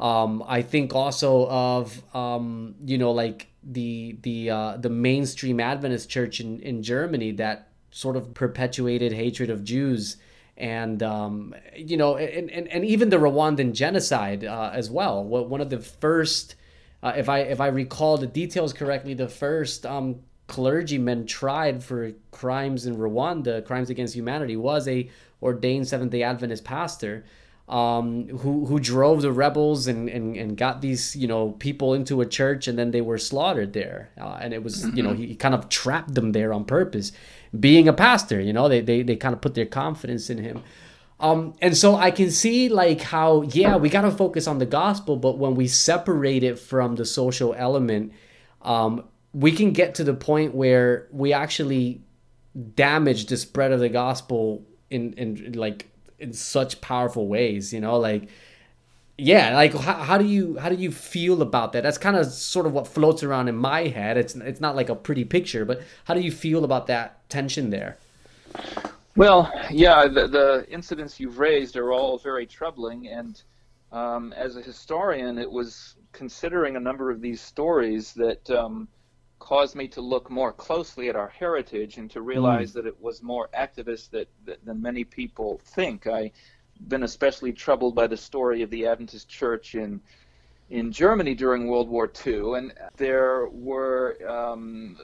Um, 0.00 0.42
i 0.48 0.62
think 0.62 0.94
also 0.94 1.46
of 1.48 2.02
um, 2.14 2.74
you 2.84 2.98
know 2.98 3.12
like 3.12 3.48
the 3.62 4.16
the 4.22 4.50
uh, 4.50 4.76
the 4.76 4.90
mainstream 4.90 5.60
adventist 5.60 6.08
church 6.08 6.40
in 6.40 6.58
in 6.60 6.82
germany 6.82 7.32
that 7.32 7.68
sort 7.90 8.16
of 8.16 8.34
perpetuated 8.34 9.12
hatred 9.12 9.50
of 9.50 9.62
jews 9.62 10.16
and 10.56 11.02
um, 11.02 11.54
you 11.74 11.96
know, 11.96 12.16
and, 12.16 12.50
and, 12.50 12.68
and 12.68 12.84
even 12.84 13.08
the 13.08 13.16
Rwandan 13.16 13.72
genocide 13.72 14.44
uh, 14.44 14.70
as 14.72 14.90
well. 14.90 15.24
One 15.24 15.60
of 15.60 15.70
the 15.70 15.78
first, 15.78 16.56
uh, 17.02 17.14
if 17.16 17.28
I 17.28 17.40
if 17.40 17.60
I 17.60 17.68
recall 17.68 18.18
the 18.18 18.26
details 18.26 18.72
correctly, 18.72 19.14
the 19.14 19.28
first 19.28 19.86
um, 19.86 20.20
clergyman 20.46 21.26
tried 21.26 21.82
for 21.82 22.12
crimes 22.30 22.86
in 22.86 22.96
Rwanda, 22.96 23.64
crimes 23.64 23.90
against 23.90 24.14
humanity, 24.14 24.56
was 24.56 24.86
a 24.86 25.08
ordained 25.42 25.88
Seventh 25.88 26.12
Day 26.12 26.22
Adventist 26.22 26.64
pastor. 26.64 27.24
Um, 27.68 28.28
who 28.28 28.66
who 28.66 28.80
drove 28.80 29.22
the 29.22 29.32
rebels 29.32 29.86
and, 29.86 30.08
and, 30.08 30.36
and 30.36 30.56
got 30.56 30.82
these 30.82 31.14
you 31.14 31.28
know 31.28 31.52
people 31.52 31.94
into 31.94 32.20
a 32.20 32.26
church 32.26 32.66
and 32.66 32.76
then 32.76 32.90
they 32.90 33.00
were 33.00 33.18
slaughtered 33.18 33.72
there 33.72 34.10
uh, 34.20 34.36
and 34.42 34.52
it 34.52 34.64
was 34.64 34.84
you 34.88 35.02
know 35.02 35.14
he, 35.14 35.28
he 35.28 35.34
kind 35.36 35.54
of 35.54 35.68
trapped 35.68 36.12
them 36.12 36.32
there 36.32 36.52
on 36.52 36.64
purpose 36.64 37.12
being 37.58 37.88
a 37.88 37.92
pastor. 37.92 38.40
You 38.40 38.52
know, 38.52 38.68
they 38.68 38.80
they, 38.80 39.02
they 39.02 39.16
kind 39.16 39.34
of 39.34 39.40
put 39.40 39.54
their 39.54 39.66
confidence 39.66 40.30
in 40.30 40.38
him. 40.38 40.62
Um, 41.20 41.54
and 41.62 41.76
so 41.76 41.94
I 41.94 42.10
can 42.10 42.30
see 42.32 42.68
like 42.68 43.00
how 43.00 43.42
yeah 43.42 43.76
we 43.76 43.88
got 43.88 44.02
to 44.02 44.10
focus 44.10 44.46
on 44.46 44.58
the 44.58 44.66
gospel, 44.66 45.16
but 45.16 45.38
when 45.38 45.54
we 45.54 45.68
separate 45.68 46.42
it 46.42 46.58
from 46.58 46.96
the 46.96 47.04
social 47.04 47.54
element, 47.54 48.12
um, 48.62 49.04
we 49.32 49.52
can 49.52 49.72
get 49.72 49.94
to 49.96 50.04
the 50.04 50.14
point 50.14 50.54
where 50.54 51.06
we 51.12 51.32
actually 51.32 52.02
damage 52.74 53.26
the 53.26 53.36
spread 53.36 53.72
of 53.72 53.80
the 53.80 53.88
gospel 53.88 54.64
in 54.90 55.12
in 55.14 55.52
like 55.52 55.88
in 56.18 56.32
such 56.32 56.80
powerful 56.80 57.28
ways. 57.28 57.72
You 57.72 57.80
know, 57.80 57.98
like 57.98 58.28
yeah 59.22 59.54
like 59.54 59.72
how, 59.74 59.94
how 59.94 60.18
do 60.18 60.24
you 60.24 60.58
how 60.58 60.68
do 60.68 60.74
you 60.74 60.90
feel 60.90 61.42
about 61.42 61.72
that? 61.72 61.82
That's 61.82 61.98
kind 61.98 62.16
of 62.16 62.26
sort 62.26 62.66
of 62.66 62.72
what 62.72 62.86
floats 62.86 63.22
around 63.22 63.48
in 63.48 63.56
my 63.56 63.88
head. 63.88 64.16
It's 64.16 64.34
it's 64.34 64.60
not 64.60 64.76
like 64.76 64.88
a 64.88 64.94
pretty 64.94 65.24
picture 65.24 65.64
but 65.64 65.82
how 66.04 66.14
do 66.14 66.20
you 66.20 66.32
feel 66.32 66.64
about 66.64 66.86
that 66.88 67.28
tension 67.28 67.70
there? 67.70 67.98
Well 69.16 69.52
yeah 69.70 70.06
the, 70.08 70.26
the 70.26 70.66
incidents 70.68 71.20
you've 71.20 71.38
raised 71.38 71.76
are 71.76 71.92
all 71.92 72.18
very 72.18 72.46
troubling 72.46 73.08
and 73.08 73.42
um, 73.92 74.32
as 74.32 74.56
a 74.56 74.62
historian 74.62 75.38
it 75.38 75.50
was 75.50 75.96
considering 76.12 76.76
a 76.76 76.80
number 76.80 77.10
of 77.10 77.20
these 77.20 77.40
stories 77.40 78.12
that 78.14 78.50
um, 78.50 78.88
caused 79.42 79.74
me 79.74 79.88
to 79.88 80.00
look 80.00 80.30
more 80.30 80.52
closely 80.52 81.08
at 81.08 81.16
our 81.16 81.28
heritage 81.28 81.98
and 81.98 82.08
to 82.10 82.22
realize 82.22 82.70
mm. 82.70 82.74
that 82.74 82.86
it 82.86 83.00
was 83.00 83.22
more 83.22 83.48
activist 83.58 84.10
that, 84.10 84.28
that, 84.44 84.64
than 84.64 84.80
many 84.80 85.02
people 85.02 85.60
think. 85.64 86.06
I 86.06 86.30
been 86.88 87.02
especially 87.02 87.52
troubled 87.52 87.94
by 87.94 88.06
the 88.06 88.16
story 88.16 88.62
of 88.62 88.70
the 88.70 88.86
Adventist 88.86 89.28
Church 89.28 89.74
in 89.74 90.00
in 90.70 90.90
Germany 90.90 91.34
during 91.34 91.66
World 91.66 91.88
War 91.88 92.10
II, 92.26 92.54
and 92.54 92.72
there 92.96 93.46
were 93.48 94.16
um, 94.26 94.96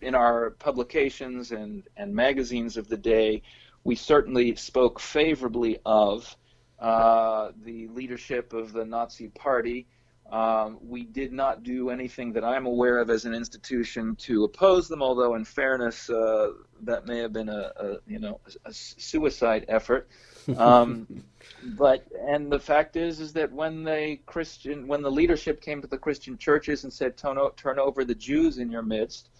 in 0.00 0.14
our 0.14 0.50
publications 0.50 1.52
and 1.52 1.84
and 1.96 2.14
magazines 2.14 2.76
of 2.76 2.88
the 2.88 2.96
day, 2.96 3.42
we 3.84 3.94
certainly 3.94 4.54
spoke 4.56 5.00
favorably 5.00 5.78
of 5.86 6.36
uh, 6.78 7.52
the 7.64 7.88
leadership 7.88 8.52
of 8.52 8.72
the 8.72 8.84
Nazi 8.84 9.28
Party. 9.28 9.86
Um, 10.30 10.78
we 10.82 11.04
did 11.04 11.32
not 11.32 11.62
do 11.62 11.90
anything 11.90 12.32
that 12.32 12.44
I'm 12.44 12.66
aware 12.66 12.98
of 12.98 13.10
as 13.10 13.26
an 13.26 13.34
institution 13.34 14.16
to 14.16 14.44
oppose 14.44 14.88
them, 14.88 15.00
although 15.00 15.36
in 15.36 15.44
fairness, 15.44 16.10
uh, 16.10 16.50
that 16.82 17.06
may 17.06 17.18
have 17.18 17.32
been 17.32 17.48
a, 17.48 17.72
a 17.76 17.96
you 18.08 18.18
know 18.18 18.40
a, 18.46 18.70
a 18.70 18.72
suicide 18.72 19.66
effort. 19.68 20.08
Um, 20.56 21.06
but 21.76 22.06
and 22.28 22.50
the 22.50 22.58
fact 22.58 22.96
is 22.96 23.20
is 23.20 23.32
that 23.34 23.52
when 23.52 23.84
the 23.84 24.18
Christian 24.26 24.88
when 24.88 25.02
the 25.02 25.10
leadership 25.10 25.60
came 25.60 25.80
to 25.80 25.86
the 25.86 25.98
Christian 25.98 26.36
churches 26.36 26.82
and 26.82 26.92
said 26.92 27.16
turn, 27.16 27.38
turn 27.56 27.78
over 27.78 28.04
the 28.04 28.14
Jews 28.14 28.58
in 28.58 28.68
your 28.68 28.82
midst, 28.82 29.30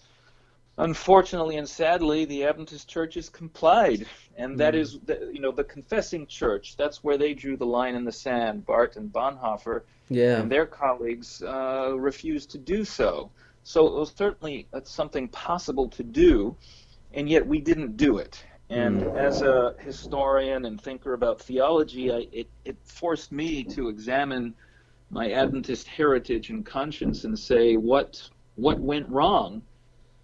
unfortunately 0.77 1.57
and 1.57 1.67
sadly 1.67 2.25
the 2.25 2.43
Adventist 2.43 2.87
churches 2.87 3.29
complied, 3.29 4.05
and 4.37 4.57
that 4.59 4.73
mm. 4.73 4.79
is 4.79 4.99
the, 5.05 5.29
you 5.33 5.39
know 5.39 5.51
the 5.51 5.63
confessing 5.63 6.27
church. 6.27 6.75
That's 6.77 7.03
where 7.03 7.17
they 7.17 7.33
drew 7.33 7.57
the 7.57 7.65
line 7.65 7.95
in 7.95 8.05
the 8.05 8.11
sand. 8.11 8.65
Barth 8.65 8.95
and 8.95 9.11
Bonhoeffer 9.11 9.81
yeah. 10.09 10.39
and 10.39 10.51
their 10.51 10.65
colleagues 10.65 11.41
uh, 11.41 11.93
refused 11.97 12.51
to 12.51 12.57
do 12.57 12.85
so. 12.85 13.31
So 13.63 13.87
it 13.87 13.93
was 13.93 14.13
certainly 14.15 14.67
something 14.83 15.27
possible 15.27 15.89
to 15.89 16.03
do, 16.03 16.55
and 17.13 17.29
yet 17.29 17.45
we 17.45 17.59
didn't 17.59 17.97
do 17.97 18.17
it. 18.17 18.43
And 18.69 19.01
mm. 19.01 19.17
as 19.17 19.41
a 19.41 19.75
historian 19.79 20.65
and 20.65 20.79
thinker 20.79 21.13
about 21.13 21.41
theology, 21.41 22.11
I, 22.11 22.27
it, 22.31 22.47
it 22.65 22.77
forced 22.83 23.31
me 23.31 23.63
to 23.65 23.89
examine 23.89 24.53
my 25.09 25.31
Adventist 25.31 25.87
heritage 25.87 26.49
and 26.49 26.65
conscience 26.65 27.23
and 27.23 27.37
say 27.37 27.75
what 27.75 28.29
what 28.55 28.79
went 28.79 29.07
wrong. 29.09 29.61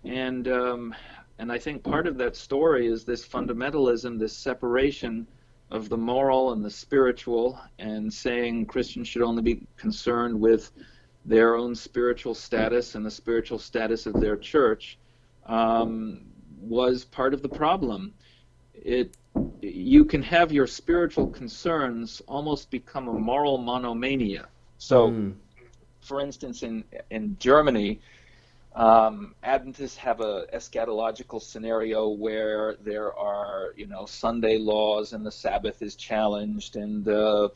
And 0.06 0.48
um, 0.48 0.96
and 1.40 1.52
I 1.52 1.58
think 1.58 1.84
part 1.84 2.08
of 2.08 2.18
that 2.18 2.36
story 2.36 2.88
is 2.88 3.04
this 3.04 3.26
fundamentalism, 3.28 4.20
this 4.20 4.36
separation 4.36 5.28
of 5.72 5.90
the 5.90 5.98
moral 5.98 6.54
and 6.54 6.64
the 6.64 6.70
spiritual, 6.70 7.60
and 7.80 8.14
saying 8.14 8.68
Christians 8.68 9.08
should 9.08 9.24
only 9.24 9.42
be 9.42 9.66
concerned 9.76 10.40
with 10.40 10.72
their 11.26 11.56
own 11.56 11.74
spiritual 11.74 12.36
status 12.36 12.96
and 12.96 13.06
the 13.06 13.12
spiritual 13.12 13.58
status 13.58 14.06
of 14.06 14.20
their 14.20 14.36
church, 14.36 15.00
um, 15.46 16.22
was 16.60 17.06
part 17.06 17.34
of 17.34 17.42
the 17.42 17.50
problem 17.50 18.14
it 18.74 19.16
you 19.62 20.06
can 20.06 20.22
have 20.22 20.52
your 20.52 20.68
spiritual 20.68 21.28
concerns 21.28 22.22
almost 22.28 22.70
become 22.70 23.08
a 23.08 23.14
moral 23.14 23.58
monomania. 23.58 24.48
So, 24.78 25.10
mm. 25.10 25.34
for 26.02 26.20
instance, 26.20 26.64
in 26.64 26.84
in 27.10 27.38
Germany, 27.40 28.00
um, 28.76 29.36
Adventists 29.44 29.98
have 29.98 30.20
a 30.20 30.46
eschatological 30.54 31.42
scenario 31.42 32.10
where 32.10 32.76
there 32.84 33.14
are, 33.18 33.74
you 33.76 33.86
know, 33.86 34.06
Sunday 34.06 34.58
laws 34.58 35.14
and 35.14 35.26
the 35.26 35.32
Sabbath 35.32 35.82
is 35.82 35.96
challenged, 35.96 36.76
and 36.76 37.08
uh, 37.08 37.50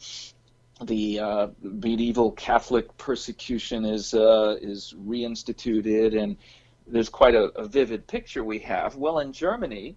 the 0.83 1.19
uh, 1.19 1.47
medieval 1.61 2.31
Catholic 2.33 2.95
persecution 2.97 3.83
is 3.83 4.13
uh, 4.13 4.57
is 4.61 4.93
reinstituted, 5.07 6.21
and 6.21 6.37
there's 6.85 7.09
quite 7.09 7.33
a, 7.33 7.45
a, 7.55 7.67
vivid 7.67 8.05
picture 8.05 8.43
we 8.43 8.59
have. 8.59 8.95
Well, 8.95 9.19
in 9.19 9.33
Germany, 9.33 9.95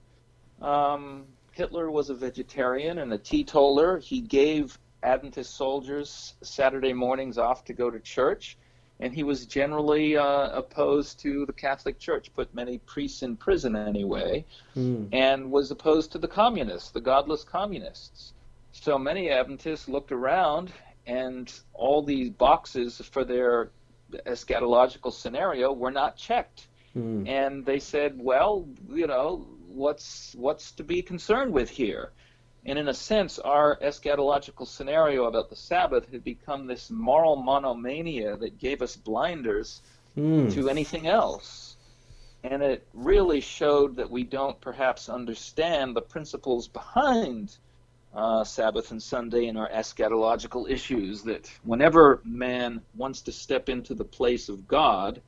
um, 0.62 1.26
Hitler 1.52 1.90
was 1.90 2.09
a 2.09 2.14
vegetarian 2.14 2.98
and 2.98 3.12
a 3.12 3.18
teetotaler. 3.18 3.98
He 3.98 4.22
gave 4.22 4.78
Adventist 5.02 5.54
soldiers 5.54 6.35
Saturday 6.42 6.94
mornings 6.94 7.37
off 7.37 7.64
to 7.66 7.74
go 7.74 7.90
to 7.90 8.00
church, 8.00 8.56
and 9.00 9.14
he 9.14 9.22
was 9.22 9.46
generally 9.46 10.16
uh, 10.16 10.50
opposed 10.50 11.20
to 11.20 11.46
the 11.46 11.52
Catholic 11.52 11.98
Church, 11.98 12.30
put 12.34 12.54
many 12.54 12.78
priests 12.78 13.22
in 13.22 13.36
prison 13.36 13.74
anyway, 13.74 14.44
mm. 14.76 15.08
and 15.12 15.50
was 15.50 15.70
opposed 15.70 16.12
to 16.12 16.18
the 16.18 16.28
communists, 16.28 16.90
the 16.90 17.00
godless 17.00 17.42
communists. 17.42 18.34
So 18.72 18.98
many 18.98 19.30
Adventists 19.30 19.88
looked 19.88 20.12
around, 20.12 20.72
and 21.06 21.52
all 21.72 22.02
these 22.02 22.30
boxes 22.30 23.00
for 23.10 23.24
their 23.24 23.70
eschatological 24.26 25.12
scenario 25.12 25.72
were 25.72 25.90
not 25.90 26.16
checked. 26.16 26.68
Mm. 26.94 27.28
And 27.28 27.64
they 27.64 27.78
said, 27.78 28.18
well, 28.18 28.68
you 28.88 29.06
know, 29.06 29.46
what's 29.68 30.34
what's 30.36 30.72
to 30.72 30.84
be 30.84 31.02
concerned 31.02 31.52
with 31.52 31.70
here? 31.70 32.12
And 32.66 32.78
in 32.78 32.88
a 32.88 32.94
sense, 32.94 33.38
our 33.38 33.76
eschatological 33.76 34.66
scenario 34.66 35.24
about 35.24 35.48
the 35.48 35.56
Sabbath 35.56 36.10
had 36.12 36.22
become 36.22 36.66
this 36.66 36.90
moral 36.90 37.36
monomania 37.36 38.36
that 38.36 38.58
gave 38.58 38.82
us 38.82 38.96
blinders 38.96 39.80
mm. 40.16 40.52
to 40.52 40.68
anything 40.68 41.06
else. 41.06 41.76
And 42.44 42.62
it 42.62 42.86
really 42.94 43.40
showed 43.40 43.96
that 43.96 44.10
we 44.10 44.24
don't 44.24 44.60
perhaps 44.60 45.08
understand 45.08 45.96
the 45.96 46.02
principles 46.02 46.68
behind 46.68 47.56
uh, 48.14 48.44
Sabbath 48.44 48.90
and 48.90 49.02
Sunday 49.02 49.46
and 49.46 49.58
our 49.58 49.68
eschatological 49.70 50.68
issues. 50.68 51.22
That 51.22 51.50
whenever 51.64 52.20
man 52.24 52.82
wants 52.94 53.22
to 53.22 53.32
step 53.32 53.68
into 53.68 53.94
the 53.94 54.04
place 54.04 54.48
of 54.48 54.66
God, 54.66 55.20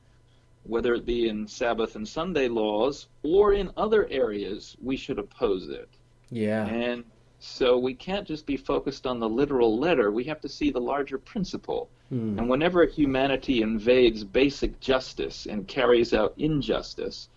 whether 0.63 0.93
it 0.93 1.05
be 1.05 1.27
in 1.27 1.47
Sabbath 1.47 1.95
and 1.95 2.07
Sunday 2.07 2.47
laws 2.47 3.07
or 3.21 3.53
in 3.53 3.71
other 3.75 4.07
areas, 4.09 4.75
we 4.81 4.97
should 4.97 5.19
oppose 5.19 5.69
it. 5.69 5.89
Yeah. 6.29 6.65
And 6.65 7.03
so 7.45 7.77
we 7.77 7.93
can't 7.93 8.25
just 8.25 8.45
be 8.45 8.55
focused 8.55 9.05
on 9.05 9.19
the 9.19 9.27
literal 9.27 9.77
letter. 9.77 10.11
We 10.11 10.23
have 10.23 10.39
to 10.41 10.49
see 10.49 10.71
the 10.71 10.79
larger 10.79 11.17
principle. 11.17 11.89
Hmm. 12.07 12.39
And 12.39 12.49
whenever 12.49 12.85
humanity 12.85 13.61
invades 13.61 14.23
basic 14.23 14.79
justice 14.79 15.45
and 15.45 15.67
carries 15.67 16.13
out 16.13 16.33
injustice, 16.37 17.27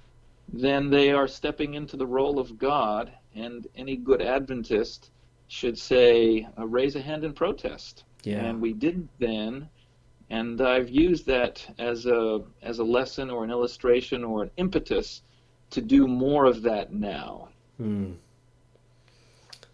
then 0.53 0.91
they 0.91 1.11
are 1.11 1.27
stepping 1.27 1.75
into 1.75 1.97
the 1.97 2.07
role 2.07 2.39
of 2.39 2.57
God, 2.57 3.11
and 3.35 3.67
any 3.75 3.97
good 3.97 4.23
Adventist 4.23 5.11
should 5.49 5.77
say, 5.77 6.47
uh, 6.57 6.67
raise 6.67 6.95
a 6.95 7.01
hand 7.01 7.25
in 7.25 7.33
protest. 7.33 8.05
Yeah. 8.23 8.45
And 8.45 8.61
we 8.61 8.75
didn't 8.75 9.11
then, 9.19 9.69
and 10.31 10.61
I've 10.61 10.89
used 10.89 11.27
that 11.27 11.67
as 11.79 12.07
a 12.07 12.45
as 12.63 12.79
a 12.79 12.85
lesson 12.85 13.29
or 13.29 13.43
an 13.43 13.51
illustration 13.51 14.23
or 14.23 14.45
an 14.45 14.51
impetus 14.57 15.23
to 15.71 15.81
do 15.81 16.07
more 16.07 16.45
of 16.45 16.63
that 16.63 16.93
now. 16.93 17.49
Hmm. 17.77 18.13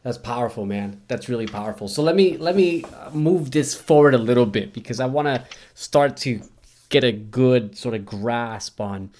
That's 0.02 0.18
powerful, 0.18 0.66
man. 0.66 1.00
That's 1.06 1.28
really 1.28 1.46
powerful. 1.46 1.86
So 1.86 2.02
let 2.02 2.16
me 2.16 2.36
let 2.36 2.56
me 2.56 2.84
move 3.12 3.52
this 3.52 3.74
forward 3.74 4.14
a 4.14 4.18
little 4.18 4.46
bit 4.46 4.72
because 4.72 4.98
I 4.98 5.06
want 5.06 5.28
to 5.28 5.44
start 5.74 6.16
to 6.18 6.40
get 6.88 7.04
a 7.04 7.12
good 7.12 7.76
sort 7.76 7.94
of 7.94 8.04
grasp 8.04 8.80
on 8.80 9.10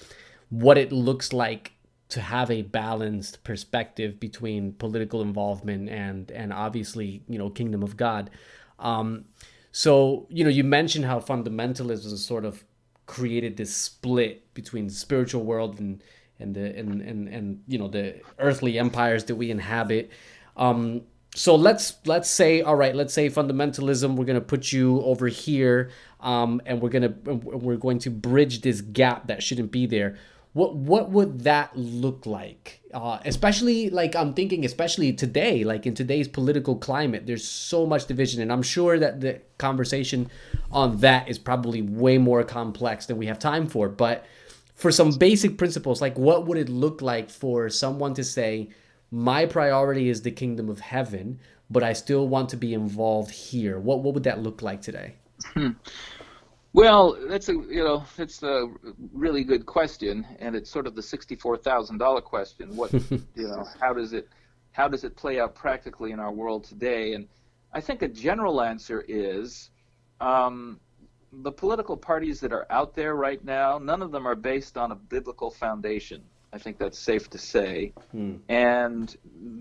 what 0.49 0.77
it 0.77 0.91
looks 0.91 1.33
like 1.33 1.71
to 2.09 2.21
have 2.21 2.51
a 2.51 2.61
balanced 2.61 3.43
perspective 3.43 4.19
between 4.19 4.73
political 4.73 5.21
involvement 5.21 5.89
and 5.89 6.29
and 6.31 6.53
obviously 6.53 7.23
you 7.27 7.39
know 7.39 7.49
kingdom 7.49 7.81
of 7.81 7.95
God. 7.97 8.29
Um, 8.77 9.25
so 9.71 10.27
you 10.29 10.43
know 10.43 10.49
you 10.49 10.63
mentioned 10.63 11.05
how 11.05 11.19
fundamentalism 11.19 12.15
sort 12.17 12.45
of 12.45 12.63
created 13.05 13.57
this 13.57 13.75
split 13.75 14.53
between 14.53 14.87
the 14.87 14.93
spiritual 14.93 15.43
world 15.43 15.79
and 15.79 16.03
and 16.39 16.53
the 16.55 16.77
and 16.77 17.01
and, 17.01 17.27
and 17.27 17.63
you 17.67 17.79
know 17.79 17.87
the 17.87 18.21
earthly 18.37 18.77
empires 18.77 19.23
that 19.25 19.35
we 19.35 19.49
inhabit. 19.49 20.11
Um, 20.57 21.01
so 21.35 21.55
let's 21.55 21.95
let's 22.05 22.29
say 22.29 22.61
all 22.61 22.75
right 22.75 22.95
let's 22.95 23.11
say 23.13 23.27
fundamentalism 23.27 24.15
we're 24.15 24.25
going 24.25 24.35
to 24.35 24.41
put 24.41 24.71
you 24.71 25.01
over 25.01 25.27
here 25.27 25.89
um, 26.19 26.61
and 26.65 26.81
we're 26.81 26.89
going 26.89 27.01
to 27.01 27.33
we're 27.33 27.75
going 27.75 27.99
to 27.99 28.09
bridge 28.09 28.61
this 28.61 28.81
gap 28.81 29.27
that 29.27 29.43
shouldn't 29.43 29.71
be 29.71 29.85
there. 29.85 30.17
What 30.53 30.75
what 30.75 31.09
would 31.09 31.41
that 31.41 31.75
look 31.75 32.25
like? 32.25 32.81
Uh, 32.93 33.19
especially 33.25 33.89
like 33.89 34.15
i'm 34.15 34.35
thinking 34.35 34.63
especially 34.63 35.11
today 35.11 35.63
like 35.63 35.87
in 35.87 35.95
today's 35.95 36.27
political 36.27 36.75
climate 36.75 37.25
there's 37.25 37.43
so 37.43 37.87
much 37.87 38.05
division 38.05 38.39
and 38.39 38.51
i'm 38.51 38.61
sure 38.61 38.99
that 38.99 39.19
the 39.19 39.41
conversation 39.57 40.29
on 40.71 40.97
that 40.97 41.27
is 41.27 41.39
probably 41.39 41.81
way 41.81 42.19
more 42.19 42.43
complex 42.43 43.07
than 43.07 43.17
we 43.17 43.25
have 43.25 43.39
time 43.39 43.65
for 43.65 43.89
but 43.89 44.27
for 44.75 44.91
some 44.91 45.09
basic 45.09 45.57
principles 45.57 46.03
like 46.03 46.15
what 46.19 46.45
would 46.45 46.59
it 46.59 46.69
look 46.69 47.01
like 47.01 47.31
for 47.31 47.67
someone 47.67 48.13
to 48.13 48.23
say 48.23 48.69
my 49.13 49.45
priority 49.45 50.09
is 50.09 50.23
the 50.23 50.31
kingdom 50.31 50.69
of 50.69 50.79
heaven, 50.79 51.39
but 51.69 51.83
I 51.83 51.93
still 51.93 52.27
want 52.27 52.49
to 52.49 52.57
be 52.57 52.73
involved 52.73 53.29
here. 53.29 53.79
What 53.79 54.01
what 54.01 54.15
would 54.15 54.23
that 54.23 54.41
look 54.41 54.63
like 54.63 54.81
today? 54.81 55.13
Hmm. 55.53 55.73
Well, 56.73 57.15
that's 57.29 57.47
a 57.47 57.53
you 57.53 57.83
know 57.83 58.03
that's 58.17 58.41
a 58.41 58.65
really 59.13 59.43
good 59.43 59.67
question, 59.67 60.25
and 60.39 60.55
it's 60.55 60.71
sort 60.71 60.87
of 60.87 60.95
the 60.95 61.03
sixty-four 61.03 61.57
thousand 61.57 61.99
dollar 61.99 62.21
question. 62.21 62.75
What 62.75 62.91
you 63.11 63.21
know, 63.35 63.63
how 63.79 63.93
does 63.93 64.13
it 64.13 64.29
how 64.71 64.87
does 64.87 65.03
it 65.03 65.15
play 65.15 65.39
out 65.39 65.53
practically 65.53 66.11
in 66.11 66.19
our 66.19 66.31
world 66.31 66.63
today? 66.63 67.13
And 67.13 67.27
I 67.71 67.81
think 67.81 68.01
a 68.01 68.07
general 68.07 68.63
answer 68.63 69.05
is 69.07 69.69
um, 70.21 70.79
the 71.31 71.51
political 71.51 71.97
parties 71.97 72.39
that 72.39 72.51
are 72.51 72.65
out 72.71 72.95
there 72.95 73.13
right 73.15 73.45
now. 73.45 73.77
None 73.77 74.01
of 74.01 74.11
them 74.11 74.27
are 74.27 74.35
based 74.35 74.75
on 74.75 74.91
a 74.91 74.95
biblical 74.95 75.51
foundation. 75.51 76.23
I 76.53 76.59
think 76.59 76.77
that's 76.77 76.99
safe 76.99 77.29
to 77.31 77.37
say. 77.39 77.93
Hmm. 78.11 78.35
And 78.47 79.15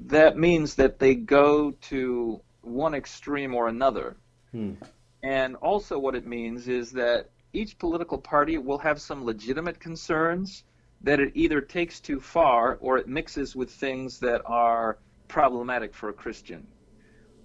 that 0.07 0.37
means 0.37 0.74
that 0.74 0.98
they 0.98 1.14
go 1.14 1.70
to 1.88 2.40
one 2.61 2.94
extreme 2.94 3.55
or 3.55 3.68
another. 3.68 4.16
Hmm. 4.50 4.74
And 5.22 5.57
also, 5.57 5.98
what 5.98 6.14
it 6.14 6.26
means 6.26 6.68
is 6.68 6.92
that 6.92 7.31
each 7.55 7.78
political 7.78 8.18
party 8.18 8.59
will 8.59 8.78
have 8.78 9.00
some 9.00 9.24
legitimate 9.24 9.81
concerns 9.81 10.64
that 11.02 11.18
it 11.18 11.33
either 11.35 11.61
takes 11.61 12.00
too 12.00 12.20
far 12.20 12.76
or 12.81 12.98
it 12.98 13.09
mixes 13.09 13.57
with 13.57 13.70
things 13.70 14.18
that 14.20 14.42
are 14.44 14.98
problematic 15.28 15.94
for 15.94 16.11
a 16.11 16.12
Christian. 16.12 16.66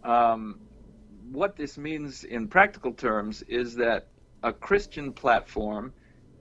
Um, 0.03 0.59
what 1.31 1.55
this 1.55 1.77
means 1.77 2.23
in 2.23 2.47
practical 2.47 2.93
terms 2.93 3.41
is 3.43 3.75
that 3.75 4.07
a 4.43 4.53
Christian 4.53 5.11
platform 5.11 5.93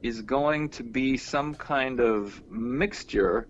is 0.06 0.22
going 0.22 0.68
to 0.68 0.82
be 0.82 1.16
some 1.16 1.54
kind 1.54 2.00
of 2.00 2.42
mixture, 2.50 3.48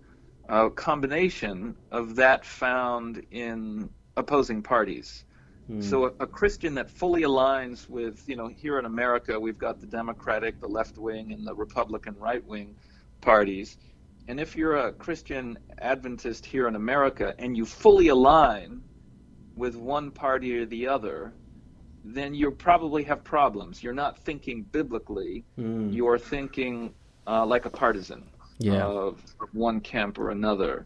a 0.49 0.69
combination 0.69 1.75
of 1.91 2.15
that 2.15 2.45
found 2.45 3.23
in 3.31 3.89
opposing 4.15 4.63
parties. 4.63 5.23
Hmm. 5.67 5.81
So 5.81 6.05
a, 6.05 6.07
a, 6.21 6.27
Christian 6.27 6.75
that 6.75 6.89
fully 6.89 7.23
aligns 7.23 7.89
with, 7.89 8.23
you 8.27 8.35
know, 8.35 8.47
here 8.47 8.79
in 8.79 8.85
America 8.85 9.39
we've 9.39 9.57
got 9.57 9.79
the 9.79 9.87
Democratic, 9.87 10.59
the 10.59 10.67
left 10.67 10.97
wing, 10.97 11.33
and 11.33 11.45
the 11.45 11.53
Republican 11.53 12.15
right 12.17 12.43
wing 12.45 12.75
parties. 13.21 13.77
And 14.27 14.39
if 14.39 14.55
you're 14.55 14.77
a 14.77 14.93
Christian 14.93 15.57
Adventist 15.77 16.45
here 16.45 16.67
in 16.67 16.75
America 16.75 17.33
and 17.37 17.55
you 17.55 17.65
fully 17.65 18.07
align 18.07 18.81
with 19.55 19.75
one 19.75 20.11
party 20.11 20.57
or 20.57 20.65
the 20.65 20.87
other, 20.87 21.33
then 22.13 22.33
you 22.33 22.51
probably 22.51 23.03
have 23.03 23.23
problems. 23.23 23.83
You're 23.83 23.93
not 23.93 24.17
thinking 24.19 24.63
biblically. 24.63 25.43
Mm. 25.59 25.93
You're 25.93 26.17
thinking 26.17 26.93
uh, 27.25 27.45
like 27.45 27.65
a 27.65 27.69
partisan 27.69 28.23
yeah. 28.59 28.83
of 28.83 29.21
one 29.51 29.81
camp 29.81 30.17
or 30.17 30.29
another. 30.31 30.85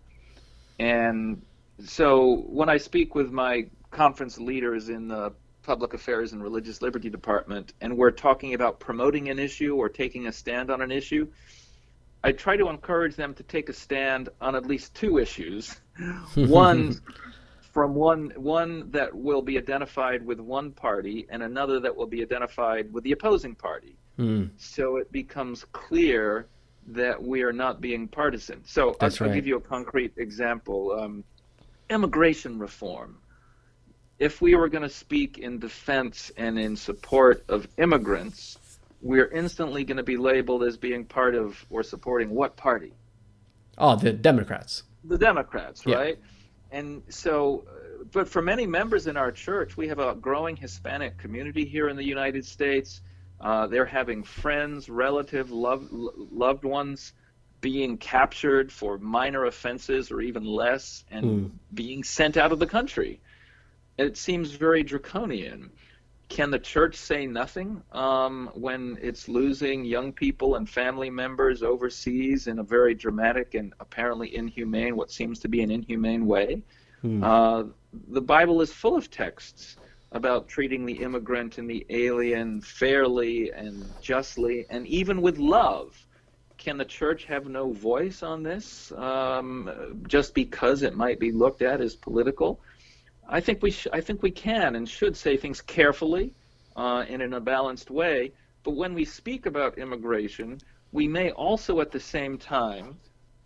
And 0.80 1.42
so 1.84 2.44
when 2.48 2.70
I 2.70 2.78
speak 2.78 3.16
with 3.16 3.32
my 3.32 3.68
conference 3.92 4.40
leaders 4.40 4.90
in 4.90 5.08
the 5.08 5.34
public 5.64 5.94
affairs 5.94 6.34
and 6.34 6.42
religious 6.42 6.82
liberty 6.82 7.10
department, 7.10 7.74
and 7.82 7.96
we're 7.96 8.12
talking 8.12 8.54
about 8.54 8.80
promoting 8.80 9.30
an 9.30 9.38
issue 9.38 9.76
or 9.76 9.90
taking 9.90 10.28
a 10.28 10.32
stand 10.32 10.72
on 10.72 10.82
an 10.82 10.92
issue, 10.92 11.28
I 12.24 12.32
try 12.32 12.58
to 12.58 12.70
encourage 12.70 13.16
them 13.16 13.34
to 13.36 13.44
take 13.44 13.70
a 13.70 13.74
stand 13.74 14.30
on 14.40 14.56
at 14.56 14.66
least 14.66 14.96
two 14.96 15.18
issues. 15.18 15.80
One 16.36 17.00
from 17.72 17.96
one 17.96 18.32
one 18.36 18.92
that 18.92 19.16
will 19.16 19.42
be 19.42 19.58
identified 19.58 20.26
with 20.26 20.40
one 20.40 20.72
party 20.72 21.26
and 21.30 21.42
another 21.42 21.80
that 21.80 21.96
will 21.96 22.08
be 22.08 22.22
identified 22.22 22.92
with 22.92 23.04
the 23.04 23.14
opposing 23.14 23.56
party. 23.56 23.96
Mm. 24.20 24.50
So 24.58 24.98
it 24.98 25.12
becomes 25.12 25.66
clear 25.72 26.48
that 26.88 27.22
we 27.22 27.44
are 27.44 27.54
not 27.54 27.80
being 27.80 28.08
partisan. 28.08 28.64
So 28.66 28.96
I'll, 29.00 29.10
right. 29.10 29.22
I'll, 29.22 29.34
give 29.34 29.48
you 29.48 29.58
a 29.58 29.62
concrete 29.62 30.14
example: 30.18 31.00
um, 31.00 31.24
immigration 31.90 32.60
reform. 32.60 33.18
If 34.20 34.42
we 34.42 34.56
were 34.56 34.70
going 34.70 34.84
to 34.84 34.90
speak 34.90 35.40
in 35.40 35.58
defense 35.58 36.32
and 36.38 36.60
in 36.60 36.76
support 36.76 37.44
of 37.50 37.68
immigrants, 37.78 38.60
we're 39.02 39.30
instantly 39.30 39.84
going 39.84 39.98
to 39.98 40.04
be 40.04 40.18
labeled 40.18 40.64
as 40.64 40.78
being 40.78 41.06
part 41.06 41.34
of 41.34 41.66
or 41.72 41.82
supporting 41.82 42.30
what 42.30 42.56
party? 42.56 42.94
Oh, 43.80 43.96
the 43.96 44.14
Democrats. 44.14 44.84
The 45.06 45.18
Democrats, 45.18 45.84
yeah. 45.86 45.96
right? 45.96 46.20
And 46.72 47.04
so 47.10 47.66
but 48.12 48.28
for 48.28 48.42
many 48.42 48.66
members 48.66 49.08
in 49.08 49.18
our 49.18 49.32
church 49.32 49.78
we 49.78 49.88
have 49.88 50.00
a 50.00 50.16
growing 50.16 50.56
hispanic 50.56 51.18
community 51.18 51.66
here 51.66 51.90
in 51.90 51.96
the 51.96 52.06
united 52.06 52.46
states 52.46 53.02
uh, 53.42 53.66
they're 53.68 53.86
having 53.86 54.24
friends 54.24 54.88
relative, 54.88 55.52
loved, 55.52 55.90
loved 55.92 56.64
ones 56.64 57.14
being 57.60 57.98
captured 57.98 58.72
for 58.72 58.98
minor 59.00 59.46
offenses 59.46 60.12
or 60.12 60.22
even 60.22 60.46
less 60.46 61.04
and 61.10 61.26
mm. 61.26 61.52
being 61.74 62.04
sent 62.04 62.38
out 62.38 62.52
of 62.52 62.60
the 62.60 62.68
country. 62.68 63.20
It 63.98 64.16
seems 64.18 64.52
very 64.52 64.84
draconian. 64.84 65.72
Can 66.32 66.50
the 66.50 66.60
church 66.60 66.96
say 66.96 67.28
nothing 67.28 67.84
um, 67.92 68.50
when 68.54 68.98
it's 69.02 69.28
losing 69.28 69.84
young 69.84 70.14
people 70.14 70.56
and 70.56 70.70
family 70.70 71.10
members 71.10 71.62
overseas 71.62 72.48
in 72.48 72.60
a 72.60 72.64
very 72.64 72.96
dramatic 72.96 73.54
and 73.54 73.74
apparently 73.82 74.34
inhumane, 74.34 74.96
what 74.96 75.12
seems 75.12 75.40
to 75.40 75.50
be 75.50 75.62
an 75.62 75.70
inhumane 75.70 76.26
way? 76.26 76.64
Hmm. 77.02 77.22
Uh, 77.22 77.64
the 78.08 78.22
Bible 78.22 78.62
is 78.62 78.72
full 78.72 78.96
of 78.96 79.12
texts 79.12 79.76
about 80.14 80.48
treating 80.48 80.86
the 80.86 81.02
immigrant 81.02 81.58
and 81.58 81.70
the 81.70 81.86
alien 81.90 82.62
fairly 82.62 83.52
and 83.52 83.94
justly 84.02 84.66
and 84.70 84.88
even 84.88 85.22
with 85.22 85.38
love. 85.38 86.08
Can 86.58 86.78
the 86.78 86.86
church 86.86 87.26
have 87.26 87.46
no 87.48 87.74
voice 87.74 88.24
on 88.24 88.42
this 88.42 88.94
um, 88.94 90.02
just 90.08 90.34
because 90.34 90.82
it 90.82 90.96
might 90.96 91.20
be 91.20 91.34
looked 91.34 91.62
at 91.62 91.82
as 91.82 91.94
political? 91.98 92.62
I 93.28 93.40
think 93.40 93.62
we 93.62 93.72
sh- 93.72 93.88
I 93.94 94.02
think 94.02 94.22
we 94.22 94.32
can 94.32 94.76
and 94.76 94.88
should 94.88 95.16
say 95.16 95.38
things 95.38 95.62
carefully 95.62 96.34
uh, 96.76 97.06
and 97.08 97.22
in 97.22 97.34
a 97.34 97.40
balanced 97.40 97.90
way. 97.90 98.34
But 98.64 98.72
when 98.72 98.94
we 98.94 99.06
speak 99.06 99.46
about 99.46 99.78
immigration, 99.78 100.60
we 100.92 101.08
may 101.08 101.32
also 101.32 101.80
at 101.80 101.92
the 101.92 102.00
same 102.00 102.38
time 102.38 102.98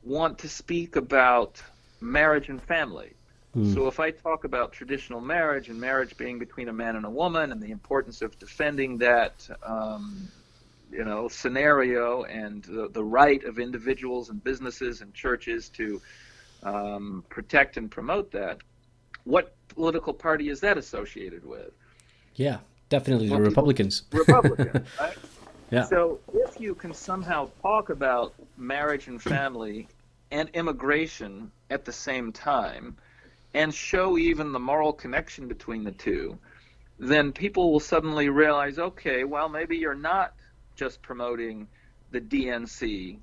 want 0.04 0.38
to 0.40 0.50
speak 0.50 0.96
about 0.96 1.62
marriage 2.02 2.50
and 2.50 2.62
family. 2.62 3.14
Mm. 3.56 3.74
So 3.74 3.88
if 3.88 4.00
I 4.00 4.12
talk 4.12 4.44
about 4.44 4.74
traditional 4.74 5.22
marriage 5.22 5.70
and 5.70 5.80
marriage 5.80 6.18
being 6.18 6.40
between 6.40 6.68
a 6.68 6.74
man 6.74 6.96
and 6.96 7.06
a 7.06 7.10
woman 7.10 7.52
and 7.52 7.62
the 7.62 7.72
importance 7.72 8.22
of 8.22 8.38
defending 8.38 8.98
that, 8.98 9.48
um, 9.66 10.28
you 10.92 11.06
know, 11.06 11.28
scenario 11.28 12.24
and 12.24 12.64
the, 12.64 12.90
the, 12.90 13.04
right 13.04 13.44
of 13.46 13.58
individuals 13.58 14.30
and 14.30 14.44
businesses 14.44 15.02
and 15.02 15.14
churches 15.14 15.70
to 15.70 16.02
um, 16.64 17.24
protect 17.30 17.78
and 17.78 17.90
promote 17.90 18.32
that, 18.32 18.60
what 19.24 19.55
political 19.70 20.14
party 20.14 20.50
is 20.50 20.60
that 20.62 20.78
associated 20.78 21.46
with? 21.46 21.72
Yeah, 22.36 22.60
definitely 22.90 23.30
well, 23.30 23.40
the 23.40 23.46
Republicans. 23.46 24.04
Republicans, 24.12 24.88
right? 25.00 25.18
Yeah. 25.72 25.84
So 25.84 26.20
if 26.34 26.60
you 26.60 26.76
can 26.76 26.94
somehow 26.94 27.50
talk 27.62 27.90
about 27.90 28.34
marriage 28.58 29.08
and 29.08 29.22
family 29.22 29.88
and 30.32 30.50
immigration 30.54 31.52
at 31.70 31.86
the 31.86 31.92
same 31.92 32.32
time, 32.32 32.98
and 33.56 33.74
show 33.74 34.18
even 34.18 34.52
the 34.52 34.60
moral 34.60 34.92
connection 34.92 35.48
between 35.48 35.84
the 35.84 35.92
two, 35.94 36.38
then 37.00 37.32
people 37.32 37.72
will 37.72 37.80
suddenly 37.80 38.30
realize, 38.30 38.78
okay, 38.78 39.24
well, 39.24 39.48
maybe 39.48 39.78
you're 39.78 39.96
not 39.96 40.34
just 40.76 41.02
promoting 41.02 41.68
the 42.12 42.20
DNC, 42.20 43.18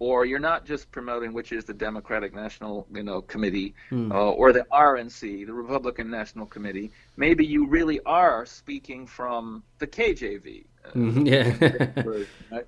or 0.00 0.24
you're 0.24 0.38
not 0.38 0.64
just 0.64 0.90
promoting, 0.90 1.32
which 1.34 1.52
is 1.52 1.66
the 1.66 1.74
Democratic 1.74 2.34
National, 2.34 2.86
you 2.92 3.02
know, 3.02 3.20
Committee, 3.20 3.74
hmm. 3.90 4.10
uh, 4.10 4.30
or 4.32 4.50
the 4.52 4.66
RNC, 4.72 5.46
the 5.46 5.52
Republican 5.52 6.10
National 6.10 6.46
Committee. 6.46 6.90
Maybe 7.16 7.46
you 7.46 7.68
really 7.68 8.00
are 8.06 8.46
speaking 8.46 9.06
from 9.06 9.62
the 9.78 9.86
KJV. 9.86 10.64
Uh, 10.84 10.88
mm-hmm, 10.90 11.26
yeah. 11.26 12.34
right? 12.50 12.66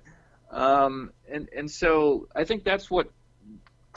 um, 0.51 1.11
and 1.27 1.49
and 1.57 1.69
so 1.69 2.27
I 2.35 2.43
think 2.43 2.63
that's 2.63 2.91
what 2.91 3.09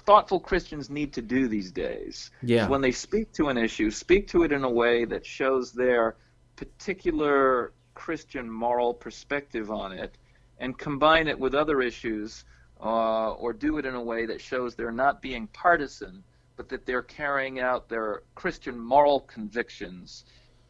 thoughtful 0.06 0.40
Christians 0.40 0.88
need 0.88 1.12
to 1.12 1.22
do 1.22 1.46
these 1.46 1.70
days. 1.70 2.30
Yeah. 2.42 2.68
When 2.68 2.80
they 2.80 2.92
speak 2.92 3.32
to 3.32 3.48
an 3.48 3.58
issue, 3.58 3.90
speak 3.90 4.28
to 4.28 4.44
it 4.44 4.52
in 4.52 4.64
a 4.64 4.70
way 4.70 5.04
that 5.04 5.26
shows 5.26 5.72
their 5.72 6.16
particular 6.56 7.72
Christian 7.92 8.50
moral 8.50 8.94
perspective 8.94 9.70
on 9.70 9.92
it, 9.92 10.16
and 10.58 10.78
combine 10.78 11.28
it 11.28 11.38
with 11.38 11.54
other 11.54 11.82
issues, 11.82 12.46
uh, 12.80 13.32
or 13.32 13.52
do 13.52 13.78
it 13.78 13.86
in 13.86 13.94
a 13.94 14.02
way 14.02 14.26
that 14.26 14.40
shows 14.40 14.74
they're 14.74 14.92
not 14.92 15.22
being 15.22 15.46
partisan, 15.48 16.22
but 16.56 16.68
that 16.68 16.86
they're 16.86 17.02
carrying 17.02 17.60
out 17.60 17.88
their 17.88 18.22
Christian 18.34 18.78
moral 18.78 19.20
convictions 19.20 20.24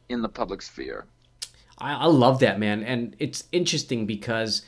in 0.08 0.22
the 0.22 0.28
public 0.28 0.62
sphere. 0.62 1.06
I, 1.78 1.94
I 1.94 2.06
love 2.06 2.40
that, 2.40 2.58
man. 2.58 2.82
And 2.82 3.16
it's 3.18 3.44
interesting 3.52 4.06
because 4.06 4.62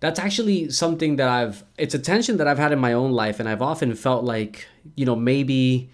that's 0.00 0.18
actually 0.18 0.70
something 0.70 1.16
that 1.16 1.28
I've 1.28 1.64
it's 1.78 1.94
a 1.94 1.98
tension 1.98 2.36
that 2.36 2.46
I've 2.46 2.58
had 2.58 2.72
in 2.72 2.78
my 2.78 2.92
own 2.92 3.12
life 3.12 3.40
and 3.40 3.48
I've 3.48 3.62
often 3.62 3.94
felt 3.94 4.24
like 4.24 4.66
you 4.96 5.06
know 5.06 5.16
maybe 5.16 5.90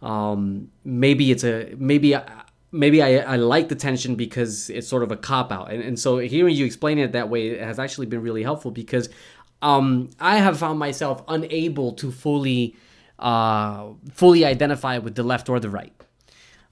um, 0.00 0.70
maybe 0.84 1.30
it's 1.30 1.44
a 1.44 1.72
maybe 1.78 2.16
I, 2.16 2.24
maybe 2.72 3.02
I, 3.02 3.18
I 3.18 3.36
like 3.36 3.68
the 3.68 3.76
tension 3.76 4.16
because 4.16 4.68
it's 4.68 4.88
sort 4.88 5.04
of 5.04 5.12
a 5.12 5.16
cop 5.16 5.52
out 5.52 5.70
and, 5.70 5.80
and 5.80 5.96
so 5.96 6.18
hearing 6.18 6.56
you 6.56 6.64
explain 6.64 6.98
it 6.98 7.12
that 7.12 7.28
way 7.28 7.56
has 7.56 7.78
actually 7.78 8.06
been 8.06 8.22
really 8.22 8.42
helpful 8.42 8.72
because 8.72 9.08
um, 9.62 10.10
I 10.20 10.36
have 10.36 10.58
found 10.58 10.78
myself 10.78 11.22
unable 11.28 11.92
to 11.94 12.10
fully 12.10 12.76
uh, 13.18 13.86
fully 14.12 14.44
identify 14.44 14.98
with 14.98 15.14
the 15.14 15.22
left 15.22 15.48
or 15.48 15.58
the 15.60 15.70
right. 15.70 15.92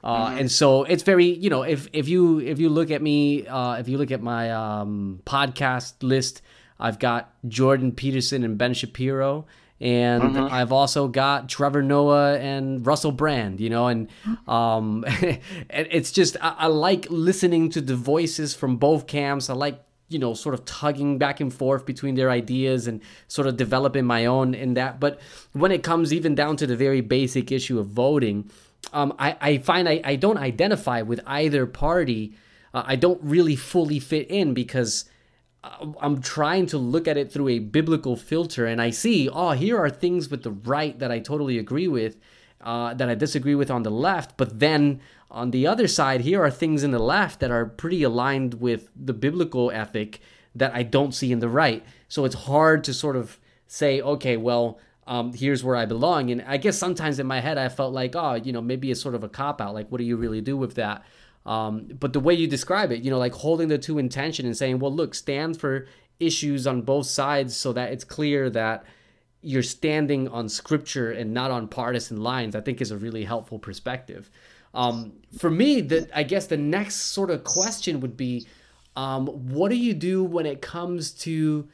Uh, 0.02 0.28
mm-hmm. 0.28 0.38
and 0.38 0.50
so 0.50 0.84
it's 0.84 1.02
very 1.02 1.26
you 1.26 1.50
know 1.50 1.62
if 1.62 1.86
if 1.92 2.08
you 2.08 2.40
if 2.40 2.58
you 2.58 2.68
look 2.68 2.90
at 2.90 3.02
me 3.02 3.46
uh, 3.46 3.74
if 3.74 3.88
you 3.88 3.98
look 3.98 4.10
at 4.10 4.22
my 4.22 4.50
um, 4.50 5.20
podcast 5.26 5.94
list 6.02 6.42
I've 6.80 6.98
got 6.98 7.32
Jordan 7.46 7.92
Peterson 7.92 8.42
and 8.42 8.58
Ben 8.58 8.74
Shapiro. 8.74 9.46
And 9.82 10.22
mm-hmm. 10.22 10.52
I've 10.52 10.72
also 10.72 11.08
got 11.08 11.48
Trevor 11.48 11.82
Noah 11.82 12.38
and 12.38 12.86
Russell 12.86 13.12
Brand, 13.12 13.60
you 13.60 13.70
know, 13.70 13.86
and 13.86 14.08
um, 14.46 15.04
it's 15.70 16.12
just 16.12 16.36
I, 16.42 16.54
I 16.58 16.66
like 16.66 17.06
listening 17.08 17.70
to 17.70 17.80
the 17.80 17.96
voices 17.96 18.54
from 18.54 18.76
both 18.76 19.06
camps. 19.06 19.48
I 19.48 19.54
like 19.54 19.82
you 20.10 20.18
know 20.18 20.34
sort 20.34 20.54
of 20.54 20.64
tugging 20.64 21.18
back 21.18 21.40
and 21.40 21.52
forth 21.52 21.86
between 21.86 22.14
their 22.14 22.30
ideas 22.30 22.86
and 22.86 23.00
sort 23.28 23.46
of 23.46 23.56
developing 23.56 24.04
my 24.04 24.26
own 24.26 24.54
in 24.54 24.74
that 24.74 25.00
but 25.00 25.20
when 25.52 25.72
it 25.72 25.82
comes 25.82 26.12
even 26.12 26.34
down 26.34 26.56
to 26.56 26.66
the 26.66 26.76
very 26.76 27.00
basic 27.00 27.50
issue 27.50 27.78
of 27.78 27.86
voting 27.86 28.50
um, 28.92 29.14
I, 29.18 29.36
I 29.40 29.58
find 29.58 29.88
I, 29.88 30.00
I 30.04 30.16
don't 30.16 30.38
identify 30.38 31.02
with 31.02 31.20
either 31.26 31.66
party 31.66 32.34
uh, 32.74 32.82
i 32.86 32.96
don't 32.96 33.20
really 33.22 33.56
fully 33.56 33.98
fit 33.98 34.28
in 34.28 34.52
because 34.52 35.06
I'm 35.62 36.22
trying 36.22 36.66
to 36.66 36.78
look 36.78 37.06
at 37.06 37.18
it 37.18 37.30
through 37.30 37.48
a 37.48 37.58
biblical 37.58 38.16
filter 38.16 38.64
and 38.64 38.80
I 38.80 38.90
see, 38.90 39.28
oh, 39.28 39.50
here 39.50 39.76
are 39.76 39.90
things 39.90 40.30
with 40.30 40.42
the 40.42 40.52
right 40.52 40.98
that 40.98 41.10
I 41.10 41.18
totally 41.18 41.58
agree 41.58 41.86
with, 41.86 42.16
uh, 42.62 42.94
that 42.94 43.10
I 43.10 43.14
disagree 43.14 43.54
with 43.54 43.70
on 43.70 43.82
the 43.82 43.90
left. 43.90 44.38
But 44.38 44.58
then 44.58 45.00
on 45.30 45.50
the 45.52 45.66
other 45.66 45.86
side, 45.86 46.22
here 46.22 46.42
are 46.42 46.50
things 46.50 46.82
in 46.82 46.90
the 46.90 46.98
left 46.98 47.40
that 47.40 47.50
are 47.50 47.66
pretty 47.66 48.02
aligned 48.02 48.54
with 48.54 48.88
the 48.96 49.12
biblical 49.12 49.70
ethic 49.70 50.20
that 50.54 50.74
I 50.74 50.82
don't 50.82 51.14
see 51.14 51.30
in 51.30 51.38
the 51.38 51.48
right. 51.48 51.84
So 52.08 52.24
it's 52.24 52.34
hard 52.34 52.82
to 52.84 52.94
sort 52.94 53.16
of 53.16 53.38
say, 53.66 54.00
okay, 54.00 54.36
well, 54.36 54.80
um, 55.06 55.32
here's 55.32 55.62
where 55.62 55.76
I 55.76 55.86
belong. 55.86 56.30
And 56.30 56.42
I 56.42 56.56
guess 56.56 56.76
sometimes 56.76 57.18
in 57.18 57.26
my 57.26 57.40
head, 57.40 57.58
I 57.58 57.68
felt 57.68 57.92
like, 57.92 58.16
oh, 58.16 58.34
you 58.34 58.52
know, 58.52 58.60
maybe 58.60 58.90
it's 58.90 59.00
sort 59.00 59.14
of 59.14 59.24
a 59.24 59.28
cop 59.28 59.60
out. 59.60 59.74
Like, 59.74 59.90
what 59.90 59.98
do 59.98 60.04
you 60.04 60.16
really 60.16 60.40
do 60.40 60.56
with 60.56 60.74
that? 60.74 61.04
Um, 61.46 61.88
but 61.98 62.12
the 62.12 62.20
way 62.20 62.34
you 62.34 62.46
describe 62.46 62.92
it, 62.92 63.02
you 63.02 63.10
know, 63.10 63.18
like 63.18 63.32
holding 63.32 63.68
the 63.68 63.78
two 63.78 63.98
in 63.98 64.08
tension 64.08 64.46
and 64.46 64.56
saying, 64.56 64.78
well, 64.78 64.92
look, 64.92 65.14
stand 65.14 65.58
for 65.58 65.86
issues 66.18 66.66
on 66.66 66.82
both 66.82 67.06
sides 67.06 67.56
so 67.56 67.72
that 67.72 67.92
it's 67.92 68.04
clear 68.04 68.50
that 68.50 68.84
you're 69.40 69.62
standing 69.62 70.28
on 70.28 70.48
scripture 70.48 71.10
and 71.10 71.32
not 71.32 71.50
on 71.50 71.66
partisan 71.66 72.22
lines, 72.22 72.54
I 72.54 72.60
think 72.60 72.80
is 72.80 72.90
a 72.90 72.98
really 72.98 73.24
helpful 73.24 73.58
perspective. 73.58 74.30
Um, 74.74 75.12
for 75.38 75.50
me, 75.50 75.80
that 75.80 76.10
I 76.14 76.22
guess 76.22 76.46
the 76.46 76.56
next 76.56 76.96
sort 76.96 77.30
of 77.30 77.44
question 77.44 78.00
would 78.00 78.16
be, 78.16 78.46
um, 78.96 79.26
what 79.26 79.70
do 79.70 79.76
you 79.76 79.94
do 79.94 80.22
when 80.24 80.46
it 80.46 80.62
comes 80.62 81.12
to 81.12 81.68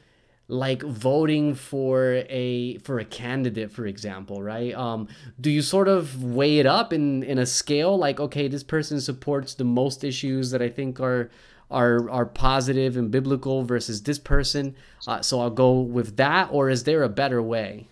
like 0.49 0.81
voting 0.81 1.53
for 1.53 2.23
a 2.29 2.77
for 2.77 2.99
a 2.99 3.05
candidate 3.05 3.71
for 3.71 3.85
example 3.85 4.41
right? 4.41 4.73
Um 4.73 5.07
do 5.41 5.51
you 5.51 5.61
sort 5.61 5.87
of 5.87 6.23
weigh 6.23 6.59
it 6.59 6.65
up 6.65 6.93
in 6.93 7.23
in 7.23 7.37
a 7.37 7.45
scale? 7.45 7.97
Like 7.97 8.19
okay 8.19 8.47
this 8.47 8.63
person 8.63 9.01
supports 9.01 9.55
the 9.55 9.65
most 9.65 10.03
issues 10.03 10.51
that 10.51 10.61
i 10.61 10.69
think 10.69 10.99
are 11.01 11.29
are 11.69 12.09
are 12.09 12.25
positive 12.25 12.95
and 12.95 13.11
biblical 13.11 13.63
versus 13.63 14.03
this 14.03 14.19
person. 14.19 14.75
Uh, 15.05 15.21
so 15.21 15.41
i'll 15.41 15.49
go 15.49 15.81
with 15.81 16.15
that 16.15 16.49
or 16.51 16.69
is 16.69 16.85
there 16.85 17.03
a 17.03 17.09
better 17.09 17.41
way? 17.41 17.89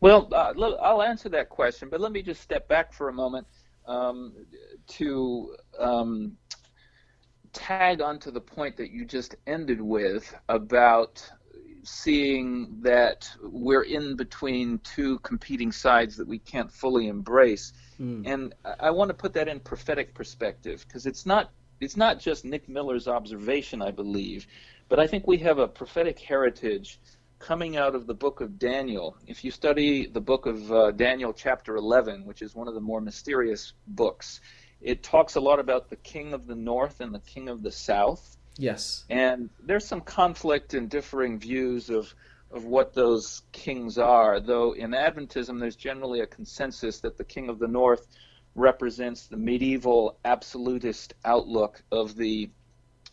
Well 0.00 0.28
uh, 0.32 0.54
i'll 0.80 1.02
answer 1.02 1.28
that 1.28 1.50
question 1.50 1.90
but 1.90 2.00
let 2.00 2.12
me 2.12 2.22
just 2.22 2.40
step 2.40 2.68
back 2.68 2.94
for 2.94 3.10
a 3.10 3.12
moment 3.12 3.46
um, 3.86 4.34
to 4.86 5.56
um, 5.78 6.36
tag 7.52 8.00
onto 8.00 8.30
the 8.30 8.40
point 8.40 8.76
that 8.76 8.90
you 8.90 9.04
just 9.04 9.36
ended 9.46 9.80
with 9.80 10.34
about 10.48 11.28
seeing 11.84 12.80
that 12.80 13.28
we're 13.42 13.82
in 13.82 14.16
between 14.16 14.78
two 14.78 15.18
competing 15.20 15.72
sides 15.72 16.16
that 16.16 16.26
we 16.26 16.38
can't 16.38 16.70
fully 16.70 17.08
embrace. 17.08 17.72
Mm. 18.00 18.22
And 18.26 18.54
I 18.78 18.90
want 18.90 19.08
to 19.08 19.14
put 19.14 19.32
that 19.34 19.48
in 19.48 19.60
prophetic 19.60 20.14
perspective 20.14 20.84
because 20.86 21.06
it's 21.06 21.26
not 21.26 21.50
it's 21.80 21.96
not 21.96 22.20
just 22.20 22.44
Nick 22.44 22.68
Miller's 22.68 23.08
observation, 23.08 23.82
I 23.82 23.90
believe, 23.90 24.46
but 24.88 25.00
I 25.00 25.06
think 25.08 25.26
we 25.26 25.38
have 25.38 25.58
a 25.58 25.66
prophetic 25.66 26.18
heritage 26.20 27.00
coming 27.42 27.76
out 27.76 27.94
of 27.94 28.06
the 28.06 28.14
book 28.14 28.40
of 28.40 28.58
Daniel. 28.58 29.16
If 29.26 29.44
you 29.44 29.50
study 29.50 30.06
the 30.06 30.20
book 30.20 30.46
of 30.46 30.72
uh, 30.72 30.92
Daniel, 30.92 31.32
chapter 31.32 31.76
11, 31.76 32.24
which 32.24 32.40
is 32.40 32.54
one 32.54 32.68
of 32.68 32.74
the 32.74 32.80
more 32.80 33.00
mysterious 33.00 33.72
books, 33.88 34.40
it 34.80 35.02
talks 35.02 35.34
a 35.34 35.40
lot 35.40 35.58
about 35.58 35.90
the 35.90 35.96
king 35.96 36.32
of 36.34 36.46
the 36.46 36.54
north 36.54 37.00
and 37.00 37.12
the 37.12 37.18
king 37.20 37.48
of 37.48 37.62
the 37.62 37.72
south. 37.72 38.36
Yes. 38.58 39.04
And 39.10 39.50
there's 39.60 39.84
some 39.84 40.00
conflict 40.00 40.74
and 40.74 40.88
differing 40.88 41.38
views 41.38 41.90
of 41.90 42.14
of 42.52 42.66
what 42.66 42.92
those 42.92 43.40
kings 43.52 43.96
are, 43.96 44.38
though 44.38 44.72
in 44.72 44.90
Adventism 44.90 45.58
there's 45.58 45.74
generally 45.74 46.20
a 46.20 46.26
consensus 46.26 47.00
that 47.00 47.16
the 47.16 47.24
king 47.24 47.48
of 47.48 47.58
the 47.58 47.66
north 47.66 48.06
represents 48.54 49.26
the 49.26 49.38
medieval 49.38 50.18
absolutist 50.26 51.14
outlook 51.24 51.82
of 51.90 52.14
the 52.14 52.50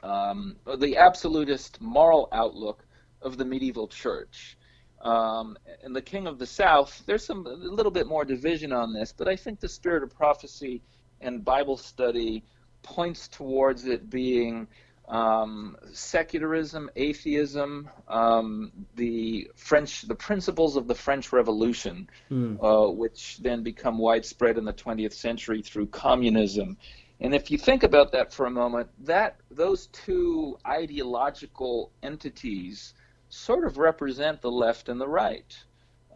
um, 0.03 0.57
the 0.77 0.97
absolutist 0.97 1.79
moral 1.79 2.27
outlook 2.33 2.85
of 3.21 3.37
the 3.37 3.45
medieval 3.45 3.87
church. 3.87 4.57
Um, 5.01 5.57
and 5.83 5.95
the 5.95 6.01
king 6.01 6.27
of 6.27 6.39
the 6.39 6.45
south, 6.45 7.03
there's 7.05 7.25
some 7.25 7.45
a 7.45 7.51
little 7.51 7.91
bit 7.91 8.07
more 8.07 8.25
division 8.25 8.73
on 8.73 8.93
this, 8.93 9.13
but 9.15 9.27
I 9.27 9.35
think 9.35 9.59
the 9.59 9.69
spirit 9.69 10.03
of 10.03 10.13
prophecy 10.13 10.81
and 11.21 11.43
Bible 11.43 11.77
study 11.77 12.43
points 12.83 13.27
towards 13.27 13.85
it 13.85 14.09
being 14.09 14.67
um, 15.07 15.75
secularism, 15.91 16.89
atheism, 16.95 17.89
um, 18.07 18.71
the 18.95 19.49
French, 19.55 20.03
the 20.03 20.15
principles 20.15 20.75
of 20.75 20.87
the 20.87 20.95
French 20.95 21.31
Revolution, 21.31 22.09
mm. 22.29 22.57
uh, 22.61 22.91
which 22.91 23.37
then 23.37 23.63
become 23.63 23.97
widespread 23.97 24.57
in 24.57 24.65
the 24.65 24.73
20th 24.73 25.13
century 25.13 25.61
through 25.61 25.87
communism. 25.87 26.77
And 27.21 27.33
if 27.33 27.51
you 27.51 27.57
think 27.57 27.83
about 27.83 28.11
that 28.11 28.31
for 28.31 28.45
a 28.45 28.51
moment, 28.51 28.89
that 29.05 29.37
those 29.49 29.87
two 29.87 30.57
ideological 30.65 31.91
entities 32.03 32.93
sort 33.29 33.65
of 33.65 33.77
represent 33.77 34.41
the 34.41 34.51
left 34.51 34.89
and 34.89 34.99
the 34.99 35.07
right. 35.07 35.57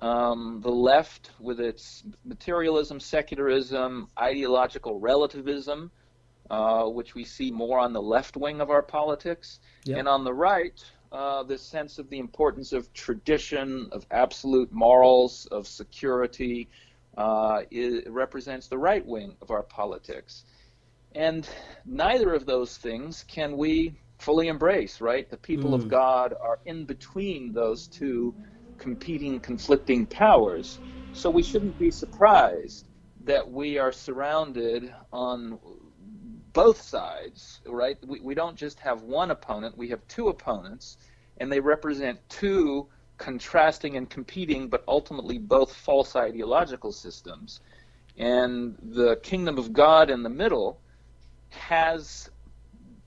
Um, 0.01 0.59
the 0.61 0.71
left, 0.71 1.31
with 1.39 1.61
its 1.61 2.03
materialism, 2.25 2.99
secularism, 2.99 4.09
ideological 4.19 4.99
relativism, 4.99 5.91
uh, 6.49 6.85
which 6.85 7.15
we 7.15 7.23
see 7.23 7.51
more 7.51 7.79
on 7.79 7.93
the 7.93 8.01
left 8.01 8.35
wing 8.35 8.59
of 8.59 8.69
our 8.69 8.81
politics, 8.81 9.59
yep. 9.85 9.99
and 9.99 10.07
on 10.09 10.25
the 10.25 10.33
right, 10.33 10.83
uh, 11.13 11.43
this 11.43 11.61
sense 11.61 11.99
of 11.99 12.09
the 12.09 12.19
importance 12.19 12.73
of 12.73 12.91
tradition, 12.93 13.87
of 13.91 14.05
absolute 14.11 14.73
morals, 14.73 15.45
of 15.51 15.67
security, 15.67 16.67
uh, 17.17 17.61
represents 18.07 18.67
the 18.67 18.77
right 18.77 19.05
wing 19.05 19.35
of 19.41 19.51
our 19.51 19.63
politics. 19.63 20.43
And 21.15 21.47
neither 21.85 22.33
of 22.33 22.45
those 22.45 22.77
things 22.77 23.23
can 23.27 23.55
we 23.55 23.95
fully 24.23 24.47
embrace, 24.47 25.01
right? 25.01 25.29
The 25.29 25.37
people 25.37 25.71
mm. 25.71 25.75
of 25.75 25.89
God 25.89 26.33
are 26.41 26.59
in 26.65 26.85
between 26.85 27.51
those 27.51 27.87
two 27.87 28.33
competing, 28.77 29.39
conflicting 29.39 30.05
powers. 30.05 30.79
So 31.11 31.29
we 31.29 31.43
shouldn't 31.43 31.77
be 31.77 31.91
surprised 31.91 32.87
that 33.25 33.49
we 33.49 33.77
are 33.77 33.91
surrounded 33.91 34.93
on 35.11 35.59
both 36.53 36.81
sides, 36.81 37.59
right? 37.65 37.97
We, 38.05 38.21
we 38.21 38.33
don't 38.33 38.55
just 38.55 38.79
have 38.79 39.01
one 39.01 39.31
opponent, 39.31 39.77
we 39.77 39.89
have 39.89 40.07
two 40.07 40.29
opponents, 40.29 40.97
and 41.37 41.51
they 41.51 41.59
represent 41.59 42.19
two 42.29 42.87
contrasting 43.17 43.97
and 43.97 44.09
competing, 44.09 44.69
but 44.69 44.83
ultimately 44.87 45.37
both 45.37 45.75
false 45.75 46.15
ideological 46.15 46.91
systems. 46.91 47.59
And 48.17 48.75
the 48.81 49.17
kingdom 49.17 49.57
of 49.57 49.73
God 49.73 50.09
in 50.09 50.23
the 50.23 50.29
middle 50.29 50.79
has 51.49 52.29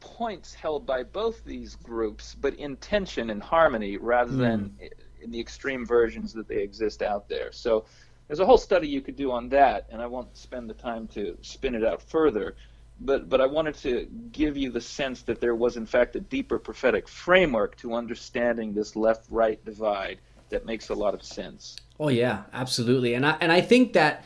points 0.06 0.54
held 0.54 0.86
by 0.86 1.02
both 1.02 1.44
these 1.44 1.74
groups, 1.74 2.36
but 2.36 2.54
in 2.54 2.76
tension 2.76 3.30
and 3.30 3.42
harmony 3.42 3.96
rather 3.96 4.32
mm. 4.32 4.38
than 4.38 4.78
in 5.20 5.30
the 5.32 5.40
extreme 5.40 5.84
versions 5.84 6.32
that 6.32 6.46
they 6.46 6.62
exist 6.62 7.02
out 7.02 7.28
there. 7.28 7.50
So 7.50 7.84
there's 8.28 8.38
a 8.38 8.46
whole 8.46 8.56
study 8.58 8.86
you 8.86 9.00
could 9.00 9.16
do 9.16 9.32
on 9.32 9.48
that, 9.48 9.88
and 9.90 10.00
I 10.00 10.06
won't 10.06 10.36
spend 10.36 10.70
the 10.70 10.74
time 10.74 11.08
to 11.08 11.36
spin 11.42 11.74
it 11.74 11.84
out 11.84 12.00
further. 12.00 12.54
But, 13.00 13.28
but 13.28 13.40
I 13.40 13.46
wanted 13.46 13.74
to 13.78 14.08
give 14.32 14.56
you 14.56 14.70
the 14.70 14.80
sense 14.80 15.22
that 15.22 15.40
there 15.40 15.54
was, 15.54 15.76
in 15.76 15.84
fact, 15.84 16.16
a 16.16 16.20
deeper 16.20 16.58
prophetic 16.58 17.08
framework 17.08 17.76
to 17.78 17.92
understanding 17.92 18.72
this 18.72 18.96
left 18.96 19.26
right 19.28 19.62
divide 19.64 20.20
that 20.48 20.64
makes 20.64 20.88
a 20.88 20.94
lot 20.94 21.12
of 21.12 21.22
sense. 21.22 21.76
Oh, 21.98 22.08
yeah, 22.08 22.44
absolutely. 22.52 23.14
And 23.14 23.26
I, 23.26 23.36
and 23.40 23.52
I 23.52 23.60
think 23.60 23.92
that 23.94 24.24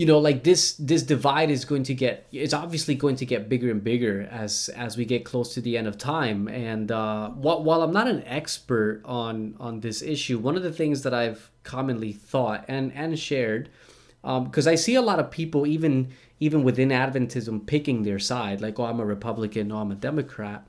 you 0.00 0.06
know 0.06 0.18
like 0.18 0.44
this 0.44 0.72
this 0.76 1.02
divide 1.02 1.50
is 1.50 1.66
going 1.66 1.82
to 1.82 1.94
get 1.94 2.26
it's 2.32 2.54
obviously 2.54 2.94
going 2.94 3.16
to 3.16 3.26
get 3.26 3.50
bigger 3.50 3.70
and 3.70 3.84
bigger 3.84 4.26
as 4.30 4.70
as 4.70 4.96
we 4.96 5.04
get 5.04 5.26
close 5.26 5.52
to 5.52 5.60
the 5.60 5.76
end 5.76 5.86
of 5.86 5.98
time. 5.98 6.48
And 6.48 6.90
uh 6.90 7.28
while, 7.28 7.62
while 7.62 7.82
i'm 7.82 7.92
not 7.92 8.08
an 8.08 8.22
expert 8.24 9.02
on 9.04 9.56
on 9.60 9.80
this 9.80 10.00
issue 10.00 10.38
one 10.38 10.56
of 10.56 10.62
the 10.62 10.72
things 10.72 11.02
that 11.02 11.12
i've 11.12 11.50
commonly 11.64 12.12
thought 12.14 12.64
and 12.66 12.94
and 12.94 13.18
shared 13.18 13.68
because 14.22 14.66
um, 14.66 14.72
i 14.72 14.74
see 14.74 14.94
a 14.94 15.02
lot 15.02 15.18
of 15.18 15.30
people 15.30 15.66
even 15.66 16.08
even 16.46 16.62
within 16.62 16.88
adventism 16.88 17.66
picking 17.66 18.02
their 18.02 18.18
side 18.18 18.62
like 18.62 18.80
oh 18.80 18.84
i'm 18.84 19.00
a 19.00 19.04
republican 19.04 19.70
oh 19.70 19.80
i'm 19.82 19.92
a 19.92 20.00
democrat. 20.08 20.66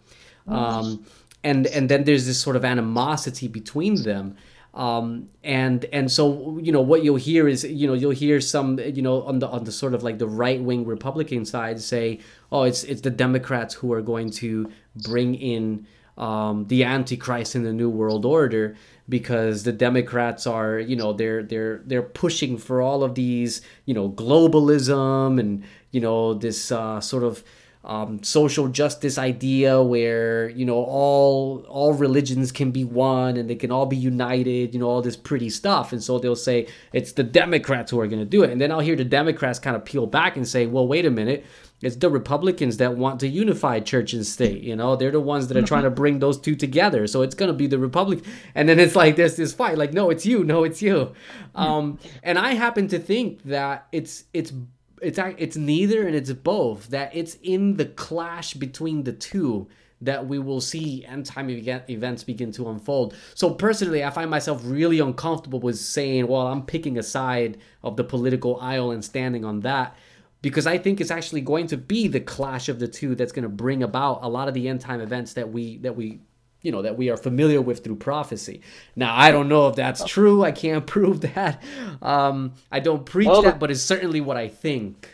Um, 0.47 1.05
and 1.43 1.67
and 1.67 1.87
then 1.87 2.03
there's 2.03 2.25
this 2.25 2.39
sort 2.41 2.57
of 2.57 2.65
animosity 2.65 3.47
between 3.47 4.03
them 4.03 4.35
um, 4.73 5.29
and 5.43 5.85
and 5.85 6.09
so 6.09 6.57
you 6.61 6.71
know 6.71 6.81
what 6.81 7.03
you'll 7.03 7.17
hear 7.17 7.47
is 7.47 7.63
you 7.63 7.87
know 7.87 7.93
you'll 7.93 8.11
hear 8.11 8.39
some 8.39 8.79
you 8.79 9.01
know 9.01 9.23
on 9.23 9.39
the 9.39 9.47
on 9.47 9.65
the 9.65 9.71
sort 9.71 9.93
of 9.93 10.01
like 10.01 10.17
the 10.17 10.27
right 10.27 10.61
wing 10.61 10.85
Republican 10.85 11.43
side 11.45 11.81
say 11.81 12.19
oh 12.51 12.63
it's 12.63 12.83
it's 12.85 13.01
the 13.01 13.09
Democrats 13.09 13.73
who 13.73 13.91
are 13.91 14.01
going 14.01 14.29
to 14.29 14.71
bring 14.95 15.35
in 15.35 15.85
um, 16.17 16.67
the 16.67 16.83
Antichrist 16.83 17.55
in 17.55 17.63
the 17.63 17.73
New 17.73 17.89
World 17.89 18.25
Order 18.25 18.77
because 19.09 19.63
the 19.63 19.73
Democrats 19.73 20.47
are 20.47 20.79
you 20.79 20.95
know 20.95 21.11
they're 21.11 21.43
they're 21.43 21.81
they're 21.85 22.01
pushing 22.01 22.57
for 22.57 22.81
all 22.81 23.03
of 23.03 23.15
these 23.15 23.61
you 23.85 23.93
know 23.93 24.09
globalism 24.09 25.37
and 25.37 25.63
you 25.91 25.99
know 25.99 26.33
this 26.33 26.71
uh, 26.71 27.01
sort 27.01 27.23
of 27.23 27.43
um, 27.83 28.21
social 28.21 28.67
justice 28.67 29.17
idea 29.17 29.81
where 29.81 30.49
you 30.49 30.65
know 30.65 30.83
all 30.83 31.65
all 31.67 31.93
religions 31.93 32.51
can 32.51 32.69
be 32.69 32.83
one 32.83 33.37
and 33.37 33.49
they 33.49 33.55
can 33.55 33.71
all 33.71 33.87
be 33.87 33.95
united 33.95 34.73
you 34.73 34.79
know 34.79 34.87
all 34.87 35.01
this 35.01 35.17
pretty 35.17 35.49
stuff. 35.49 35.91
And 35.91 36.03
so 36.03 36.19
they'll 36.19 36.35
say 36.35 36.67
it's 36.93 37.13
the 37.13 37.23
democrats 37.23 37.89
who 37.89 37.99
are 37.99 38.07
going 38.07 38.19
to 38.19 38.25
do 38.25 38.43
it. 38.43 38.51
And 38.51 38.61
then 38.61 38.71
i'll 38.71 38.81
hear 38.81 38.95
the 38.95 39.05
democrats 39.05 39.57
kind 39.57 39.75
of 39.75 39.83
peel 39.83 40.05
back 40.05 40.37
and 40.37 40.47
say 40.47 40.67
well 40.67 40.87
wait 40.87 41.05
a 41.05 41.11
minute. 41.11 41.43
It's 41.81 41.95
the 41.95 42.11
republicans 42.11 42.77
that 42.77 42.95
want 42.95 43.19
to 43.21 43.27
unify 43.27 43.79
church 43.79 44.13
and 44.13 44.25
state 44.25 44.61
you 44.61 44.75
know? 44.75 44.95
They're 44.95 45.09
the 45.09 45.19
ones 45.19 45.47
that 45.47 45.57
are 45.57 45.63
trying 45.63 45.83
to 45.83 45.89
bring 45.89 46.19
those 46.19 46.39
two 46.39 46.55
together. 46.55 47.07
So 47.07 47.23
it's 47.23 47.33
going 47.33 47.49
to 47.49 47.57
be 47.57 47.65
the 47.65 47.79
republic 47.79 48.23
and 48.53 48.69
then 48.69 48.79
it's 48.79 48.95
like 48.95 49.15
there's 49.15 49.37
this 49.37 49.53
fight 49.53 49.79
like 49.79 49.91
no 49.91 50.11
it's 50.11 50.25
you 50.25 50.43
no 50.43 50.63
it's 50.63 50.83
you. 50.83 51.13
Um, 51.55 51.97
and 52.21 52.37
i 52.37 52.53
happen 52.53 52.87
to 52.89 52.99
think 52.99 53.41
that 53.43 53.87
it's 53.91 54.25
it's 54.33 54.53
it's 55.01 55.19
it's 55.37 55.57
neither 55.57 56.05
and 56.05 56.15
it's 56.15 56.31
both 56.31 56.87
that 56.89 57.15
it's 57.15 57.35
in 57.41 57.77
the 57.77 57.85
clash 57.85 58.53
between 58.53 59.03
the 59.03 59.13
two 59.13 59.67
that 60.01 60.27
we 60.27 60.39
will 60.39 60.61
see 60.61 61.05
end 61.05 61.25
time 61.25 61.49
events 61.49 62.23
begin 62.23 62.51
to 62.51 62.69
unfold. 62.69 63.15
So 63.35 63.51
personally, 63.51 64.03
I 64.03 64.09
find 64.09 64.29
myself 64.31 64.61
really 64.65 64.99
uncomfortable 64.99 65.59
with 65.59 65.77
saying, 65.77 66.27
well, 66.27 66.47
I'm 66.47 66.65
picking 66.65 66.97
a 66.97 67.03
side 67.03 67.57
of 67.83 67.97
the 67.97 68.03
political 68.03 68.59
aisle 68.59 68.91
and 68.91 69.05
standing 69.05 69.45
on 69.45 69.59
that 69.59 69.95
because 70.41 70.65
I 70.65 70.77
think 70.79 71.01
it's 71.01 71.11
actually 71.11 71.41
going 71.41 71.67
to 71.67 71.77
be 71.77 72.07
the 72.07 72.19
clash 72.19 72.67
of 72.67 72.79
the 72.79 72.87
two 72.87 73.13
that's 73.13 73.31
going 73.31 73.43
to 73.43 73.49
bring 73.49 73.83
about 73.83 74.23
a 74.23 74.27
lot 74.27 74.47
of 74.47 74.55
the 74.55 74.67
end 74.67 74.81
time 74.81 75.01
events 75.01 75.33
that 75.33 75.51
we 75.51 75.77
that 75.79 75.95
we 75.95 76.21
you 76.61 76.71
know 76.71 76.81
that 76.81 76.97
we 76.97 77.09
are 77.09 77.17
familiar 77.17 77.61
with 77.61 77.83
through 77.83 77.97
prophecy. 77.97 78.61
Now 78.95 79.15
i 79.15 79.31
don't 79.31 79.49
know 79.49 79.67
if 79.67 79.75
that's 79.75 80.03
true. 80.05 80.43
I 80.43 80.51
can't 80.51 80.85
prove 80.95 81.21
that. 81.21 81.61
Um, 82.01 82.53
i 82.71 82.79
don't 82.79 83.05
preach 83.05 83.27
well, 83.27 83.41
that 83.43 83.59
but 83.59 83.71
it's 83.71 83.81
certainly 83.81 84.21
what 84.21 84.37
i 84.37 84.47
think. 84.47 85.09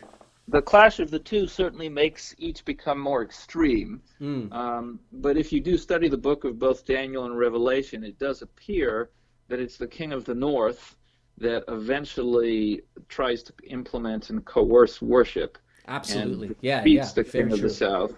The 0.49 0.61
clash 0.61 0.99
of 0.99 1.11
the 1.11 1.19
two 1.19 1.45
certainly 1.45 1.89
makes 1.89 2.33
each 2.37 2.63
become 2.63 2.99
more 2.99 3.21
extreme. 3.21 4.01
Mm. 4.21 4.51
um, 4.53 4.99
but 5.11 5.37
if 5.37 5.51
you 5.51 5.59
do 5.59 5.77
study 5.77 6.07
the 6.07 6.17
book 6.17 6.43
of 6.43 6.57
both 6.57 6.85
daniel 6.85 7.25
and 7.25 7.37
revelation 7.37 8.03
it 8.03 8.17
does 8.17 8.41
appear 8.41 9.09
that 9.47 9.59
it's 9.59 9.77
the 9.77 9.87
king 9.87 10.11
of 10.11 10.25
the 10.25 10.35
north 10.35 10.95
that 11.37 11.63
eventually 11.67 12.81
tries 13.09 13.43
to 13.43 13.53
implement 13.67 14.29
and 14.31 14.43
coerce 14.45 15.01
worship 15.01 15.57
absolutely. 15.87 16.55
Yeah 16.61 16.81
beats 16.83 17.09
yeah, 17.09 17.23
the 17.23 17.23
king 17.23 17.51
of 17.51 17.61
the 17.61 17.69
south. 17.69 18.13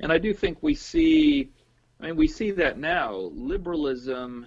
And 0.00 0.10
i 0.10 0.18
do 0.18 0.32
think 0.32 0.58
we 0.62 0.74
see 0.74 1.50
I 2.00 2.06
mean, 2.06 2.16
we 2.16 2.28
see 2.28 2.50
that 2.52 2.78
now. 2.78 3.30
Liberalism 3.34 4.46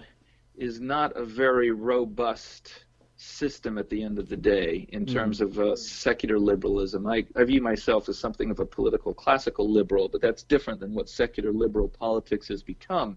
is 0.56 0.80
not 0.80 1.16
a 1.16 1.24
very 1.24 1.70
robust 1.70 2.84
system 3.16 3.78
at 3.78 3.90
the 3.90 4.02
end 4.02 4.18
of 4.18 4.28
the 4.28 4.36
day 4.36 4.86
in 4.90 5.04
mm. 5.04 5.12
terms 5.12 5.40
of 5.40 5.58
uh, 5.58 5.74
secular 5.74 6.38
liberalism. 6.38 7.04
I, 7.06 7.26
I 7.36 7.44
view 7.44 7.60
myself 7.60 8.08
as 8.08 8.16
something 8.18 8.50
of 8.50 8.60
a 8.60 8.66
political 8.66 9.12
classical 9.12 9.68
liberal, 9.68 10.08
but 10.08 10.20
that's 10.20 10.44
different 10.44 10.78
than 10.80 10.94
what 10.94 11.08
secular 11.08 11.52
liberal 11.52 11.88
politics 11.88 12.48
has 12.48 12.62
become. 12.62 13.16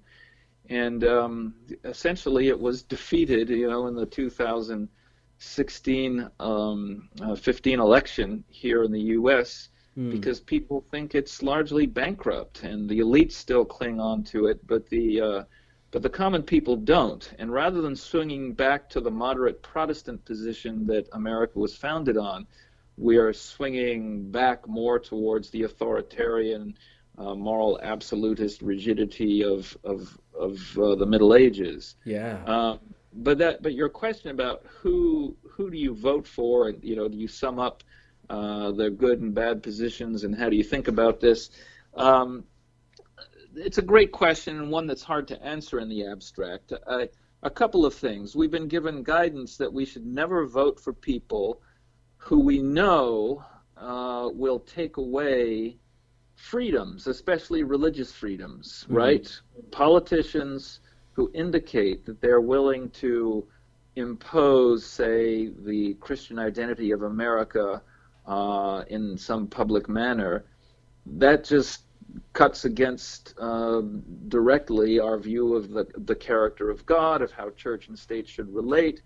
And 0.70 1.04
um, 1.04 1.56
essentially, 1.84 2.48
it 2.48 2.60
was 2.60 2.84
defeated, 2.84 3.50
you 3.50 3.70
know, 3.70 3.88
in 3.88 3.96
the 3.96 4.06
2016 4.06 6.30
um, 6.40 7.10
uh, 7.22 7.36
15 7.36 7.80
election 7.80 8.44
here 8.48 8.84
in 8.84 8.92
the 8.92 9.02
U.S 9.02 9.70
mm. 9.98 10.12
because 10.12 10.40
people 10.40 10.84
think 10.92 11.16
it's 11.16 11.42
largely 11.42 11.86
bankrupt, 11.86 12.64
and 12.64 12.90
the 12.90 13.00
elites 13.00 13.34
still 13.34 13.66
cling 13.66 14.00
on 14.00 14.24
to 14.26 14.48
it, 14.48 14.66
but 14.68 14.88
the 14.90 15.22
uh, 15.22 15.44
but 15.92 16.02
the 16.02 16.10
common 16.10 16.42
people 16.42 16.78
don't. 16.78 17.34
And 17.38 17.52
rather 17.52 17.82
than 17.82 17.96
swinging 17.96 18.54
back 18.54 18.90
to 18.92 19.02
the 19.02 19.12
moderate 19.12 19.62
Protestant 19.62 20.24
position 20.24 20.86
that 20.88 21.08
America 21.12 21.60
was 21.60 21.76
founded 21.76 22.18
on, 22.18 22.48
we 22.98 23.18
are 23.18 23.34
swinging 23.34 24.32
back 24.32 24.68
more 24.68 25.00
towards 25.00 25.50
the 25.50 25.64
authoritarian, 25.64 26.78
uh, 27.18 27.36
moral 27.36 27.80
absolutist 27.84 28.62
rigidity 28.62 29.44
of 29.44 29.78
of 29.84 30.18
of 30.34 30.78
uh, 30.78 30.96
the 30.96 31.06
Middle 31.06 31.36
Ages. 31.36 31.96
Yeah. 32.06 32.44
Um, 32.46 32.80
but 33.14 33.38
that 33.40 33.62
but 33.62 33.74
your 33.74 33.90
question 33.90 34.32
about 34.32 34.66
who 34.68 35.36
who 35.44 35.70
do 35.70 35.78
you 35.78 35.94
vote 35.94 36.26
for 36.26 36.70
and 36.70 36.82
you 36.84 36.96
know 36.96 37.10
do 37.10 37.18
you 37.18 37.28
sum 37.28 37.60
up 37.60 37.84
uh, 38.32 38.72
their 38.72 38.90
good 38.90 39.20
and 39.20 39.34
bad 39.36 39.62
positions 39.62 40.24
and 40.24 40.34
how 40.34 40.50
do 40.50 40.56
you 40.56 40.64
think 40.64 40.88
about 40.88 41.20
this? 41.20 41.50
Um, 41.96 42.46
it's 43.56 43.78
a 43.78 43.82
great 43.82 44.14
question 44.14 44.58
and 44.58 44.72
one 44.72 44.88
that's 44.88 45.04
hard 45.04 45.28
to 45.28 45.44
answer 45.44 45.80
in 45.82 45.90
the 45.90 46.08
abstract. 46.08 46.72
Uh, 46.88 47.08
a 47.44 47.50
couple 47.50 47.86
of 47.86 47.94
things. 47.94 48.34
We've 48.34 48.50
been 48.50 48.70
given 48.70 49.04
guidance 49.04 49.58
that 49.58 49.72
we 49.72 49.84
should 49.84 50.06
never 50.06 50.46
vote 50.46 50.80
for 50.80 50.94
people 50.94 51.62
who 52.16 52.40
we 52.40 52.62
know 52.62 53.44
uh, 53.76 54.30
will 54.34 54.60
take 54.60 54.96
away 54.96 55.78
freedoms 56.36 57.08
especially 57.08 57.64
religious 57.64 58.12
freedoms 58.14 58.86
mm-hmm. 58.86 58.96
right? 58.96 59.42
Politicians 59.72 60.80
who 61.12 61.30
indicate 61.34 62.06
that 62.06 62.22
they're 62.22 62.42
willing 62.42 62.90
to 62.92 63.46
impose, 63.98 64.86
say, 64.86 65.48
the 65.66 65.96
Christian 65.96 66.40
identity 66.40 66.92
of 66.92 67.04
America 67.04 67.82
uh, 68.26 68.84
in 68.88 69.18
some 69.18 69.48
public 69.48 69.90
manner, 69.90 70.46
that 71.06 71.44
just 71.44 71.84
cuts 72.34 72.66
against 72.66 73.34
uh, 73.40 73.82
directly 74.28 75.00
our 75.00 75.18
view 75.18 75.56
of 75.56 75.70
the, 75.70 75.88
the 76.06 76.16
character 76.16 76.70
of 76.70 76.86
God, 76.86 77.22
of 77.22 77.32
how 77.32 77.50
church 77.52 77.88
and 77.88 77.98
state 77.98 78.28
should 78.28 78.54
relate. 78.54 79.02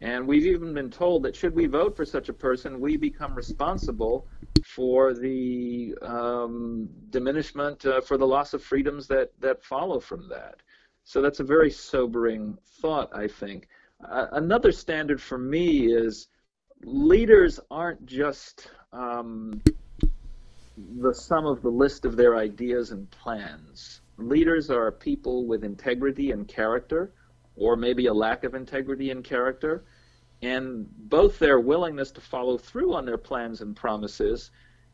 And 0.00 0.26
we've 0.26 0.46
even 0.46 0.72
been 0.72 0.90
told 0.90 1.22
that 1.24 1.36
should 1.36 1.54
we 1.54 1.66
vote 1.66 1.96
for 1.96 2.04
such 2.04 2.28
a 2.28 2.32
person, 2.32 2.80
we 2.80 2.96
become 2.96 3.34
responsible 3.34 4.26
for 4.64 5.14
the 5.14 5.94
um, 6.02 6.88
diminishment, 7.10 7.84
uh, 7.84 8.00
for 8.00 8.16
the 8.16 8.26
loss 8.26 8.54
of 8.54 8.62
freedoms 8.62 9.06
that, 9.08 9.30
that 9.40 9.62
follow 9.62 10.00
from 10.00 10.28
that. 10.28 10.56
So 11.04 11.20
that's 11.20 11.40
a 11.40 11.44
very 11.44 11.70
sobering 11.70 12.56
thought, 12.80 13.10
I 13.14 13.26
think. 13.26 13.68
Uh, 14.08 14.26
another 14.32 14.72
standard 14.72 15.20
for 15.20 15.38
me 15.38 15.92
is 15.92 16.28
leaders 16.84 17.60
aren't 17.70 18.06
just 18.06 18.70
um, 18.92 19.60
the 20.98 21.14
sum 21.14 21.46
of 21.46 21.62
the 21.62 21.70
list 21.70 22.04
of 22.04 22.16
their 22.16 22.36
ideas 22.36 22.90
and 22.90 23.10
plans. 23.10 24.00
Leaders 24.16 24.70
are 24.70 24.90
people 24.90 25.46
with 25.46 25.64
integrity 25.64 26.30
and 26.30 26.48
character, 26.48 27.12
or 27.56 27.76
maybe 27.76 28.06
a 28.06 28.14
lack 28.14 28.44
of 28.44 28.54
integrity 28.54 29.10
and 29.10 29.24
character, 29.24 29.84
and 30.42 30.86
both 31.08 31.38
their 31.38 31.60
willingness 31.60 32.10
to 32.12 32.20
follow 32.20 32.56
through 32.56 32.94
on 32.94 33.04
their 33.04 33.18
plans 33.18 33.60
and 33.60 33.76
promises, 33.76 34.50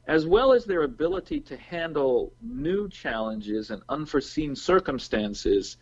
as 0.09 0.26
well 0.26 0.53
as 0.53 0.64
their 0.64 0.82
ability 0.82 1.41
to 1.41 1.57
handle 1.57 2.32
new 2.41 2.89
challenges 2.89 3.70
and 3.70 3.82
unforeseen 3.89 4.55
circumstances 4.55 5.76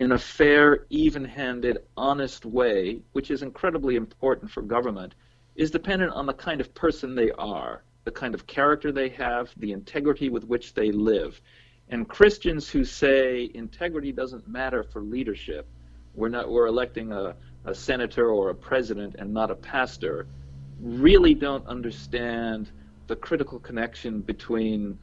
in 0.00 0.12
a 0.12 0.18
fair, 0.18 0.86
even 0.90 1.24
handed, 1.24 1.78
honest 1.96 2.44
way, 2.44 3.00
which 3.12 3.30
is 3.30 3.42
incredibly 3.42 3.94
important 3.94 4.50
for 4.50 4.62
government, 4.62 5.14
is 5.56 5.70
dependent 5.70 6.12
on 6.12 6.26
the 6.26 6.32
kind 6.32 6.60
of 6.60 6.74
person 6.74 7.14
they 7.14 7.30
are, 7.32 7.84
the 8.04 8.10
kind 8.10 8.34
of 8.34 8.46
character 8.46 8.92
they 8.92 9.08
have, 9.10 9.50
the 9.56 9.72
integrity 9.72 10.28
with 10.28 10.44
which 10.44 10.74
they 10.74 10.90
live. 10.90 11.40
And 11.88 12.08
Christians 12.08 12.68
who 12.68 12.84
say 12.84 13.50
integrity 13.54 14.12
doesn't 14.12 14.48
matter 14.48 14.82
for 14.82 15.02
leadership, 15.02 15.68
we're 16.14 16.28
not 16.28 16.50
we're 16.50 16.66
electing 16.66 17.12
a, 17.12 17.34
a 17.64 17.74
senator 17.74 18.30
or 18.30 18.50
a 18.50 18.54
president 18.54 19.16
and 19.18 19.32
not 19.32 19.50
a 19.50 19.54
pastor, 19.54 20.26
really 20.80 21.34
don't 21.34 21.66
understand 21.66 22.70
the 23.06 23.16
critical 23.16 23.58
connection 23.58 24.20
between 24.20 24.98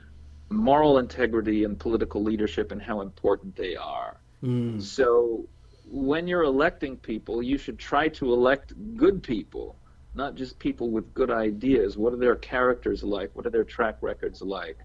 moral 0.50 0.98
integrity 0.98 1.64
and 1.64 1.80
political 1.80 2.22
leadership 2.24 2.72
and 2.72 2.82
how 2.82 3.02
important 3.02 3.56
they 3.56 3.76
are. 3.76 4.20
Mm. 4.44 4.82
So 4.82 5.48
when 5.86 6.28
you're 6.28 6.44
electing 6.44 6.98
people, 6.98 7.44
you 7.44 7.58
should 7.58 7.78
try 7.78 8.08
to 8.10 8.34
elect 8.34 8.74
good 8.96 9.22
people, 9.22 9.76
not 10.14 10.36
just 10.36 10.60
people 10.60 10.90
with 10.90 11.14
good 11.14 11.32
ideas. 11.32 11.98
What 11.98 12.14
are 12.14 12.18
their 12.18 12.36
characters 12.36 13.04
like? 13.04 13.32
What 13.36 13.46
are 13.46 13.50
their 13.50 13.64
track 13.64 13.98
records 14.02 14.42
like? 14.42 14.78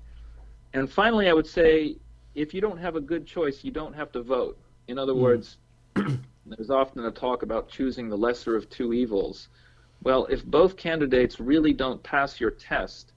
And 0.73 0.91
finally, 0.91 1.29
I 1.29 1.33
would 1.33 1.47
say 1.47 1.97
if 2.35 2.53
you 2.55 2.61
don't 2.61 2.79
have 2.79 2.97
a 2.97 3.01
good 3.01 3.27
choice, 3.27 3.65
you 3.65 3.71
don't 3.71 3.95
have 3.95 4.13
to 4.13 4.23
vote. 4.23 4.59
In 4.89 4.99
other 4.99 5.15
mm. 5.15 5.21
words, 5.21 5.57
there's 6.47 6.71
often 6.71 7.05
a 7.05 7.11
talk 7.11 7.43
about 7.43 7.69
choosing 7.69 8.09
the 8.09 8.17
lesser 8.17 8.55
of 8.57 8.69
two 8.71 8.93
evils. 8.93 9.49
Well, 10.03 10.27
if 10.27 10.45
both 10.45 10.77
candidates 10.77 11.41
really 11.41 11.73
don't 11.73 12.03
pass 12.03 12.39
your 12.39 12.51
test, 12.51 13.13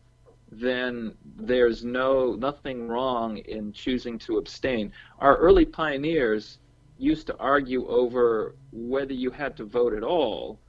then 0.51 1.13
there's 1.35 1.83
no 1.83 2.33
nothing 2.33 2.87
wrong 2.87 3.37
in 3.37 3.71
choosing 3.71 4.17
to 4.19 4.37
abstain. 4.37 4.91
Our 5.19 5.37
early 5.37 5.65
pioneers 5.65 6.57
used 6.97 7.27
to 7.27 7.37
argue 7.37 7.87
over 7.87 8.55
whether 8.71 9.13
you 9.13 9.29
had 9.29 9.55
to 9.57 9.65
vote 9.65 9.93
at 9.93 10.03
all, 10.03 10.59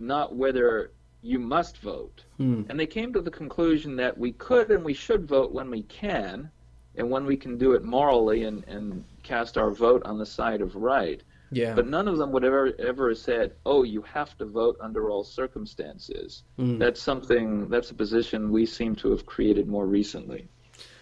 not 0.00 0.34
whether 0.34 0.92
you 1.22 1.38
must 1.38 1.78
vote. 1.78 2.24
Hmm. 2.38 2.62
And 2.68 2.78
they 2.78 2.86
came 2.86 3.12
to 3.12 3.20
the 3.20 3.30
conclusion 3.30 3.96
that 3.96 4.16
we 4.16 4.32
could 4.32 4.70
and 4.70 4.84
we 4.84 4.94
should 4.94 5.26
vote 5.26 5.52
when 5.52 5.70
we 5.70 5.82
can, 5.84 6.50
and 6.96 7.10
when 7.10 7.26
we 7.26 7.36
can 7.36 7.58
do 7.58 7.72
it 7.72 7.84
morally 7.84 8.44
and, 8.44 8.64
and 8.66 9.04
cast 9.22 9.58
our 9.58 9.70
vote 9.70 10.02
on 10.04 10.18
the 10.18 10.26
side 10.26 10.60
of 10.60 10.74
right. 10.74 11.22
Yeah. 11.52 11.74
But 11.74 11.88
none 11.88 12.08
of 12.08 12.16
them 12.16 12.30
would 12.32 12.44
ever 12.44 12.72
ever 12.78 13.12
said, 13.14 13.54
"Oh, 13.66 13.82
you 13.82 14.02
have 14.02 14.38
to 14.38 14.44
vote 14.44 14.76
under 14.80 15.10
all 15.10 15.24
circumstances." 15.24 16.44
Mm. 16.58 16.78
That's 16.78 17.02
something. 17.02 17.68
That's 17.68 17.90
a 17.90 17.94
position 17.94 18.52
we 18.52 18.66
seem 18.66 18.94
to 18.96 19.10
have 19.10 19.26
created 19.26 19.66
more 19.66 19.86
recently. 19.86 20.48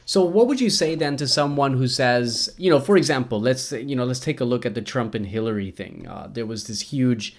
So, 0.06 0.24
what 0.24 0.46
would 0.46 0.58
you 0.58 0.70
say 0.70 0.94
then 0.94 1.18
to 1.18 1.28
someone 1.28 1.74
who 1.74 1.86
says, 1.86 2.54
you 2.56 2.70
know, 2.70 2.80
for 2.80 2.96
example, 2.96 3.42
let's 3.42 3.72
you 3.72 3.94
know, 3.94 4.06
let's 4.06 4.20
take 4.20 4.40
a 4.40 4.44
look 4.46 4.64
at 4.64 4.74
the 4.74 4.80
Trump 4.80 5.14
and 5.14 5.26
Hillary 5.26 5.70
thing. 5.70 6.06
Uh, 6.08 6.28
there 6.32 6.46
was 6.46 6.66
this 6.66 6.80
huge 6.80 7.36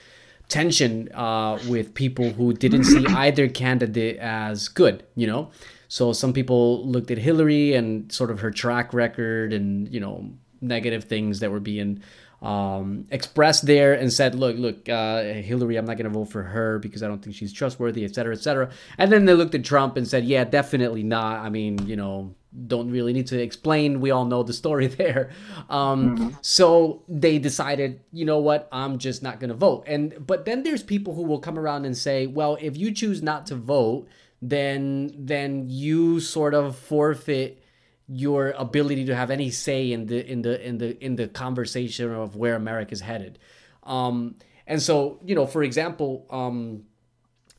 tension 0.50 1.10
uh, 1.14 1.60
with 1.70 1.94
people 1.94 2.32
who 2.32 2.54
didn't 2.54 2.84
see 2.84 3.06
either 3.10 3.48
candidate 3.48 4.18
as 4.18 4.68
good. 4.68 5.04
You 5.16 5.28
know, 5.28 5.52
so 5.88 6.12
some 6.12 6.34
people 6.34 6.86
looked 6.86 7.12
at 7.12 7.18
Hillary 7.18 7.74
and 7.74 8.12
sort 8.12 8.32
of 8.32 8.42
her 8.42 8.52
track 8.52 8.94
record 8.94 9.54
and 9.54 9.92
you 9.94 10.00
know 10.00 10.30
negative 10.62 11.06
things 11.06 11.40
that 11.40 11.52
were 11.52 11.60
being 11.62 12.04
um, 12.42 13.06
expressed 13.12 13.66
there 13.66 13.94
and 13.94 14.12
said, 14.12 14.36
look, 14.36 14.58
look, 14.58 14.88
uh, 14.88 15.24
Hillary, 15.24 15.76
I'm 15.76 15.86
not 15.86 15.98
going 15.98 16.12
to 16.12 16.18
vote 16.18 16.26
for 16.26 16.44
her 16.44 16.80
because 16.80 17.04
I 17.04 17.08
don't 17.08 17.22
think 17.22 17.36
she's 17.36 17.52
trustworthy, 17.52 18.06
et 18.06 18.16
cetera, 18.16 18.34
et 18.34 18.40
cetera. 18.40 18.70
And 18.98 19.12
then 19.12 19.26
they 19.26 19.34
looked 19.34 19.56
at 19.56 19.66
Trump 19.66 19.98
and 19.98 20.08
said, 20.08 20.24
yeah, 20.24 20.46
definitely 20.46 21.04
not. 21.04 21.40
I 21.40 21.50
mean, 21.50 21.86
you 21.86 21.96
know, 21.96 22.34
don't 22.68 22.90
really 22.90 23.14
need 23.14 23.28
to 23.28 23.42
explain. 23.42 24.00
We 24.00 24.12
all 24.12 24.26
know 24.26 24.44
the 24.44 24.54
story 24.54 24.88
there. 24.88 25.32
Um, 25.70 26.18
mm-hmm. 26.18 26.30
So 26.42 27.04
they 27.10 27.40
decided, 27.40 28.00
you 28.12 28.26
know 28.26 28.40
what, 28.40 28.68
I'm 28.72 28.98
just 28.98 29.22
not 29.22 29.40
going 29.40 29.50
to 29.50 29.56
vote. 29.56 29.84
And 29.86 30.26
but 30.26 30.46
then 30.46 30.64
there's 30.64 30.84
people 30.84 31.16
who 31.16 31.24
will 31.24 31.40
come 31.40 31.60
around 31.60 31.86
and 31.86 31.96
say, 31.98 32.26
well, 32.26 32.58
if 32.62 32.78
you 32.78 32.92
choose 32.92 33.22
not 33.22 33.48
to 33.48 33.56
vote, 33.56 34.08
then 34.42 35.14
then 35.18 35.66
you 35.70 36.20
sort 36.20 36.54
of 36.54 36.78
forfeit 36.78 37.62
your 38.10 38.52
ability 38.52 39.06
to 39.06 39.16
have 39.16 39.30
any 39.30 39.52
say 39.52 39.92
in 39.92 40.08
the 40.08 40.26
in 40.30 40.42
the 40.42 40.68
in 40.68 40.78
the 40.80 41.04
in 41.04 41.16
the 41.16 41.28
conversation 41.28 42.12
of 42.12 42.36
where 42.36 42.56
America 42.56 42.92
is 42.92 43.02
headed. 43.02 43.38
Um, 43.84 44.36
and 44.66 44.82
so, 44.82 45.20
you 45.26 45.36
know, 45.36 45.46
for 45.46 45.64
example, 45.64 46.26
um, 46.30 46.84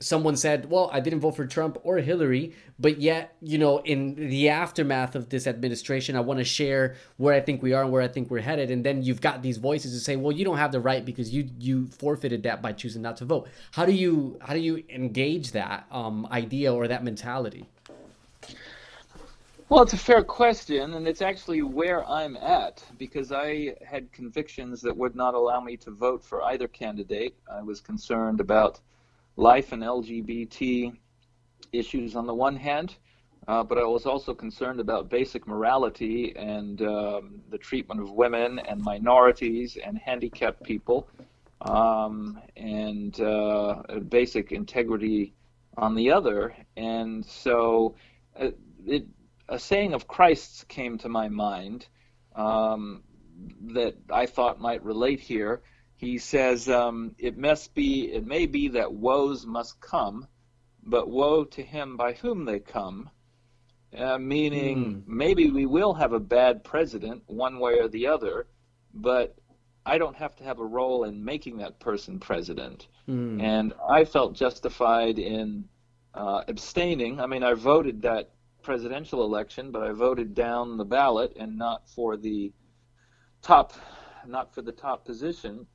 someone 0.01 0.36
said, 0.36 0.70
"Well, 0.70 0.90
I 0.92 1.01
didn't 1.01 1.20
vote 1.20 1.36
for 1.36 1.46
Trump 1.46 1.78
or 1.82 1.98
Hillary, 1.98 2.55
but 2.78 3.01
yet, 3.01 3.36
you 3.40 3.59
know, 3.59 3.78
in 3.78 4.14
the 4.14 4.48
aftermath 4.48 5.14
of 5.14 5.28
this 5.28 5.46
administration, 5.46 6.16
I 6.16 6.20
want 6.20 6.38
to 6.38 6.44
share 6.44 6.96
where 7.16 7.34
I 7.34 7.40
think 7.40 7.62
we 7.62 7.72
are 7.72 7.82
and 7.82 7.92
where 7.92 8.03
I 8.03 8.09
think 8.09 8.30
we're 8.30 8.40
headed." 8.40 8.70
And 8.70 8.84
then 8.84 9.03
you've 9.03 9.20
got 9.20 9.42
these 9.42 9.59
voices 9.59 9.92
to 9.92 10.01
say, 10.01 10.16
"Well, 10.16 10.32
you 10.32 10.44
don't 10.44 10.59
have 10.59 10.72
the 10.72 10.80
right 10.80 11.05
because 11.05 11.32
you 11.32 11.48
you 11.59 11.86
forfeited 11.86 12.42
that 12.42 12.61
by 12.62 12.72
choosing 12.72 13.03
not 13.03 13.16
to 13.18 13.24
vote." 13.24 13.48
How 13.72 13.84
do 13.84 13.92
you 13.92 14.38
how 14.40 14.55
do 14.55 14.61
you 14.61 14.82
engage 14.88 15.53
that 15.53 15.86
um, 15.92 16.26
idea 16.30 16.72
or 16.74 16.88
that 16.88 17.05
mentality? 17.05 17.68
Well, 19.71 19.85
it's 19.85 19.93
a 19.93 19.99
fair 19.99 20.25
question, 20.25 20.95
and 20.95 21.07
it's 21.07 21.23
actually 21.23 21.62
where 21.62 22.05
I'm 22.05 22.37
at 22.39 22.83
because 22.99 23.31
I 23.31 23.77
had 23.87 24.11
convictions 24.11 24.83
that 24.83 24.97
would 24.97 25.14
not 25.14 25.35
allow 25.35 25.61
me 25.61 25.77
to 25.77 25.93
vote 25.93 26.25
for 26.25 26.43
either 26.43 26.66
candidate. 26.66 27.37
I 27.49 27.62
was 27.62 27.81
concerned 27.81 28.41
about 28.41 28.81
life 29.37 29.71
and 29.71 29.85
LGBT 29.85 30.93
issues 31.73 32.16
on 32.16 32.27
the 32.27 32.35
one 32.35 32.57
hand, 32.57 32.97
uh, 33.47 33.62
but 33.62 33.79
I 33.79 33.85
was 33.85 34.07
also 34.07 34.35
concerned 34.35 34.81
about 34.81 35.09
basic 35.09 35.47
morality 35.47 36.35
and 36.35 36.83
um, 36.83 37.41
the 37.49 37.59
treatment 37.59 38.01
of 38.01 38.11
women 38.11 38.59
and 38.59 38.83
minorities 38.83 39.79
and 39.87 39.97
handicapped 39.97 40.64
people, 40.64 41.07
um, 41.61 42.41
and 42.57 43.21
uh, 43.21 43.85
basic 44.09 44.51
integrity 44.51 45.33
on 45.77 45.95
the 45.95 46.11
other. 46.11 46.57
And 46.77 47.25
so 47.25 47.95
uh, 48.37 48.49
it 48.85 49.07
a 49.51 49.59
saying 49.59 49.92
of 49.92 50.07
Christ's 50.07 50.64
came 50.64 50.96
to 50.98 51.09
my 51.09 51.28
mind 51.28 51.86
um, 52.34 53.03
that 53.74 53.96
I 54.11 54.26
thought 54.26 54.61
might 54.61 54.82
relate 54.84 55.20
here. 55.20 55.62
He 55.96 56.18
says, 56.18 56.68
um, 56.68 57.14
"It 57.18 57.36
must 57.36 57.74
be, 57.74 58.11
it 58.12 58.26
may 58.26 58.46
be 58.46 58.68
that 58.68 58.92
woes 58.92 59.44
must 59.44 59.80
come, 59.80 60.26
but 60.82 61.11
woe 61.11 61.44
to 61.44 61.62
him 61.62 61.96
by 61.96 62.12
whom 62.14 62.44
they 62.44 62.61
come." 62.61 63.11
Uh, 63.96 64.18
meaning, 64.18 64.78
mm. 64.78 65.03
maybe 65.07 65.51
we 65.51 65.66
will 65.66 65.94
have 65.94 66.12
a 66.12 66.20
bad 66.20 66.62
president, 66.62 67.24
one 67.26 67.59
way 67.59 67.80
or 67.80 67.88
the 67.88 68.07
other, 68.07 68.46
but 68.94 69.36
I 69.84 69.98
don't 69.98 70.14
have 70.16 70.36
to 70.36 70.44
have 70.44 70.61
a 70.61 70.64
role 70.64 71.03
in 71.03 71.24
making 71.24 71.57
that 71.57 71.80
person 71.80 72.20
president. 72.20 72.86
Mm. 73.09 73.42
And 73.42 73.74
I 73.90 74.05
felt 74.05 74.34
justified 74.34 75.18
in 75.18 75.64
uh, 76.14 76.44
abstaining. 76.46 77.20
I 77.20 77.26
mean, 77.26 77.42
I 77.42 77.55
voted 77.55 78.03
that 78.03 78.30
presidential 78.62 79.24
election, 79.24 79.70
but 79.70 79.82
I 79.82 79.92
voted 79.92 80.34
down 80.34 80.76
the 80.76 80.84
ballot 80.84 81.36
and 81.38 81.56
not 81.58 81.88
for 81.88 82.16
the 82.16 82.52
top, 83.42 83.72
not 84.26 84.54
for 84.54 84.62
the 84.62 84.72
top 84.72 85.04
position. 85.04 85.66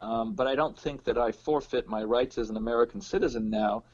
Um, 0.00 0.34
but 0.34 0.46
I 0.46 0.54
don't 0.54 0.78
think 0.78 1.04
that 1.04 1.18
I 1.18 1.30
forfeit 1.32 1.86
my 1.88 2.02
rights 2.02 2.38
as 2.38 2.50
an 2.50 2.56
American 2.56 3.00
citizen 3.00 3.50
now 3.50 3.84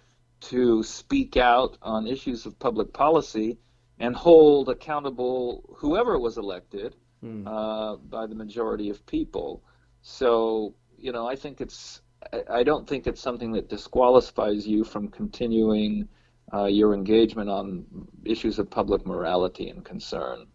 to 0.42 0.82
speak 0.82 1.36
out 1.36 1.76
on 1.82 2.06
issues 2.06 2.46
of 2.46 2.58
public 2.58 2.92
policy 2.92 3.58
and 3.98 4.16
hold 4.16 4.68
accountable 4.68 5.74
whoever 5.76 6.18
was 6.18 6.38
elected 6.38 6.96
Mm. 7.22 7.46
uh, 7.46 7.96
by 7.96 8.26
the 8.26 8.34
majority 8.34 8.88
of 8.88 9.04
people. 9.04 9.62
So, 10.00 10.74
you 10.96 11.12
know, 11.12 11.28
I 11.28 11.36
think 11.36 11.60
it's, 11.60 12.00
I, 12.32 12.60
I 12.60 12.62
don't 12.62 12.88
think 12.88 13.06
it's 13.06 13.20
something 13.20 13.52
that 13.52 13.68
disqualifies 13.68 14.66
you 14.66 14.84
from 14.84 15.08
continuing 15.08 16.08
uh, 16.52 16.64
your 16.64 16.94
engagement 16.94 17.48
on 17.48 17.84
issues 18.24 18.58
of 18.58 18.70
public 18.70 19.06
morality 19.06 19.68
and 19.68 19.84
concern. 19.84 20.46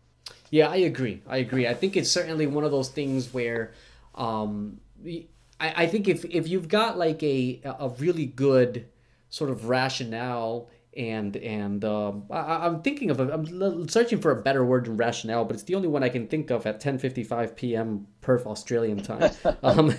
Yeah, 0.52 0.70
I 0.70 0.78
agree. 0.78 1.22
I 1.28 1.38
agree. 1.38 1.68
I 1.68 1.74
think 1.74 1.98
it's 1.98 2.10
certainly 2.10 2.48
one 2.48 2.64
of 2.64 2.72
those 2.72 2.90
things 2.90 3.34
where, 3.34 3.74
um, 4.16 4.80
I, 5.06 5.28
I 5.60 5.88
think 5.88 6.08
if 6.08 6.26
if 6.26 6.48
you've 6.48 6.68
got 6.68 6.98
like 6.98 7.22
a 7.24 7.62
a 7.64 7.90
really 7.98 8.26
good 8.26 8.88
sort 9.30 9.50
of 9.50 9.68
rationale 9.68 10.70
and 10.96 11.36
and 11.38 11.84
um, 11.84 12.26
I, 12.32 12.66
I'm 12.66 12.82
thinking 12.82 13.10
of 13.10 13.20
a, 13.20 13.34
I'm 13.34 13.90
searching 13.90 14.20
for 14.20 14.32
a 14.32 14.42
better 14.42 14.64
word 14.64 14.86
than 14.86 14.98
rationale, 14.98 15.46
but 15.46 15.56
it's 15.56 15.64
the 15.64 15.76
only 15.76 15.88
one 15.88 16.04
I 16.04 16.10
can 16.10 16.28
think 16.28 16.52
of 16.52 16.66
at 16.66 16.82
10:55 16.82 17.56
p.m. 17.56 18.08
Perth 18.22 18.46
Australian 18.46 19.04
time. 19.04 19.32
um, 19.64 19.88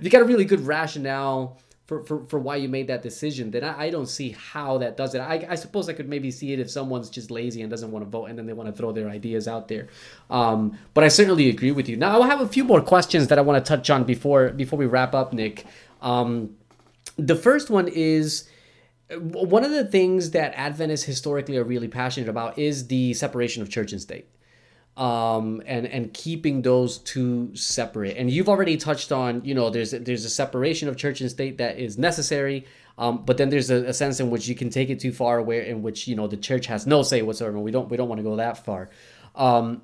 you 0.00 0.10
got 0.10 0.22
a 0.22 0.24
really 0.24 0.44
good 0.44 0.60
rationale 0.60 1.58
for, 1.92 2.04
for, 2.04 2.26
for 2.26 2.38
why 2.38 2.56
you 2.56 2.68
made 2.68 2.86
that 2.86 3.02
decision, 3.02 3.50
then 3.50 3.64
I, 3.64 3.84
I 3.84 3.90
don't 3.90 4.06
see 4.08 4.30
how 4.30 4.78
that 4.78 4.96
does 4.96 5.14
it. 5.14 5.18
I, 5.18 5.46
I 5.50 5.54
suppose 5.56 5.88
I 5.88 5.92
could 5.92 6.08
maybe 6.08 6.30
see 6.30 6.52
it 6.52 6.58
if 6.58 6.70
someone's 6.70 7.10
just 7.10 7.30
lazy 7.30 7.60
and 7.60 7.70
doesn't 7.70 7.90
want 7.90 8.04
to 8.04 8.10
vote 8.10 8.26
and 8.26 8.38
then 8.38 8.46
they 8.46 8.54
want 8.54 8.68
to 8.68 8.72
throw 8.72 8.92
their 8.92 9.08
ideas 9.10 9.46
out 9.46 9.68
there. 9.68 9.88
Um, 10.30 10.78
but 10.94 11.04
I 11.04 11.08
certainly 11.08 11.50
agree 11.50 11.72
with 11.72 11.88
you. 11.88 11.96
Now 11.96 12.22
I 12.22 12.26
have 12.28 12.40
a 12.40 12.48
few 12.48 12.64
more 12.64 12.80
questions 12.80 13.28
that 13.28 13.38
I 13.38 13.42
want 13.42 13.62
to 13.62 13.68
touch 13.68 13.90
on 13.90 14.04
before 14.04 14.50
before 14.50 14.78
we 14.78 14.86
wrap 14.86 15.14
up, 15.14 15.32
Nick. 15.32 15.66
Um, 16.00 16.56
the 17.16 17.36
first 17.36 17.68
one 17.68 17.88
is 17.88 18.48
one 19.18 19.62
of 19.62 19.72
the 19.72 19.84
things 19.84 20.30
that 20.30 20.54
Adventists 20.54 21.04
historically 21.04 21.58
are 21.58 21.64
really 21.64 21.88
passionate 21.88 22.30
about 22.30 22.58
is 22.58 22.86
the 22.86 23.12
separation 23.12 23.60
of 23.62 23.68
church 23.68 23.92
and 23.92 24.00
state. 24.00 24.26
Um, 24.94 25.62
and 25.64 25.86
and 25.86 26.12
keeping 26.12 26.60
those 26.60 26.98
two 26.98 27.56
separate. 27.56 28.18
And 28.18 28.30
you've 28.30 28.50
already 28.50 28.76
touched 28.76 29.10
on, 29.10 29.42
you 29.42 29.54
know, 29.54 29.70
there's 29.70 29.92
there's 29.92 30.26
a 30.26 30.30
separation 30.30 30.86
of 30.86 30.98
church 30.98 31.22
and 31.22 31.30
state 31.30 31.56
that 31.56 31.78
is 31.78 31.96
necessary, 31.96 32.66
um, 32.98 33.24
but 33.24 33.38
then 33.38 33.48
there's 33.48 33.70
a, 33.70 33.86
a, 33.86 33.94
sense 33.94 34.20
in 34.20 34.28
which 34.28 34.46
you 34.48 34.54
can 34.54 34.68
take 34.68 34.90
it 34.90 35.00
too 35.00 35.12
far, 35.12 35.40
where 35.40 35.62
in 35.62 35.82
which 35.82 36.06
you 36.06 36.14
know 36.14 36.26
the 36.26 36.36
church 36.36 36.66
has 36.66 36.86
no 36.86 37.02
say 37.02 37.22
whatsoever. 37.22 37.58
We 37.58 37.70
don't 37.70 37.88
we 37.88 37.96
don't 37.96 38.08
want 38.08 38.18
to 38.18 38.22
go 38.22 38.36
that 38.36 38.64
far. 38.64 38.90
Um, 39.34 39.82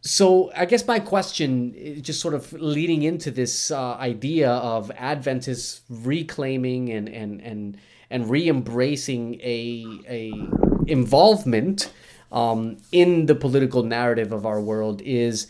so 0.00 0.52
I 0.54 0.66
guess 0.66 0.86
my 0.86 1.00
question, 1.00 2.00
just 2.02 2.20
sort 2.20 2.34
of 2.34 2.52
leading 2.52 3.02
into 3.02 3.32
this 3.32 3.72
uh, 3.72 3.94
idea 3.94 4.50
of 4.50 4.92
Adventists 4.92 5.80
reclaiming 5.90 6.90
and 6.90 7.08
and 7.08 7.40
and 7.40 7.76
and 8.10 8.30
re-embracing 8.30 9.40
a 9.40 9.84
a 10.08 10.32
involvement 10.86 11.92
um, 12.32 12.76
in 12.92 13.26
the 13.26 13.34
political 13.34 13.82
narrative 13.82 14.32
of 14.32 14.44
our 14.44 14.60
world 14.60 15.00
is 15.02 15.46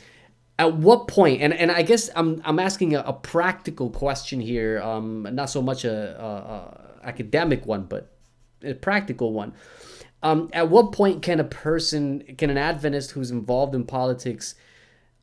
at 0.58 0.74
what 0.74 1.08
point 1.08 1.42
and, 1.42 1.52
and 1.52 1.70
i 1.70 1.82
guess 1.82 2.08
i'm, 2.16 2.40
I'm 2.44 2.58
asking 2.58 2.94
a, 2.94 3.00
a 3.00 3.12
practical 3.12 3.90
question 3.90 4.40
here 4.40 4.80
um, 4.80 5.26
not 5.32 5.50
so 5.50 5.62
much 5.62 5.84
a, 5.84 6.20
a, 6.20 6.26
a, 6.26 7.08
academic 7.08 7.66
one 7.66 7.84
but 7.84 8.16
a 8.62 8.74
practical 8.74 9.32
one. 9.32 9.52
Um, 10.22 10.50
at 10.52 10.70
what 10.70 10.92
point 10.92 11.22
can 11.22 11.38
a 11.40 11.44
person 11.44 12.24
can 12.36 12.50
an 12.50 12.58
adventist 12.58 13.12
who's 13.12 13.30
involved 13.30 13.74
in 13.74 13.84
politics 13.84 14.54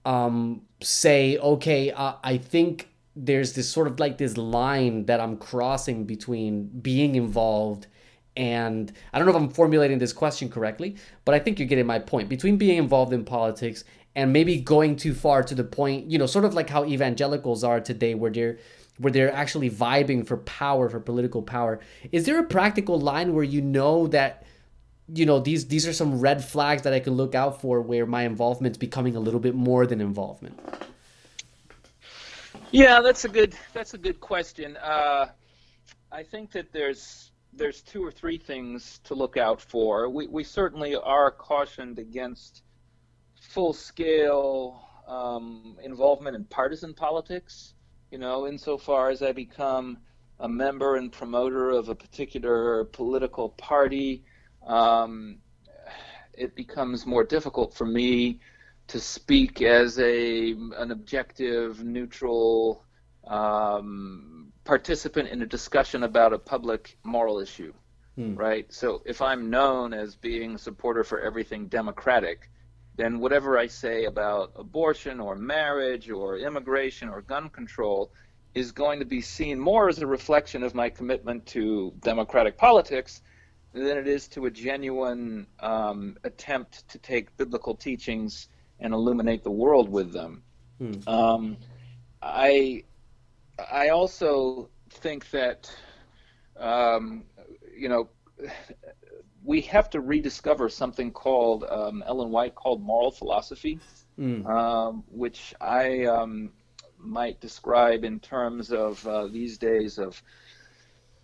um, 0.06 0.62
say 0.82 1.38
okay 1.38 1.92
uh, 1.92 2.14
i 2.24 2.38
think 2.38 2.90
there's 3.16 3.54
this 3.54 3.70
sort 3.70 3.88
of 3.88 4.00
like 4.00 4.18
this 4.18 4.38
line 4.38 5.06
that 5.06 5.20
i'm 5.20 5.38
crossing 5.38 6.06
between 6.06 6.68
being 6.68 7.16
involved 7.16 7.88
and 8.36 8.92
I 9.12 9.20
don't 9.20 9.28
know 9.28 9.36
if 9.36 9.42
I'm 9.42 9.50
formulating 9.50 10.00
this 10.00 10.14
question 10.14 10.50
correctly, 10.50 10.96
but 11.26 11.36
I 11.36 11.40
think 11.40 11.60
you're 11.60 11.68
getting 11.68 11.86
my 11.86 12.00
point. 12.00 12.30
Between 12.30 12.58
being 12.58 12.78
involved 12.78 13.14
in 13.14 13.24
politics 13.24 13.84
and 14.16 14.34
maybe 14.34 14.60
going 14.60 14.96
too 14.96 15.14
far 15.14 15.44
to 15.44 15.56
the 15.56 15.64
point, 15.64 16.10
you 16.10 16.18
know, 16.18 16.26
sort 16.26 16.46
of 16.46 16.54
like 16.54 16.70
how 16.70 16.86
evangelicals 16.86 17.64
are 17.64 17.80
today, 17.80 18.16
where 18.16 18.32
they're 18.32 18.58
where 19.00 19.12
they're 19.12 19.34
actually 19.34 19.70
vibing 19.70 20.26
for 20.26 20.38
power, 20.38 20.88
for 20.90 21.00
political 21.00 21.42
power. 21.42 21.80
Is 22.12 22.26
there 22.26 22.40
a 22.40 22.44
practical 22.44 23.00
line 23.00 23.34
where 23.34 23.44
you 23.44 23.62
know 23.62 24.06
that, 24.08 24.46
you 25.14 25.26
know, 25.26 25.40
these 25.40 25.68
these 25.68 25.88
are 25.88 25.94
some 25.94 26.20
red 26.20 26.44
flags 26.44 26.84
that 26.84 26.94
I 26.94 27.00
can 27.00 27.14
look 27.14 27.36
out 27.36 27.62
for 27.62 27.82
where 27.82 28.06
my 28.06 28.24
involvement's 28.24 28.78
becoming 28.78 29.16
a 29.16 29.20
little 29.20 29.40
bit 29.40 29.56
more 29.56 29.88
than 29.88 30.00
involvement? 30.00 30.60
Yeah, 32.72 33.02
that's 33.02 33.26
a 33.26 33.30
good 33.30 33.56
that's 33.74 33.94
a 33.94 33.98
good 33.98 34.20
question. 34.20 34.78
Uh, 34.78 35.28
I 36.12 36.24
think 36.24 36.52
that 36.52 36.72
there's 36.72 37.32
there's 37.56 37.82
two 37.82 38.04
or 38.04 38.12
three 38.12 38.38
things 38.38 39.00
to 39.04 39.14
look 39.14 39.38
out 39.38 39.62
for. 39.62 40.10
We, 40.10 40.28
we 40.28 40.44
certainly 40.44 40.96
are 40.96 41.32
cautioned 41.32 42.00
against 42.00 42.64
full 43.40 43.74
scale 43.74 44.88
um, 45.08 45.78
involvement 45.84 46.36
in 46.36 46.46
partisan 46.46 46.94
politics, 46.94 47.74
you 48.12 48.18
know, 48.18 48.48
insofar 48.48 49.10
as 49.10 49.22
I 49.22 49.32
become 49.32 49.98
a 50.40 50.50
member 50.50 50.96
and 50.96 51.12
promoter 51.12 51.70
of 51.70 51.90
a 51.90 51.96
particular 51.96 52.86
political 52.86 53.50
party, 53.50 54.24
um, 54.66 55.38
it 56.34 56.56
becomes 56.56 57.06
more 57.06 57.24
difficult 57.24 57.74
for 57.74 57.86
me 57.86 58.40
to 58.88 59.00
speak 59.00 59.62
as 59.62 60.00
a 60.00 60.52
an 60.52 60.92
objective, 60.92 61.84
neutral 61.84 62.84
um, 63.28 64.43
participant 64.64 65.30
in 65.30 65.42
a 65.42 65.46
discussion 65.46 66.04
about 66.04 66.34
a 66.34 66.40
public 66.40 66.98
moral 67.04 67.40
issue, 67.40 67.74
hmm. 68.16 68.36
right? 68.36 68.72
So 68.72 69.02
if 69.06 69.22
I'm 69.22 69.50
known 69.50 69.94
as 69.94 70.16
being 70.16 70.56
a 70.56 70.58
supporter 70.58 71.04
for 71.04 71.20
everything 71.20 71.68
democratic, 71.68 72.50
then 72.96 73.20
whatever 73.20 73.58
I 73.58 73.68
say 73.68 74.06
about 74.06 74.52
abortion 74.56 75.20
or 75.20 75.36
marriage 75.36 76.10
or 76.10 76.38
immigration 76.38 77.10
or 77.10 77.22
gun 77.22 77.50
control 77.50 78.12
is 78.54 78.72
going 78.72 79.00
to 79.00 79.06
be 79.06 79.20
seen 79.20 79.60
more 79.60 79.90
as 79.90 80.00
a 80.00 80.08
reflection 80.08 80.64
of 80.64 80.76
my 80.76 80.90
commitment 80.90 81.46
to 81.48 81.92
democratic 82.02 82.58
politics 82.58 83.22
than 83.74 83.98
it 83.98 84.08
is 84.08 84.28
to 84.28 84.46
a 84.46 84.52
genuine 84.52 85.48
um, 85.60 86.16
attempt 86.24 86.88
to 86.90 87.00
take 87.00 87.36
biblical 87.38 87.74
teachings 87.74 88.48
and 88.80 88.94
illuminate 88.94 89.44
the 89.44 89.52
world 89.52 89.90
with 89.90 90.14
them. 90.14 90.44
Hmm. 90.78 90.94
Um, 91.08 91.58
I 92.22 92.84
I 93.60 93.90
also 93.90 94.70
think 94.90 95.30
that 95.32 95.72
um, 96.58 97.24
you 97.76 97.90
know 97.90 98.10
we 99.44 99.62
have 99.62 99.90
to 99.92 100.00
rediscover 100.00 100.70
something 100.70 101.12
called 101.12 101.66
um, 101.70 102.04
Ellen 102.08 102.30
White 102.30 102.56
called 102.56 102.82
moral 102.82 103.12
philosophy, 103.12 103.80
mm. 104.18 104.46
um, 104.48 105.04
which 105.08 105.54
I 105.60 106.06
um, 106.06 106.52
might 106.98 107.42
describe 107.42 108.04
in 108.04 108.20
terms 108.20 108.72
of 108.72 109.06
uh, 109.06 109.28
these 109.28 109.58
days 109.58 109.98
of 109.98 110.22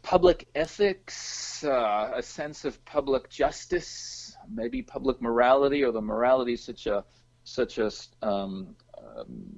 public 0.01 0.47
ethics, 0.55 1.63
uh, 1.63 2.11
a 2.15 2.21
sense 2.21 2.65
of 2.65 2.83
public 2.85 3.29
justice, 3.29 4.35
maybe 4.51 4.81
public 4.81 5.21
morality, 5.21 5.83
or 5.83 5.91
the 5.91 6.01
morality 6.01 6.55
such 6.55 6.87
a 6.87 7.03
such 7.43 7.77
a 7.77 7.89
um, 8.21 8.75
um, 8.97 9.57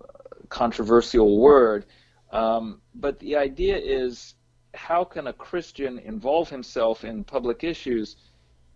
controversial 0.49 1.39
word. 1.39 1.85
Um, 2.31 2.81
but 2.95 3.19
the 3.19 3.35
idea 3.35 3.77
is 3.77 4.35
how 4.73 5.03
can 5.03 5.27
a 5.27 5.33
Christian 5.33 5.99
involve 5.99 6.49
himself 6.49 7.03
in 7.03 7.23
public 7.23 7.63
issues 7.63 8.15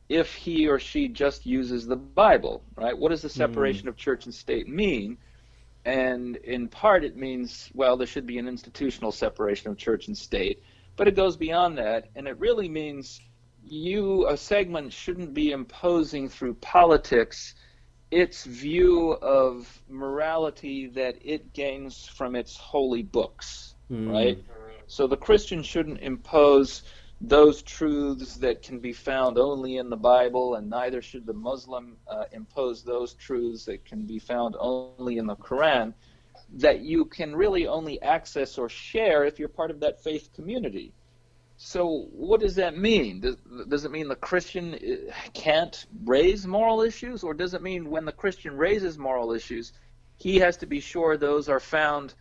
if 0.10 0.34
he 0.36 0.68
or 0.68 0.78
she 0.78 1.08
just 1.08 1.46
uses 1.46 1.88
the 1.88 1.96
Bible, 1.96 2.64
right? 2.76 2.98
What 2.98 3.10
does 3.10 3.22
the 3.22 3.30
separation 3.30 3.86
mm. 3.86 3.90
of 3.90 3.98
church 3.98 4.26
and 4.26 4.34
state 4.34 4.68
mean? 4.68 5.18
And 5.86 6.36
in 6.38 6.68
part, 6.68 7.04
it 7.04 7.16
means, 7.16 7.70
well, 7.74 7.98
there 7.98 8.08
should 8.08 8.28
be 8.28 8.38
an 8.38 8.48
institutional 8.48 9.12
separation 9.12 9.72
of 9.72 9.78
church 9.78 10.08
and 10.08 10.18
state. 10.18 10.62
But 10.96 11.08
it 11.08 11.16
goes 11.16 11.38
beyond 11.38 11.78
that, 11.78 12.10
and 12.16 12.28
it 12.28 12.40
really 12.40 12.70
means 12.70 13.20
you, 13.64 14.28
a 14.28 14.38
segment, 14.38 14.94
shouldn't 14.94 15.34
be 15.34 15.52
imposing 15.52 16.30
through 16.30 16.56
politics 16.56 17.56
its 18.12 18.46
view 18.46 19.14
of 19.14 19.82
morality 19.90 20.88
that 20.88 21.18
it 21.22 21.54
gains 21.54 22.08
from 22.08 22.36
its 22.36 22.56
holy 22.56 23.04
books, 23.04 23.76
mm. 23.92 24.12
right? 24.12 24.44
So 24.88 25.08
the 25.08 25.18
Christian 25.18 25.64
shouldn't 25.64 26.00
impose 26.02 26.84
those 27.22 27.64
truths 27.64 28.36
that 28.36 28.62
can 28.62 28.80
be 28.80 28.94
found 28.94 29.38
only 29.38 29.78
in 29.78 29.90
the 29.90 29.98
Bible, 29.98 30.56
and 30.56 30.70
neither 30.70 31.02
should 31.02 31.26
the 31.26 31.34
Muslim 31.34 31.98
uh, 32.08 32.26
impose 32.32 32.84
those 32.84 33.14
truths 33.14 33.66
that 33.66 33.86
can 33.86 34.06
be 34.06 34.20
found 34.20 34.56
only 34.60 35.18
in 35.18 35.26
the 35.26 35.36
Quran. 35.36 35.94
that 36.54 36.82
you 36.82 37.06
can 37.06 37.36
really 37.36 37.68
only 37.68 38.02
access 38.02 38.58
or 38.58 38.70
share 38.70 39.26
if 39.26 39.40
you're 39.40 39.50
part 39.50 39.72
of 39.72 39.80
that 39.80 40.04
faith 40.04 40.30
community. 40.34 40.94
So, 41.66 42.10
what 42.12 42.42
does 42.42 42.54
that 42.58 42.78
mean? 42.78 43.22
Does, 43.22 43.38
does 43.68 43.86
it 43.86 43.92
mean 43.92 44.08
the 44.08 44.16
Christian 44.16 44.76
uh, 44.76 45.12
can't 45.34 45.88
raise 46.04 46.46
moral 46.46 46.84
issues, 46.84 47.24
or 47.24 47.34
does 47.34 47.56
it 47.56 47.64
mean 47.64 47.90
when 47.90 48.06
the 48.06 48.12
Christian 48.12 48.56
raises 48.56 49.00
moral 49.00 49.32
issues, 49.32 49.74
he 50.16 50.38
has 50.38 50.58
to 50.58 50.68
be 50.68 50.80
sure 50.80 51.18
those 51.18 51.50
are 51.50 51.60
found 51.60 52.14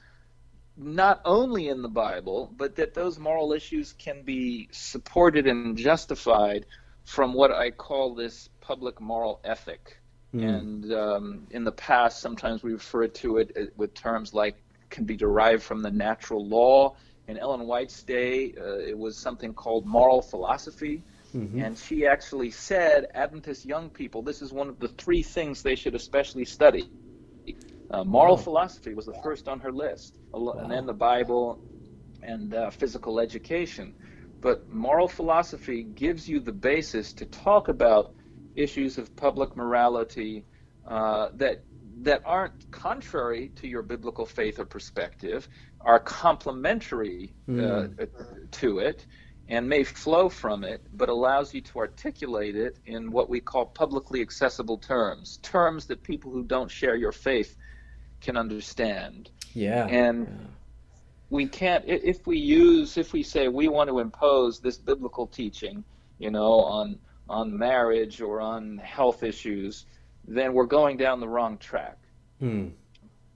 not 0.79 1.21
only 1.27 1.69
in 1.69 1.83
the 1.83 1.91
Bible, 1.91 2.55
but 2.57 2.77
that 2.77 2.95
those 2.95 3.19
moral 3.19 3.53
issues 3.53 3.93
can 3.93 4.23
be 4.23 4.71
supported 4.73 5.47
and 5.47 5.77
justified 5.77 6.65
from 7.05 7.35
what 7.35 7.53
I 7.53 7.71
call 7.71 8.15
this 8.15 8.49
public 8.63 8.99
moral 8.99 9.41
ethic? 9.45 10.01
Mm. 10.35 10.59
And 10.59 10.93
um, 10.95 11.47
in 11.51 11.65
the 11.65 11.73
past, 11.73 12.23
sometimes 12.23 12.63
we 12.63 12.73
refer 12.73 13.09
to 13.09 13.37
it 13.37 13.53
uh, 13.55 13.65
with 13.77 13.93
terms 13.93 14.33
like 14.33 14.57
can 14.89 15.05
be 15.05 15.19
derived 15.19 15.63
from 15.63 15.83
the 15.83 15.91
natural 15.91 16.49
law 16.49 16.97
in 17.29 17.39
Ellen 17.39 17.67
White's 17.67 18.03
day, 18.03 18.55
uh, 18.59 18.79
it 18.79 18.97
was 18.97 19.17
something 19.17 19.55
called 19.55 19.87
moral 19.87 20.23
philosophy. 20.23 21.03
Mm-hmm. 21.35 21.61
And 21.61 21.77
she 21.77 22.07
actually 22.07 22.51
said, 22.51 23.07
Adventist 23.15 23.65
young 23.65 23.91
people, 23.91 24.23
this 24.23 24.41
is 24.41 24.53
one 24.53 24.69
of 24.69 24.79
the 24.79 24.89
three 24.89 25.23
things 25.23 25.63
they 25.63 25.75
should 25.75 25.95
especially 25.95 26.45
study. 26.45 26.89
Uh, 27.91 28.05
moral 28.05 28.37
wow. 28.37 28.43
philosophy 28.43 28.95
was 28.95 29.07
the 29.07 29.15
first 29.23 29.49
on 29.49 29.61
her 29.61 29.73
list, 29.73 30.17
wow. 30.33 30.53
and 30.53 30.71
then 30.71 30.87
the 30.87 30.93
Bible 30.93 31.61
and 32.23 32.55
uh, 32.55 32.71
physical 32.71 33.21
education. 33.21 33.95
But 34.41 34.69
moral 34.69 35.09
philosophy 35.09 35.83
gives 35.83 36.29
you 36.29 36.41
the 36.41 36.53
basis 36.53 37.13
to 37.15 37.25
talk 37.27 37.69
about 37.69 38.15
issues 38.55 38.99
of 38.99 39.15
public 39.17 39.57
morality 39.57 40.45
uh, 40.87 41.29
that 41.35 41.63
that 42.03 42.23
aren't 42.25 42.71
contrary 42.71 43.53
to 43.57 43.69
your 43.69 43.83
biblical 43.83 44.27
faith 44.27 44.59
or 44.59 44.65
perspective, 44.65 45.49
are 45.85 46.01
complementary 46.01 47.35
mm. 47.49 48.01
uh, 48.01 48.07
to 48.51 48.79
it 48.79 49.07
and 49.49 49.69
may 49.69 49.85
flow 49.85 50.29
from 50.29 50.65
it, 50.65 50.83
but 50.95 51.09
allows 51.09 51.53
you 51.53 51.61
to 51.61 51.79
articulate 51.79 52.57
it 52.57 52.79
in 52.87 53.11
what 53.11 53.29
we 53.29 53.41
call 53.41 53.67
publicly 53.67 54.23
accessible 54.23 54.79
terms, 54.79 55.39
terms 55.43 55.87
that 55.87 56.03
people 56.03 56.31
who 56.31 56.43
don't 56.43 56.71
share 56.71 56.97
your 56.97 57.13
faith 57.13 57.57
can 58.23 58.39
understand. 58.39 59.31
Yeah. 59.53 59.87
And 59.87 60.27
yeah. 60.27 60.47
we 61.29 61.47
can't, 61.47 61.85
if 61.87 62.27
we 62.27 62.39
use, 62.39 62.97
if 62.97 63.13
we 63.13 63.23
say 63.23 63.49
we 63.49 63.69
want 63.69 63.91
to 63.91 63.99
impose 63.99 64.61
this 64.61 64.79
biblical 64.79 65.27
teaching, 65.27 65.85
you 66.19 66.31
know, 66.31 66.61
on 66.61 66.99
on 67.27 67.57
marriage 67.57 68.21
or 68.21 68.39
on 68.39 68.77
health 68.77 69.23
issues, 69.23 69.87
then 70.29 70.53
we're 70.53 70.67
going 70.67 70.99
down 70.99 71.21
the 71.21 71.29
wrong 71.29 71.57
track. 71.57 71.97
Hmm 72.39 72.69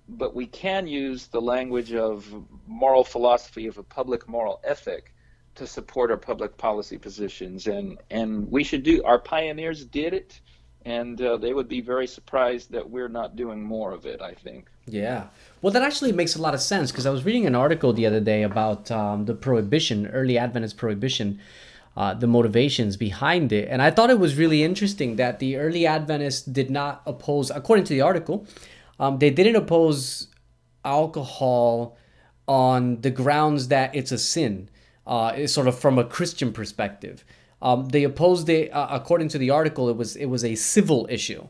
but 0.08 0.34
we 0.34 0.46
can 0.46 0.86
use 0.86 1.26
the 1.26 1.40
language 1.40 1.92
of 1.92 2.26
moral 2.66 3.04
philosophy 3.04 3.66
of 3.66 3.78
a 3.78 3.82
public 3.82 4.28
moral 4.28 4.60
ethic 4.64 5.14
to 5.54 5.66
support 5.66 6.10
our 6.10 6.16
public 6.16 6.56
policy 6.56 6.96
positions. 6.96 7.66
And 7.66 7.98
and 8.10 8.50
we 8.50 8.64
should 8.64 8.82
do 8.82 9.02
our 9.04 9.18
pioneers 9.18 9.84
did 9.84 10.14
it 10.14 10.40
and 10.84 11.20
uh, 11.20 11.36
they 11.36 11.52
would 11.52 11.68
be 11.68 11.80
very 11.80 12.06
surprised 12.06 12.70
that 12.72 12.88
we're 12.88 13.08
not 13.08 13.36
doing 13.36 13.62
more 13.62 13.92
of 13.92 14.06
it 14.06 14.22
i 14.22 14.32
think. 14.32 14.70
Yeah. 14.86 15.26
Well 15.60 15.72
that 15.72 15.82
actually 15.82 16.12
makes 16.12 16.34
a 16.36 16.40
lot 16.40 16.54
of 16.54 16.60
sense 16.60 16.90
because 16.90 17.06
i 17.06 17.10
was 17.10 17.24
reading 17.24 17.46
an 17.46 17.54
article 17.54 17.92
the 17.92 18.06
other 18.06 18.20
day 18.20 18.42
about 18.42 18.90
um, 18.90 19.26
the 19.26 19.34
prohibition 19.34 20.06
early 20.06 20.38
adventist 20.38 20.76
prohibition 20.76 21.40
uh, 21.96 22.14
the 22.14 22.28
motivations 22.28 22.96
behind 22.96 23.52
it. 23.52 23.68
And 23.68 23.82
i 23.82 23.90
thought 23.90 24.10
it 24.10 24.20
was 24.20 24.36
really 24.36 24.62
interesting 24.62 25.16
that 25.16 25.40
the 25.40 25.56
early 25.56 25.86
adventists 25.86 26.42
did 26.42 26.70
not 26.70 27.02
oppose 27.04 27.50
according 27.50 27.84
to 27.86 27.92
the 27.92 28.00
article 28.00 28.46
um, 28.98 29.18
they 29.18 29.30
didn't 29.30 29.56
oppose 29.56 30.28
alcohol 30.84 31.96
on 32.46 33.00
the 33.02 33.10
grounds 33.10 33.68
that 33.68 33.94
it's 33.94 34.12
a 34.12 34.18
sin, 34.18 34.68
uh, 35.06 35.46
sort 35.46 35.68
of 35.68 35.78
from 35.78 35.98
a 35.98 36.04
Christian 36.04 36.52
perspective. 36.52 37.24
Um, 37.60 37.88
they 37.88 38.04
opposed 38.04 38.48
it, 38.48 38.72
uh, 38.72 38.88
according 38.90 39.28
to 39.28 39.38
the 39.38 39.50
article, 39.50 39.88
it 39.88 39.96
was 39.96 40.16
it 40.16 40.26
was 40.26 40.44
a 40.44 40.54
civil 40.54 41.06
issue. 41.10 41.46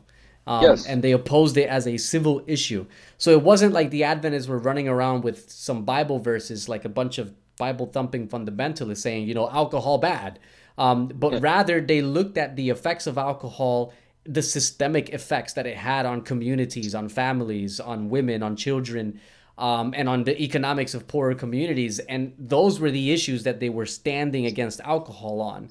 Um, 0.47 0.63
yes. 0.63 0.87
And 0.87 1.03
they 1.03 1.11
opposed 1.11 1.57
it 1.57 1.69
as 1.69 1.85
a 1.85 1.97
civil 1.97 2.43
issue. 2.47 2.87
So 3.19 3.29
it 3.31 3.43
wasn't 3.43 3.71
like 3.71 3.91
the 3.91 4.03
Adventists 4.03 4.47
were 4.47 4.57
running 4.57 4.87
around 4.87 5.23
with 5.23 5.47
some 5.51 5.85
Bible 5.85 6.17
verses, 6.17 6.67
like 6.67 6.85
a 6.85 6.89
bunch 6.89 7.19
of 7.19 7.35
Bible 7.57 7.85
thumping 7.85 8.27
fundamentalists 8.27 8.97
saying, 8.97 9.27
you 9.27 9.35
know, 9.35 9.47
alcohol 9.47 9.99
bad. 9.99 10.39
Um, 10.79 11.07
but 11.07 11.33
yeah. 11.33 11.39
rather, 11.41 11.81
they 11.81 12.01
looked 12.01 12.37
at 12.37 12.55
the 12.55 12.71
effects 12.71 13.05
of 13.05 13.17
alcohol 13.17 13.93
the 14.25 14.41
systemic 14.41 15.09
effects 15.09 15.53
that 15.53 15.65
it 15.65 15.77
had 15.77 16.05
on 16.05 16.21
communities, 16.21 16.93
on 16.93 17.09
families, 17.09 17.79
on 17.79 18.09
women, 18.09 18.43
on 18.43 18.55
children, 18.55 19.19
um, 19.57 19.93
and 19.95 20.07
on 20.07 20.23
the 20.23 20.41
economics 20.41 20.93
of 20.93 21.07
poorer 21.07 21.35
communities. 21.35 21.99
And 21.99 22.33
those 22.37 22.79
were 22.79 22.91
the 22.91 23.11
issues 23.11 23.43
that 23.43 23.59
they 23.59 23.69
were 23.69 23.85
standing 23.85 24.45
against 24.45 24.79
alcohol 24.81 25.41
on. 25.41 25.69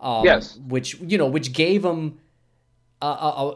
Um, 0.00 0.24
yes. 0.24 0.58
Which 0.68 0.98
you 1.00 1.18
know, 1.18 1.26
which 1.26 1.52
gave 1.52 1.82
them. 1.82 2.18
Uh, 3.00 3.52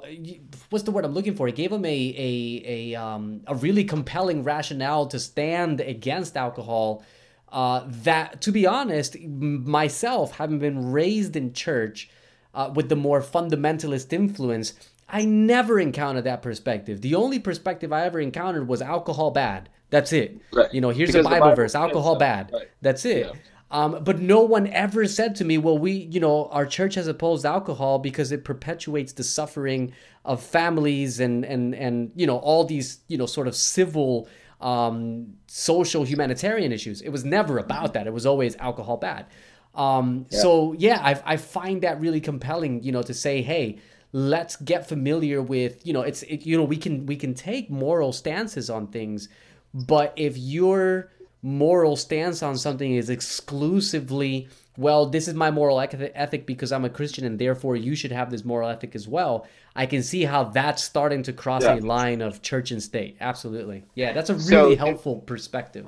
what's 0.71 0.85
the 0.85 0.93
word 0.93 1.05
I'm 1.05 1.15
looking 1.15 1.35
for? 1.35 1.49
It 1.49 1.57
gave 1.57 1.71
them 1.71 1.85
a 1.85 1.89
a 1.89 2.95
a 2.95 3.03
um, 3.03 3.41
a 3.49 3.57
really 3.57 3.83
compelling 3.83 4.45
rationale 4.45 5.07
to 5.07 5.19
stand 5.19 5.81
against 5.81 6.37
alcohol. 6.37 7.05
Uh, 7.51 7.85
that, 7.87 8.41
to 8.41 8.51
be 8.51 8.67
honest, 8.67 9.19
myself, 9.21 10.37
having 10.37 10.59
been 10.59 10.91
raised 10.91 11.37
in 11.37 11.53
church, 11.53 12.09
uh, 12.55 12.71
with 12.75 12.89
the 12.89 12.97
more 12.97 13.21
fundamentalist 13.21 14.13
influence, 14.13 14.75
I 15.09 15.25
never 15.25 15.79
encountered 15.79 16.25
that 16.25 16.43
perspective. 16.43 17.01
The 17.01 17.15
only 17.15 17.39
perspective 17.39 17.93
I 17.93 18.05
ever 18.05 18.21
encountered 18.21 18.69
was 18.69 18.81
alcohol 18.81 19.31
bad. 19.31 19.69
That's 19.91 20.13
it. 20.13 20.41
Right. 20.53 20.73
You 20.73 20.81
know, 20.81 20.91
here's 20.91 21.11
because 21.11 21.27
a 21.27 21.29
Bible, 21.29 21.47
Bible 21.47 21.57
verse, 21.57 21.75
alcohol 21.75 22.17
bad. 22.17 22.51
Right. 22.53 22.69
That's 22.81 23.05
it. 23.05 23.27
Yeah. 23.27 23.33
Um, 23.71 24.05
but 24.05 24.21
no 24.21 24.43
one 24.43 24.67
ever 24.67 25.07
said 25.07 25.35
to 25.37 25.45
me, 25.45 25.57
well, 25.57 25.79
we, 25.79 25.93
you 25.93 26.21
know, 26.21 26.49
our 26.49 26.67
church 26.67 26.95
has 26.97 27.07
opposed 27.07 27.47
alcohol 27.47 27.99
because 27.99 28.31
it 28.31 28.45
perpetuates 28.45 29.15
the 29.15 29.25
suffering 29.25 29.95
of 30.27 30.43
families 30.43 31.21
and, 31.21 31.45
and, 31.45 31.75
and, 31.75 32.13
you 32.15 32.27
know, 32.27 32.37
all 32.37 32.65
these, 32.65 33.01
you 33.09 33.17
know, 33.17 33.25
sort 33.25 33.49
of 33.49 33.57
civil, 33.57 34.29
um, 34.61 35.35
social 35.47 36.05
humanitarian 36.05 36.71
issues. 36.71 37.01
It 37.01 37.09
was 37.09 37.25
never 37.25 37.57
about 37.57 37.95
that. 37.95 38.07
It 38.07 38.13
was 38.13 38.27
always 38.27 38.57
alcohol 38.57 38.99
bad. 38.99 39.27
Um, 39.75 40.27
yeah. 40.31 40.39
So 40.41 40.75
yeah, 40.75 41.01
I, 41.03 41.35
I 41.35 41.37
find 41.37 41.83
that 41.83 42.01
really 42.01 42.21
compelling. 42.21 42.83
You 42.83 42.93
know, 42.93 43.03
to 43.03 43.15
say, 43.15 43.43
hey, 43.43 43.79
let's 44.13 44.57
get 44.57 44.89
familiar 44.89 45.43
with. 45.43 45.87
You 45.87 45.93
know, 45.93 46.03
it's 46.03 46.23
it, 46.25 46.47
you 46.47 46.57
know 46.57 46.65
we 46.65 46.77
can 46.77 47.07
we 47.07 47.17
can 47.17 47.35
take 47.35 47.71
moral 47.71 48.13
stances 48.13 48.71
on 48.71 48.89
things, 48.89 49.29
but 49.75 50.13
if 50.17 50.37
your 50.37 51.11
moral 51.43 51.97
stance 51.97 52.43
on 52.43 52.57
something 52.57 52.95
is 52.95 53.11
exclusively 53.11 54.49
well 54.77 55.07
this 55.07 55.27
is 55.27 55.35
my 55.35 55.51
moral 55.51 55.81
ethic 55.81 56.47
because 56.47 56.71
i'm 56.71 56.85
a 56.85 56.89
christian 56.89 57.25
and 57.25 57.39
therefore 57.39 57.75
you 57.75 57.97
should 57.97 58.13
have 58.13 58.31
this 58.31 58.45
moral 58.45 58.69
ethic 58.69 58.95
as 58.95 59.09
well 59.09 59.47
i 59.75 59.85
can 59.85 60.05
see 60.05 60.23
how 60.23 60.45
that's 60.45 60.83
starting 60.83 61.23
to 61.23 61.33
cross 61.33 61.65
yeah. 61.65 61.75
a 61.75 61.81
line 61.81 62.21
of 62.21 62.43
church 62.43 62.71
and 62.71 62.81
state 62.81 63.17
absolutely 63.21 63.83
yeah 63.97 64.13
that's 64.13 64.31
a 64.31 64.35
really 64.35 64.77
so, 64.77 64.77
helpful 64.77 65.17
perspective 65.17 65.87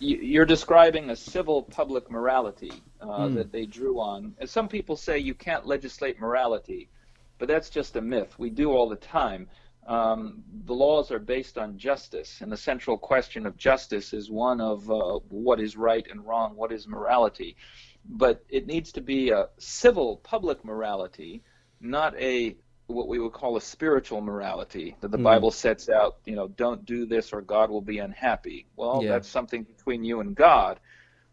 you're 0.00 0.46
describing 0.46 1.10
a 1.10 1.16
civil 1.16 1.62
public 1.62 2.10
morality 2.10 2.72
uh, 3.00 3.06
mm. 3.06 3.34
that 3.34 3.52
they 3.52 3.66
drew 3.66 4.00
on. 4.00 4.34
And 4.38 4.48
some 4.48 4.66
people 4.66 4.96
say 4.96 5.18
you 5.18 5.34
can't 5.34 5.66
legislate 5.66 6.18
morality, 6.18 6.88
but 7.38 7.48
that's 7.48 7.68
just 7.68 7.96
a 7.96 8.00
myth. 8.00 8.34
We 8.38 8.50
do 8.50 8.70
all 8.70 8.88
the 8.88 8.96
time. 8.96 9.46
Um, 9.86 10.42
the 10.64 10.74
laws 10.74 11.10
are 11.10 11.18
based 11.18 11.58
on 11.58 11.76
justice, 11.76 12.40
and 12.40 12.50
the 12.50 12.56
central 12.56 12.96
question 12.96 13.46
of 13.46 13.56
justice 13.56 14.12
is 14.12 14.30
one 14.30 14.60
of 14.60 14.90
uh, 14.90 15.18
what 15.28 15.60
is 15.60 15.76
right 15.76 16.06
and 16.10 16.26
wrong, 16.26 16.56
what 16.56 16.72
is 16.72 16.88
morality. 16.88 17.56
But 18.08 18.42
it 18.48 18.66
needs 18.66 18.92
to 18.92 19.00
be 19.00 19.30
a 19.30 19.48
civil 19.58 20.16
public 20.18 20.64
morality, 20.64 21.42
not 21.80 22.14
a 22.16 22.56
what 22.90 23.08
we 23.08 23.18
would 23.18 23.32
call 23.32 23.56
a 23.56 23.60
spiritual 23.60 24.20
morality 24.20 24.96
that 25.00 25.10
the 25.10 25.18
mm. 25.18 25.22
Bible 25.22 25.50
sets 25.50 25.88
out, 25.88 26.18
you 26.24 26.34
know, 26.34 26.48
don't 26.48 26.84
do 26.84 27.06
this 27.06 27.32
or 27.32 27.40
God 27.40 27.70
will 27.70 27.80
be 27.80 27.98
unhappy. 27.98 28.66
Well, 28.76 29.00
yeah. 29.02 29.12
that's 29.12 29.28
something 29.28 29.64
between 29.64 30.04
you 30.04 30.20
and 30.20 30.34
God. 30.34 30.80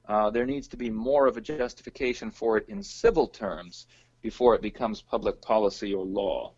Uh, 0.07 0.29
there 0.29 0.45
needs 0.45 0.67
to 0.69 0.77
be 0.77 0.89
more 0.89 1.27
of 1.27 1.37
a 1.37 1.41
justification 1.41 2.31
for 2.31 2.57
it 2.57 2.69
in 2.69 2.81
civil 2.81 3.27
terms 3.27 3.87
before 4.21 4.55
it 4.55 4.61
becomes 4.61 5.01
public 5.01 5.41
policy 5.41 5.93
or 5.93 6.05
law. 6.05 6.53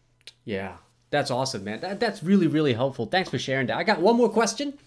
Yeah, 0.46 0.78
that's 1.10 1.32
awesome, 1.32 1.64
man. 1.64 1.82
That, 1.82 2.00
that's 2.00 2.22
really, 2.22 2.48
really 2.48 2.74
helpful. 2.74 3.08
Thanks 3.08 3.30
for 3.30 3.40
sharing 3.40 3.68
that. 3.68 3.78
I 3.78 3.84
got 3.84 4.00
one 4.02 4.16
more 4.16 4.30
question. 4.30 4.78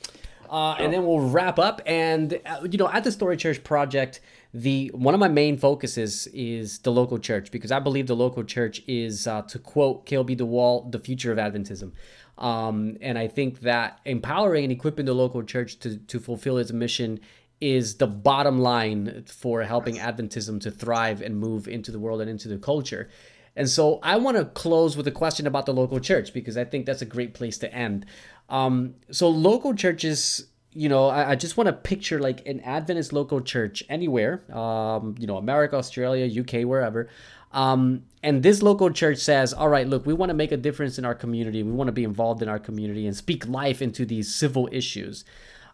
Uh, 0.48 0.76
and 0.78 0.92
then 0.92 1.06
we'll 1.06 1.20
wrap 1.30 1.58
up. 1.58 1.80
And 1.86 2.38
uh, 2.44 2.66
you 2.70 2.76
know, 2.76 2.88
at 2.88 3.04
the 3.04 3.10
Story 3.10 3.38
Church 3.38 3.64
project, 3.64 4.20
the 4.54 4.90
one 4.94 5.14
of 5.14 5.20
my 5.20 5.28
main 5.28 5.56
focuses 5.56 6.26
is 6.28 6.80
the 6.80 6.92
local 6.92 7.18
church 7.18 7.50
because 7.50 7.72
I 7.72 7.78
believe 7.78 8.06
the 8.06 8.16
local 8.16 8.44
church 8.44 8.82
is, 8.86 9.26
uh, 9.26 9.42
to 9.42 9.58
quote 9.58 10.04
KLB 10.04 10.36
DeWall, 10.38 10.92
the 10.92 10.98
future 10.98 11.32
of 11.32 11.38
Adventism. 11.38 11.92
Um, 12.36 12.96
and 13.00 13.18
I 13.18 13.28
think 13.28 13.60
that 13.60 14.00
empowering 14.04 14.64
and 14.64 14.72
equipping 14.72 15.06
the 15.06 15.14
local 15.14 15.42
church 15.42 15.78
to, 15.80 15.96
to 15.96 16.20
fulfill 16.20 16.58
its 16.58 16.72
mission 16.72 17.20
is 17.60 17.94
the 17.94 18.06
bottom 18.06 18.60
line 18.60 19.24
for 19.26 19.62
helping 19.62 19.94
Adventism 19.94 20.60
to 20.60 20.70
thrive 20.70 21.22
and 21.22 21.38
move 21.38 21.66
into 21.68 21.90
the 21.90 21.98
world 21.98 22.20
and 22.20 22.28
into 22.28 22.48
the 22.48 22.58
culture. 22.58 23.08
And 23.54 23.68
so 23.68 24.00
I 24.02 24.16
want 24.16 24.36
to 24.36 24.46
close 24.46 24.96
with 24.96 25.06
a 25.06 25.12
question 25.12 25.46
about 25.46 25.66
the 25.66 25.74
local 25.74 26.00
church 26.00 26.32
because 26.32 26.56
I 26.56 26.64
think 26.64 26.86
that's 26.86 27.02
a 27.02 27.06
great 27.06 27.34
place 27.34 27.58
to 27.58 27.72
end. 27.72 28.06
Um, 28.48 28.94
so 29.10 29.28
local 29.28 29.74
churches, 29.74 30.46
you 30.74 30.88
know, 30.88 31.08
I, 31.08 31.32
I 31.32 31.36
just 31.36 31.56
want 31.56 31.66
to 31.66 31.72
picture 31.72 32.18
like 32.18 32.46
an 32.46 32.60
Adventist 32.60 33.12
local 33.12 33.40
church 33.40 33.82
anywhere, 33.88 34.42
um, 34.56 35.14
you 35.18 35.26
know, 35.26 35.36
America, 35.36 35.76
Australia, 35.76 36.40
UK, 36.40 36.66
wherever. 36.66 37.08
Um, 37.52 38.04
and 38.22 38.42
this 38.42 38.62
local 38.62 38.90
church 38.90 39.18
says, 39.18 39.52
all 39.52 39.68
right, 39.68 39.86
look, 39.86 40.06
we 40.06 40.14
want 40.14 40.30
to 40.30 40.34
make 40.34 40.52
a 40.52 40.56
difference 40.56 40.98
in 40.98 41.04
our 41.04 41.14
community. 41.14 41.62
We 41.62 41.72
want 41.72 41.88
to 41.88 41.92
be 41.92 42.04
involved 42.04 42.42
in 42.42 42.48
our 42.48 42.58
community 42.58 43.06
and 43.06 43.14
speak 43.14 43.46
life 43.46 43.82
into 43.82 44.06
these 44.06 44.34
civil 44.34 44.68
issues. 44.72 45.24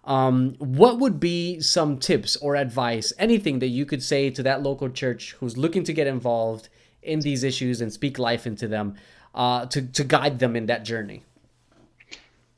Um, 0.04 0.54
what 0.58 0.98
would 0.98 1.20
be 1.20 1.60
some 1.60 1.98
tips 1.98 2.36
or 2.36 2.56
advice, 2.56 3.12
anything 3.18 3.58
that 3.60 3.68
you 3.68 3.84
could 3.84 4.02
say 4.02 4.30
to 4.30 4.42
that 4.42 4.62
local 4.62 4.88
church 4.88 5.36
who's 5.38 5.56
looking 5.56 5.84
to 5.84 5.92
get 5.92 6.06
involved 6.06 6.68
in 7.02 7.20
these 7.20 7.44
issues 7.44 7.80
and 7.80 7.92
speak 7.92 8.18
life 8.18 8.46
into 8.46 8.66
them 8.66 8.96
uh, 9.34 9.66
to, 9.66 9.82
to 9.82 10.02
guide 10.02 10.38
them 10.38 10.56
in 10.56 10.66
that 10.66 10.84
journey? 10.84 11.24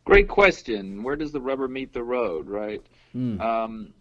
Great 0.05 0.29
question. 0.29 1.03
Where 1.03 1.17
does 1.17 1.33
the 1.33 1.41
rubber 1.41 1.69
meet 1.69 1.93
the 1.93 2.03
road, 2.03 2.49
right? 2.49 2.83
Mm. 3.15 3.41
Um, 3.41 3.95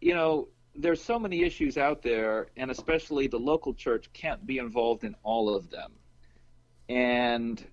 you 0.00 0.14
know, 0.14 0.48
there's 0.74 1.02
so 1.02 1.18
many 1.18 1.42
issues 1.42 1.78
out 1.78 2.02
there, 2.02 2.48
and 2.56 2.70
especially 2.70 3.26
the 3.26 3.38
local 3.38 3.74
church 3.74 4.10
can't 4.12 4.46
be 4.46 4.58
involved 4.58 5.04
in 5.04 5.14
all 5.22 5.54
of 5.54 5.70
them. 5.70 5.92
And 6.88 7.64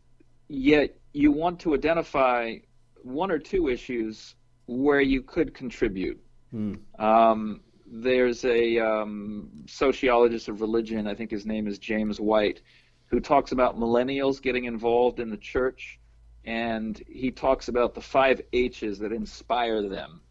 yet, 0.47 0.95
you 1.13 1.31
want 1.31 1.59
to 1.61 1.75
identify 1.75 2.55
one 3.03 3.29
or 3.29 3.39
two 3.39 3.69
issues 3.69 4.35
where 4.65 5.01
you 5.01 5.21
could 5.21 5.53
contribute. 5.53 6.19
Mm. 6.53 6.79
Um, 6.99 7.61
there's 7.85 8.43
a 8.45 8.79
um, 8.79 9.49
sociologist 9.67 10.47
of 10.47 10.61
religion, 10.61 11.07
I 11.07 11.13
think 11.13 11.29
his 11.29 11.45
name 11.45 11.67
is 11.67 11.77
James 11.77 12.19
White, 12.19 12.61
who 13.07 13.19
talks 13.19 13.51
about 13.51 13.77
millennials 13.77 14.41
getting 14.41 14.65
involved 14.65 15.19
in 15.19 15.29
the 15.29 15.37
church, 15.37 15.99
and 16.45 17.01
he 17.07 17.31
talks 17.31 17.67
about 17.67 17.93
the 17.93 18.01
five 18.01 18.41
H's 18.51 18.99
that 18.99 19.11
inspire 19.11 19.87
them 19.87 20.21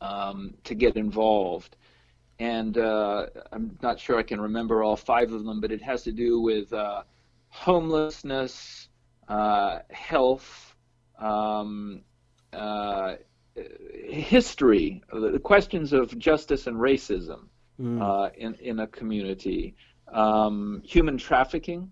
um, 0.00 0.54
to 0.64 0.74
get 0.74 0.96
involved. 0.96 1.76
And 2.38 2.76
uh, 2.76 3.26
I'm 3.52 3.78
not 3.82 4.00
sure 4.00 4.18
I 4.18 4.22
can 4.22 4.40
remember 4.40 4.82
all 4.82 4.96
five 4.96 5.32
of 5.32 5.44
them, 5.44 5.60
but 5.60 5.70
it 5.70 5.82
has 5.82 6.02
to 6.04 6.12
do 6.12 6.40
with 6.40 6.72
uh, 6.72 7.02
homelessness, 7.48 8.88
uh, 9.28 9.80
health, 9.90 10.74
um, 11.18 12.02
uh, 12.52 13.14
history, 14.04 15.02
the 15.12 15.38
questions 15.38 15.92
of 15.92 16.18
justice 16.18 16.66
and 16.66 16.76
racism 16.76 17.48
mm. 17.80 18.00
uh, 18.02 18.30
in 18.36 18.54
in 18.54 18.80
a 18.80 18.86
community, 18.86 19.74
um, 20.12 20.82
human 20.84 21.18
trafficking, 21.18 21.90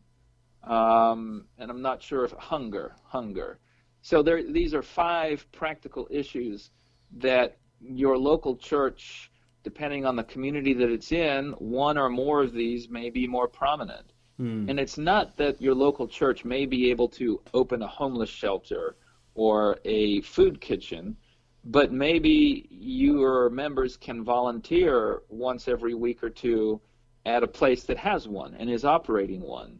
um, 0.64 1.46
and 1.58 1.70
I'm 1.70 1.82
not 1.82 2.02
sure 2.02 2.24
if 2.24 2.32
hunger, 2.32 2.94
hunger. 3.04 3.58
So 4.02 4.22
there, 4.22 4.42
these 4.42 4.74
are 4.74 4.82
five 4.82 5.46
practical 5.52 6.08
issues 6.10 6.70
that 7.18 7.58
your 7.80 8.16
local 8.16 8.56
church, 8.56 9.30
depending 9.62 10.06
on 10.06 10.16
the 10.16 10.24
community 10.24 10.74
that 10.74 10.90
it's 10.90 11.12
in, 11.12 11.52
one 11.58 11.98
or 11.98 12.08
more 12.08 12.42
of 12.42 12.52
these 12.52 12.88
may 12.88 13.10
be 13.10 13.26
more 13.26 13.48
prominent. 13.48 14.12
Mm. 14.40 14.70
And 14.70 14.80
it's 14.80 14.96
not 14.96 15.36
that 15.36 15.60
your 15.60 15.74
local 15.74 16.08
church 16.08 16.44
may 16.44 16.66
be 16.66 16.90
able 16.90 17.08
to 17.08 17.42
open 17.52 17.82
a 17.82 17.86
homeless 17.86 18.30
shelter 18.30 18.96
or 19.34 19.78
a 19.84 20.20
food 20.22 20.60
kitchen 20.60 21.16
but 21.64 21.92
maybe 21.92 22.66
your 22.70 23.50
members 23.50 23.96
can 23.96 24.24
volunteer 24.24 25.22
once 25.28 25.68
every 25.68 25.94
week 25.94 26.22
or 26.22 26.30
two 26.30 26.80
at 27.26 27.42
a 27.42 27.48
place 27.48 27.84
that 27.84 27.98
has 27.98 28.26
one 28.26 28.54
and 28.54 28.70
is 28.70 28.84
operating 28.84 29.42
one. 29.42 29.78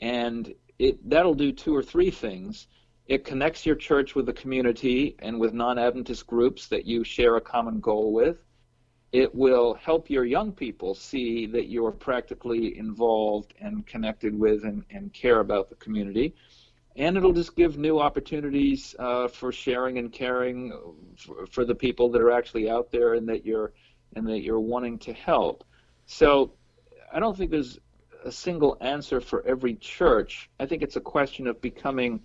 And 0.00 0.54
it, 0.78 1.08
that'll 1.08 1.34
do 1.34 1.52
two 1.52 1.74
or 1.74 1.82
three 1.82 2.10
things. 2.10 2.68
It 3.06 3.24
connects 3.24 3.66
your 3.66 3.76
church 3.76 4.14
with 4.14 4.26
the 4.26 4.32
community 4.32 5.16
and 5.18 5.38
with 5.38 5.52
non 5.52 5.78
Adventist 5.78 6.26
groups 6.26 6.68
that 6.68 6.86
you 6.86 7.04
share 7.04 7.36
a 7.36 7.40
common 7.40 7.80
goal 7.80 8.12
with. 8.12 8.38
It 9.12 9.34
will 9.34 9.74
help 9.74 10.08
your 10.08 10.24
young 10.24 10.52
people 10.52 10.94
see 10.94 11.46
that 11.46 11.68
you're 11.68 11.90
practically 11.90 12.78
involved 12.78 13.54
and 13.60 13.84
connected 13.84 14.38
with 14.38 14.64
and, 14.64 14.84
and 14.90 15.12
care 15.12 15.40
about 15.40 15.68
the 15.68 15.74
community 15.76 16.34
and 16.96 17.16
it'll 17.16 17.32
just 17.32 17.56
give 17.56 17.78
new 17.78 17.98
opportunities 17.98 18.94
uh, 18.98 19.28
for 19.28 19.52
sharing 19.52 19.98
and 19.98 20.12
caring 20.12 20.72
for, 21.16 21.46
for, 21.46 21.64
the 21.64 21.74
people 21.74 22.10
that 22.10 22.20
are 22.20 22.30
actually 22.30 22.68
out 22.68 22.90
there 22.90 23.14
and 23.14 23.28
that 23.28 23.46
you're 23.46 23.72
and 24.16 24.26
that 24.26 24.40
you're 24.40 24.60
wanting 24.60 24.98
to 24.98 25.12
help. 25.12 25.64
So 26.06 26.52
I 27.12 27.20
don't 27.20 27.36
think 27.36 27.50
there's 27.50 27.78
a 28.24 28.32
single 28.32 28.76
answer 28.80 29.20
for 29.20 29.44
every 29.46 29.74
church. 29.74 30.50
I 30.58 30.66
think 30.66 30.82
it's 30.82 30.96
a 30.96 31.00
question 31.00 31.46
of 31.46 31.60
becoming 31.60 32.20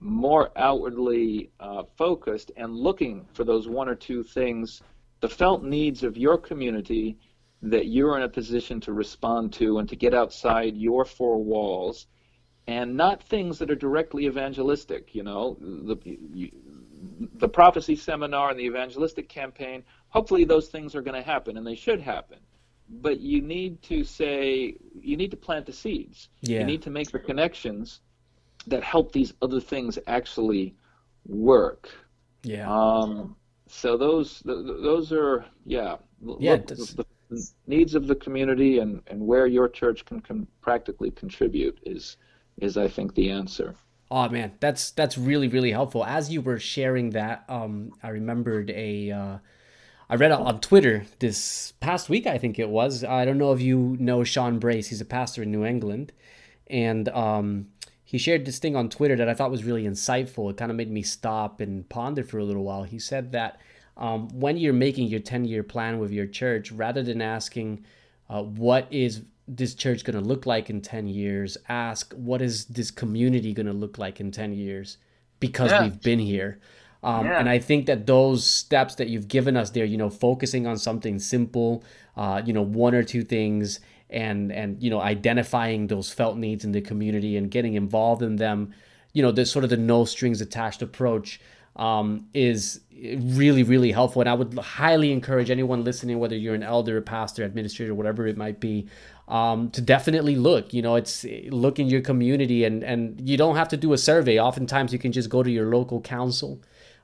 more 0.00 0.50
outwardly 0.56 1.50
uh, 1.60 1.84
focused 1.96 2.50
and 2.56 2.74
looking 2.74 3.26
for 3.32 3.44
those 3.44 3.68
one 3.68 3.88
or 3.88 3.94
two 3.94 4.22
things, 4.22 4.82
the 5.20 5.28
felt 5.28 5.62
needs 5.62 6.02
of 6.02 6.16
your 6.16 6.36
community 6.36 7.16
that 7.62 7.86
you're 7.86 8.16
in 8.16 8.24
a 8.24 8.28
position 8.28 8.80
to 8.80 8.92
respond 8.92 9.52
to 9.52 9.78
and 9.78 9.88
to 9.88 9.96
get 9.96 10.12
outside 10.12 10.76
your 10.76 11.04
four 11.04 11.42
walls 11.42 12.06
and 12.66 12.96
not 12.96 13.22
things 13.22 13.58
that 13.58 13.70
are 13.70 13.76
directly 13.76 14.26
evangelistic. 14.26 15.14
You 15.14 15.22
know, 15.22 15.56
the 15.60 15.96
you, 16.32 16.50
the 17.34 17.48
prophecy 17.48 17.96
seminar 17.96 18.50
and 18.50 18.58
the 18.58 18.64
evangelistic 18.64 19.28
campaign. 19.28 19.82
Hopefully, 20.08 20.44
those 20.44 20.68
things 20.68 20.94
are 20.94 21.02
going 21.02 21.20
to 21.20 21.26
happen, 21.26 21.56
and 21.56 21.66
they 21.66 21.74
should 21.74 22.00
happen. 22.00 22.38
But 23.00 23.20
you 23.20 23.40
need 23.40 23.82
to 23.84 24.04
say 24.04 24.76
you 25.00 25.16
need 25.16 25.30
to 25.30 25.36
plant 25.36 25.66
the 25.66 25.72
seeds. 25.72 26.28
Yeah. 26.42 26.60
You 26.60 26.66
need 26.66 26.82
to 26.82 26.90
make 26.90 27.10
the 27.10 27.18
connections 27.18 28.00
that 28.66 28.82
help 28.82 29.12
these 29.12 29.32
other 29.40 29.60
things 29.60 29.98
actually 30.06 30.74
work. 31.26 31.90
Yeah. 32.42 32.70
Um, 32.70 33.36
so 33.66 33.96
those 33.96 34.42
those 34.44 35.12
are 35.12 35.44
yeah. 35.64 35.96
Yeah. 36.38 36.52
Look, 36.52 36.66
the, 36.66 37.04
the 37.30 37.52
needs 37.66 37.94
of 37.94 38.06
the 38.06 38.14
community 38.14 38.78
and, 38.78 39.00
and 39.06 39.26
where 39.26 39.46
your 39.46 39.68
church 39.68 40.04
can, 40.04 40.20
can 40.20 40.46
practically 40.60 41.10
contribute 41.10 41.78
is 41.84 42.18
is 42.60 42.76
I 42.76 42.88
think 42.88 43.14
the 43.14 43.30
answer. 43.30 43.74
Oh 44.10 44.28
man, 44.28 44.52
that's 44.60 44.90
that's 44.90 45.16
really 45.16 45.48
really 45.48 45.72
helpful. 45.72 46.04
As 46.04 46.30
you 46.30 46.42
were 46.42 46.58
sharing 46.58 47.10
that, 47.10 47.44
um, 47.48 47.92
I 48.02 48.08
remembered 48.08 48.70
a. 48.70 49.10
Uh, 49.10 49.38
I 50.12 50.16
read 50.16 50.30
on 50.30 50.60
Twitter 50.60 51.06
this 51.20 51.72
past 51.80 52.10
week, 52.10 52.26
I 52.26 52.36
think 52.36 52.58
it 52.58 52.68
was. 52.68 53.02
I 53.02 53.24
don't 53.24 53.38
know 53.38 53.54
if 53.54 53.62
you 53.62 53.96
know 53.98 54.24
Sean 54.24 54.58
Brace. 54.58 54.88
He's 54.88 55.00
a 55.00 55.06
pastor 55.06 55.42
in 55.42 55.50
New 55.50 55.64
England, 55.64 56.12
and 56.66 57.08
um, 57.08 57.68
he 58.04 58.18
shared 58.18 58.44
this 58.44 58.58
thing 58.58 58.76
on 58.76 58.90
Twitter 58.90 59.16
that 59.16 59.30
I 59.30 59.32
thought 59.32 59.50
was 59.50 59.64
really 59.64 59.84
insightful. 59.84 60.50
It 60.50 60.58
kind 60.58 60.70
of 60.70 60.76
made 60.76 60.90
me 60.90 61.00
stop 61.00 61.62
and 61.62 61.88
ponder 61.88 62.22
for 62.22 62.36
a 62.36 62.44
little 62.44 62.62
while. 62.62 62.82
He 62.82 62.98
said 62.98 63.32
that 63.32 63.58
um, 63.96 64.28
when 64.38 64.58
you're 64.58 64.74
making 64.74 65.08
your 65.08 65.20
10 65.20 65.46
year 65.46 65.62
plan 65.62 65.98
with 65.98 66.10
your 66.10 66.26
church, 66.26 66.70
rather 66.70 67.02
than 67.02 67.22
asking 67.22 67.82
uh, 68.28 68.42
what 68.42 68.88
is 68.90 69.22
this 69.48 69.74
church 69.74 70.04
going 70.04 70.22
to 70.22 70.28
look 70.28 70.44
like 70.44 70.68
in 70.68 70.82
10 70.82 71.08
years 71.08 71.56
ask 71.70 72.12
what 72.12 72.40
is 72.40 72.66
this 72.66 72.90
community 72.92 73.52
going 73.52 73.66
to 73.66 73.72
look 73.72 73.98
like 73.98 74.20
in 74.20 74.30
10 74.30 74.52
years 74.52 74.98
because 75.40 75.72
yeah. 75.72 75.82
we've 75.82 76.00
been 76.00 76.20
here 76.20 76.60
um, 77.02 77.26
yeah. 77.26 77.38
and 77.38 77.48
i 77.48 77.58
think 77.58 77.86
that 77.86 78.06
those 78.06 78.44
steps 78.44 78.94
that 78.96 79.08
you've 79.08 79.28
given 79.28 79.56
us 79.56 79.70
there 79.70 79.84
you 79.84 79.96
know 79.96 80.10
focusing 80.10 80.66
on 80.66 80.76
something 80.76 81.18
simple 81.18 81.82
uh, 82.16 82.42
you 82.44 82.52
know 82.52 82.62
one 82.62 82.94
or 82.94 83.02
two 83.02 83.22
things 83.22 83.80
and 84.10 84.52
and 84.52 84.82
you 84.82 84.90
know 84.90 85.00
identifying 85.00 85.86
those 85.86 86.12
felt 86.12 86.36
needs 86.36 86.64
in 86.64 86.72
the 86.72 86.80
community 86.80 87.36
and 87.36 87.50
getting 87.50 87.74
involved 87.74 88.22
in 88.22 88.36
them 88.36 88.72
you 89.12 89.22
know 89.22 89.32
the 89.32 89.44
sort 89.44 89.64
of 89.64 89.70
the 89.70 89.76
no 89.76 90.04
strings 90.04 90.40
attached 90.40 90.82
approach 90.82 91.40
um, 91.76 92.26
is 92.34 92.80
really 93.16 93.62
really 93.62 93.90
helpful 93.90 94.20
and 94.20 94.28
i 94.28 94.34
would 94.34 94.56
highly 94.58 95.10
encourage 95.10 95.50
anyone 95.50 95.82
listening 95.82 96.18
whether 96.18 96.36
you're 96.36 96.54
an 96.54 96.62
elder 96.62 96.98
a 96.98 97.02
pastor 97.02 97.42
administrator 97.42 97.94
whatever 97.94 98.26
it 98.26 98.36
might 98.36 98.60
be 98.60 98.86
um, 99.32 99.70
to 99.70 99.80
definitely 99.80 100.36
look. 100.36 100.74
You 100.74 100.82
know, 100.82 100.96
it's 100.96 101.24
look 101.48 101.78
in 101.78 101.88
your 101.88 102.00
community, 102.00 102.64
and 102.64 102.82
and 102.82 103.20
you 103.28 103.36
don't 103.36 103.56
have 103.56 103.68
to 103.68 103.76
do 103.76 103.92
a 103.92 103.98
survey. 103.98 104.38
Oftentimes, 104.38 104.92
you 104.92 104.98
can 104.98 105.10
just 105.10 105.30
go 105.30 105.42
to 105.42 105.50
your 105.50 105.74
local 105.74 106.00
council, 106.00 106.60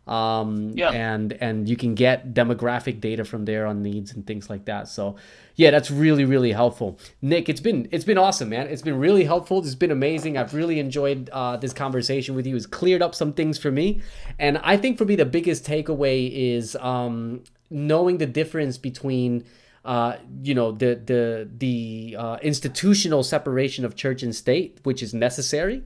um, 0.08 0.70
yeah. 0.74 0.90
and 0.90 1.32
and 1.34 1.68
you 1.68 1.76
can 1.76 1.94
get 1.94 2.32
demographic 2.32 3.00
data 3.00 3.24
from 3.24 3.44
there 3.44 3.66
on 3.66 3.82
needs 3.82 4.12
and 4.12 4.26
things 4.26 4.48
like 4.48 4.64
that. 4.64 4.88
So, 4.88 5.16
yeah, 5.54 5.70
that's 5.70 5.90
really 5.90 6.24
really 6.24 6.52
helpful. 6.52 6.98
Nick, 7.20 7.48
it's 7.48 7.60
been 7.60 7.88
it's 7.92 8.04
been 8.04 8.18
awesome, 8.18 8.48
man. 8.48 8.66
It's 8.68 8.82
been 8.82 8.98
really 8.98 9.24
helpful. 9.24 9.58
It's 9.58 9.74
been 9.74 9.90
amazing. 9.90 10.38
I've 10.38 10.54
really 10.54 10.80
enjoyed 10.80 11.28
uh, 11.30 11.58
this 11.58 11.72
conversation 11.72 12.34
with 12.34 12.46
you. 12.46 12.56
It's 12.56 12.66
cleared 12.66 13.02
up 13.02 13.14
some 13.14 13.32
things 13.32 13.58
for 13.58 13.70
me, 13.70 14.00
and 14.38 14.58
I 14.58 14.76
think 14.76 14.98
for 14.98 15.04
me 15.04 15.14
the 15.14 15.26
biggest 15.26 15.66
takeaway 15.66 16.30
is 16.32 16.74
um, 16.76 17.44
knowing 17.70 18.18
the 18.18 18.26
difference 18.26 18.78
between 18.78 19.44
uh, 19.84 20.16
you 20.42 20.54
know 20.54 20.72
the 20.72 21.00
the 21.04 21.48
the 21.58 22.16
uh, 22.18 22.36
institutional 22.42 23.22
separation 23.22 23.84
of 23.84 23.94
church 23.94 24.22
and 24.22 24.34
state, 24.34 24.80
which 24.82 25.02
is 25.02 25.14
necessary, 25.14 25.82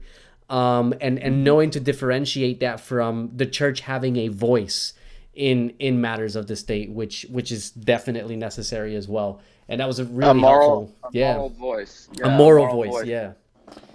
um, 0.49 0.93
and 1.01 1.19
and 1.19 1.43
knowing 1.43 1.69
to 1.71 1.79
differentiate 1.79 2.59
that 2.59 2.79
from 2.79 3.31
the 3.35 3.45
church 3.45 3.81
having 3.81 4.17
a 4.17 4.27
voice 4.27 4.93
in 5.33 5.71
in 5.79 6.01
matters 6.01 6.35
of 6.35 6.47
the 6.47 6.55
state, 6.55 6.91
which 6.91 7.25
which 7.29 7.51
is 7.51 7.71
definitely 7.71 8.35
necessary 8.35 8.95
as 8.95 9.07
well. 9.07 9.41
And 9.69 9.79
that 9.79 9.87
was 9.87 9.99
a 9.99 10.05
really 10.05 10.31
a 10.31 10.33
moral, 10.33 10.69
helpful, 10.69 11.09
a 11.09 11.17
yeah, 11.17 11.33
moral 11.33 11.49
voice, 11.49 12.09
yeah, 12.13 12.27
a 12.27 12.37
moral, 12.37 12.65
moral 12.65 12.83
voice, 12.83 12.91
voice, 12.91 13.05
yeah. 13.07 13.33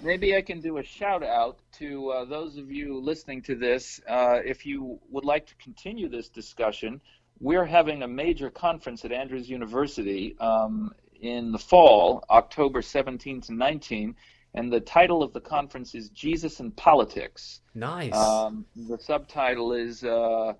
maybe 0.02 0.34
I 0.34 0.42
can 0.42 0.60
do 0.60 0.78
a 0.78 0.82
shout 0.82 1.22
out 1.22 1.58
to 1.78 2.10
uh, 2.10 2.24
those 2.24 2.56
of 2.56 2.70
you 2.70 2.98
listening 2.98 3.42
to 3.42 3.54
this. 3.54 4.00
Uh, 4.08 4.38
if 4.44 4.64
you 4.64 4.98
would 5.10 5.24
like 5.24 5.46
to 5.46 5.54
continue 5.56 6.08
this 6.08 6.28
discussion, 6.28 7.00
we're 7.40 7.66
having 7.66 8.02
a 8.02 8.08
major 8.08 8.50
conference 8.50 9.04
at 9.04 9.12
Andrews 9.12 9.48
University 9.48 10.36
um, 10.40 10.92
in 11.20 11.52
the 11.52 11.58
fall, 11.58 12.24
October 12.30 12.82
17 12.82 13.42
to 13.42 13.54
19, 13.54 14.16
and 14.54 14.72
the 14.72 14.80
title 14.80 15.22
of 15.22 15.32
the 15.32 15.40
conference 15.40 15.94
is 15.94 16.08
Jesus 16.10 16.60
and 16.60 16.74
Politics. 16.76 17.60
Nice. 17.74 18.14
Um, 18.14 18.64
the 18.74 18.98
subtitle 18.98 19.72
is 19.72 20.02
uh, 20.04 20.54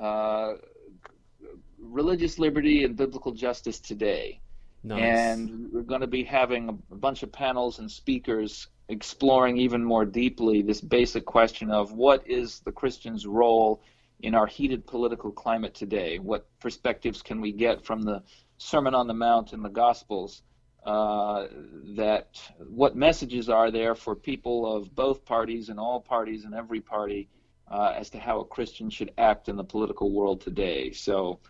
uh, 0.00 0.52
Religious 1.78 2.38
Liberty 2.38 2.84
and 2.84 2.96
Biblical 2.96 3.32
Justice 3.32 3.80
Today. 3.80 4.40
nice. 4.82 5.02
And 5.02 5.72
we're 5.72 5.82
going 5.82 6.00
to 6.00 6.06
be 6.06 6.24
having 6.24 6.68
a 6.90 6.94
bunch 6.96 7.22
of 7.22 7.30
panels 7.30 7.78
and 7.78 7.90
speakers 7.90 8.68
exploring 8.88 9.56
even 9.56 9.82
more 9.82 10.04
deeply 10.04 10.62
this 10.62 10.80
basic 10.80 11.24
question 11.24 11.70
of 11.70 11.92
what 11.92 12.26
is 12.28 12.60
the 12.60 12.72
Christian's 12.72 13.26
role 13.26 13.82
in 14.20 14.34
our 14.34 14.46
heated 14.46 14.86
political 14.86 15.30
climate 15.30 15.74
today? 15.74 16.18
What 16.18 16.46
perspectives 16.60 17.22
can 17.22 17.40
we 17.40 17.52
get 17.52 17.84
from 17.84 18.02
the 18.02 18.22
Sermon 18.58 18.94
on 18.94 19.06
the 19.06 19.14
Mount 19.14 19.52
and 19.52 19.64
the 19.64 19.68
Gospels? 19.70 20.42
Uh, 20.84 21.46
that 21.96 22.38
what 22.68 22.94
messages 22.94 23.48
are 23.48 23.70
there 23.70 23.94
for 23.94 24.14
people 24.14 24.76
of 24.76 24.94
both 24.94 25.24
parties 25.24 25.70
and 25.70 25.80
all 25.80 25.98
parties 25.98 26.44
and 26.44 26.54
every 26.54 26.80
party 26.80 27.26
uh, 27.70 27.94
as 27.96 28.10
to 28.10 28.18
how 28.18 28.40
a 28.40 28.44
Christian 28.44 28.90
should 28.90 29.10
act 29.16 29.48
in 29.48 29.56
the 29.56 29.64
political 29.64 30.12
world 30.12 30.42
today? 30.42 30.92
So 30.92 31.40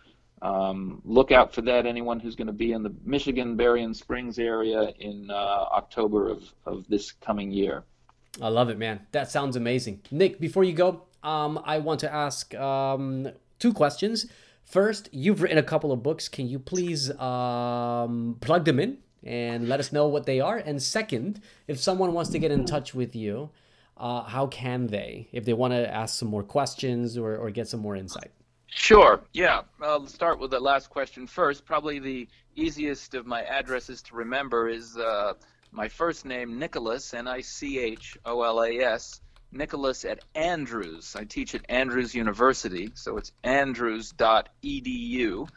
um, 0.41 1.01
look 1.03 1.33
out 1.33 1.53
for 1.53 1.61
that. 1.63 1.85
Anyone 1.85 2.21
who's 2.21 2.35
going 2.35 2.47
to 2.47 2.53
be 2.53 2.71
in 2.71 2.81
the 2.81 2.93
Michigan, 3.03 3.57
Berrien 3.57 3.93
Springs 3.93 4.39
area 4.39 4.93
in 4.99 5.29
uh, 5.29 5.33
October 5.33 6.29
of, 6.29 6.43
of 6.65 6.87
this 6.87 7.11
coming 7.11 7.51
year. 7.51 7.83
I 8.41 8.47
love 8.47 8.69
it, 8.69 8.77
man. 8.77 9.01
That 9.11 9.29
sounds 9.29 9.57
amazing. 9.57 10.01
Nick, 10.11 10.39
before 10.39 10.63
you 10.63 10.73
go, 10.73 11.03
um, 11.23 11.59
I 11.65 11.79
want 11.79 11.99
to 12.01 12.13
ask 12.13 12.55
um, 12.55 13.27
two 13.59 13.73
questions. 13.73 14.27
First, 14.63 15.09
you've 15.11 15.41
written 15.41 15.57
a 15.57 15.63
couple 15.63 15.91
of 15.91 16.01
books. 16.01 16.29
Can 16.29 16.47
you 16.47 16.57
please 16.57 17.11
um, 17.19 18.37
plug 18.39 18.63
them 18.63 18.79
in 18.79 18.99
and 19.25 19.67
let 19.67 19.79
us 19.79 19.91
know 19.91 20.07
what 20.07 20.25
they 20.25 20.39
are? 20.39 20.57
And 20.57 20.81
second, 20.81 21.41
if 21.67 21.79
someone 21.79 22.13
wants 22.13 22.29
to 22.31 22.39
get 22.39 22.51
in 22.51 22.65
touch 22.65 22.93
with 22.93 23.15
you, 23.15 23.49
uh, 23.97 24.23
how 24.23 24.47
can 24.47 24.87
they? 24.87 25.27
If 25.31 25.45
they 25.45 25.53
want 25.53 25.73
to 25.73 25.91
ask 25.91 26.19
some 26.19 26.27
more 26.27 26.43
questions 26.43 27.17
or, 27.17 27.35
or 27.35 27.49
get 27.49 27.67
some 27.67 27.79
more 27.79 27.95
insight. 27.95 28.31
Sure. 28.67 29.21
Yeah. 29.33 29.61
I'll 29.81 30.07
start 30.07 30.39
with 30.39 30.51
the 30.51 30.59
last 30.59 30.89
question 30.89 31.27
first. 31.27 31.65
Probably 31.65 31.99
the 31.99 32.27
easiest 32.55 33.15
of 33.15 33.25
my 33.25 33.43
addresses 33.43 34.01
to 34.03 34.15
remember 34.15 34.69
is 34.69 34.97
uh, 34.97 35.33
my 35.71 35.87
first 35.87 36.25
name, 36.25 36.59
Nicholas, 36.59 37.13
N 37.13 37.27
I 37.27 37.41
C 37.41 37.79
H 37.79 38.17
O 38.25 38.43
L 38.43 38.63
A 38.63 38.79
S, 38.79 39.21
Nicholas 39.51 40.05
at 40.05 40.19
Andrews. 40.35 41.15
I 41.17 41.23
teach 41.23 41.55
at 41.55 41.61
Andrews 41.69 42.13
University, 42.13 42.91
so 42.93 43.17
it's 43.17 43.31
andrews.edu 43.43 45.47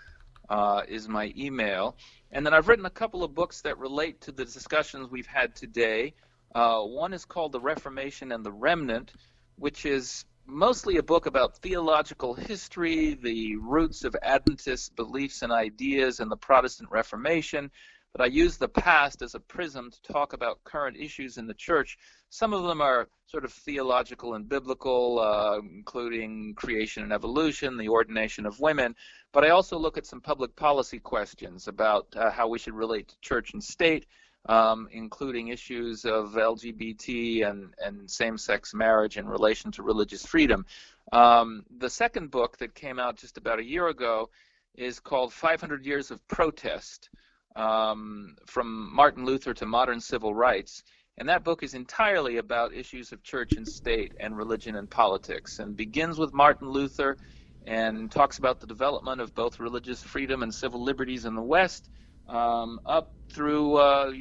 uh, 0.48 0.82
is 0.88 1.08
my 1.08 1.32
email. 1.36 1.96
And 2.30 2.44
then 2.44 2.52
I've 2.52 2.68
written 2.68 2.86
a 2.86 2.90
couple 2.90 3.24
of 3.24 3.34
books 3.34 3.62
that 3.62 3.78
relate 3.78 4.20
to 4.22 4.32
the 4.32 4.44
discussions 4.44 5.10
we've 5.10 5.26
had 5.26 5.54
today. 5.54 6.14
Uh, 6.54 6.82
one 6.82 7.12
is 7.12 7.24
called 7.24 7.52
The 7.52 7.60
Reformation 7.60 8.32
and 8.32 8.44
the 8.44 8.52
Remnant, 8.52 9.12
which 9.56 9.86
is 9.86 10.24
mostly 10.46 10.96
a 10.96 11.02
book 11.02 11.26
about 11.26 11.56
theological 11.58 12.34
history, 12.34 13.14
the 13.14 13.56
roots 13.56 14.04
of 14.04 14.16
Adventist 14.22 14.96
beliefs 14.96 15.42
and 15.42 15.52
ideas, 15.52 16.20
and 16.20 16.30
the 16.30 16.36
Protestant 16.36 16.90
Reformation. 16.90 17.70
But 18.12 18.22
I 18.22 18.26
use 18.26 18.56
the 18.56 18.68
past 18.68 19.22
as 19.22 19.34
a 19.34 19.40
prism 19.40 19.90
to 19.90 20.12
talk 20.12 20.32
about 20.32 20.64
current 20.64 20.96
issues 20.96 21.36
in 21.36 21.46
the 21.46 21.54
church. 21.54 21.98
Some 22.30 22.54
of 22.54 22.64
them 22.64 22.80
are 22.80 23.08
sort 23.26 23.44
of 23.44 23.52
theological 23.52 24.34
and 24.34 24.48
biblical, 24.48 25.18
uh, 25.18 25.58
including 25.58 26.54
creation 26.54 27.02
and 27.02 27.12
evolution, 27.12 27.76
the 27.76 27.88
ordination 27.88 28.46
of 28.46 28.60
women. 28.60 28.96
But 29.32 29.44
I 29.44 29.50
also 29.50 29.78
look 29.78 29.98
at 29.98 30.06
some 30.06 30.22
public 30.22 30.56
policy 30.56 30.98
questions 30.98 31.68
about 31.68 32.06
uh, 32.16 32.30
how 32.30 32.48
we 32.48 32.58
should 32.58 32.74
relate 32.74 33.08
to 33.08 33.20
church 33.20 33.52
and 33.52 33.62
state, 33.62 34.06
um, 34.46 34.88
including 34.90 35.48
issues 35.48 36.06
of 36.06 36.32
LGBT 36.32 37.48
and, 37.48 37.74
and 37.84 38.10
same 38.10 38.38
sex 38.38 38.72
marriage 38.72 39.18
in 39.18 39.28
relation 39.28 39.70
to 39.72 39.82
religious 39.82 40.24
freedom. 40.24 40.64
Um, 41.12 41.64
the 41.78 41.90
second 41.90 42.30
book 42.30 42.56
that 42.58 42.74
came 42.74 42.98
out 42.98 43.16
just 43.16 43.36
about 43.36 43.58
a 43.58 43.64
year 43.64 43.88
ago 43.88 44.30
is 44.74 44.98
called 44.98 45.32
500 45.32 45.84
Years 45.84 46.10
of 46.10 46.26
Protest 46.28 47.10
um, 47.58 48.36
From 48.46 48.94
Martin 48.94 49.24
Luther 49.24 49.52
to 49.54 49.66
Modern 49.66 50.00
Civil 50.00 50.34
Rights. 50.34 50.82
And 51.18 51.28
that 51.28 51.42
book 51.42 51.62
is 51.64 51.74
entirely 51.74 52.36
about 52.36 52.72
issues 52.72 53.10
of 53.10 53.24
church 53.24 53.56
and 53.56 53.66
state 53.66 54.12
and 54.20 54.36
religion 54.36 54.76
and 54.76 54.88
politics 54.88 55.58
and 55.58 55.76
begins 55.76 56.16
with 56.18 56.32
Martin 56.32 56.68
Luther 56.68 57.18
and 57.66 58.10
talks 58.10 58.38
about 58.38 58.60
the 58.60 58.68
development 58.68 59.20
of 59.20 59.34
both 59.34 59.58
religious 59.58 60.00
freedom 60.02 60.44
and 60.44 60.54
civil 60.54 60.82
liberties 60.82 61.24
in 61.24 61.34
the 61.34 61.42
West 61.42 61.90
um, 62.28 62.78
up 62.86 63.14
through 63.32 63.76
uh, 63.76 64.12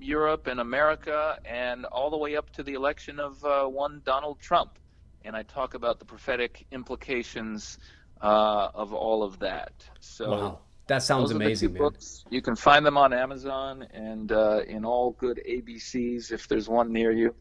Europe 0.00 0.46
and 0.46 0.60
America, 0.60 1.38
and 1.44 1.84
all 1.86 2.10
the 2.10 2.18
way 2.18 2.36
up 2.36 2.50
to 2.50 2.62
the 2.62 2.74
election 2.74 3.18
of 3.18 3.42
uh, 3.44 3.64
one 3.64 4.02
Donald 4.04 4.40
Trump. 4.40 4.78
And 5.24 5.36
I 5.36 5.42
talk 5.42 5.74
about 5.74 5.98
the 5.98 6.04
prophetic 6.04 6.66
implications 6.70 7.78
uh, 8.20 8.68
of 8.74 8.92
all 8.92 9.22
of 9.22 9.38
that. 9.38 9.72
So 10.00 10.30
wow, 10.30 10.60
that 10.86 11.02
sounds 11.02 11.30
those 11.30 11.36
amazing, 11.36 11.70
are 11.70 11.72
the 11.72 11.78
two 11.78 11.82
man. 11.82 11.92
books. 11.92 12.24
You 12.30 12.42
can 12.42 12.56
find 12.56 12.84
them 12.84 12.96
on 12.96 13.12
Amazon 13.12 13.86
and 13.92 14.32
uh, 14.32 14.60
in 14.66 14.84
all 14.84 15.12
good 15.12 15.40
ABCs 15.48 16.32
if 16.32 16.48
there's 16.48 16.68
one 16.68 16.92
near 16.92 17.12
you. 17.12 17.34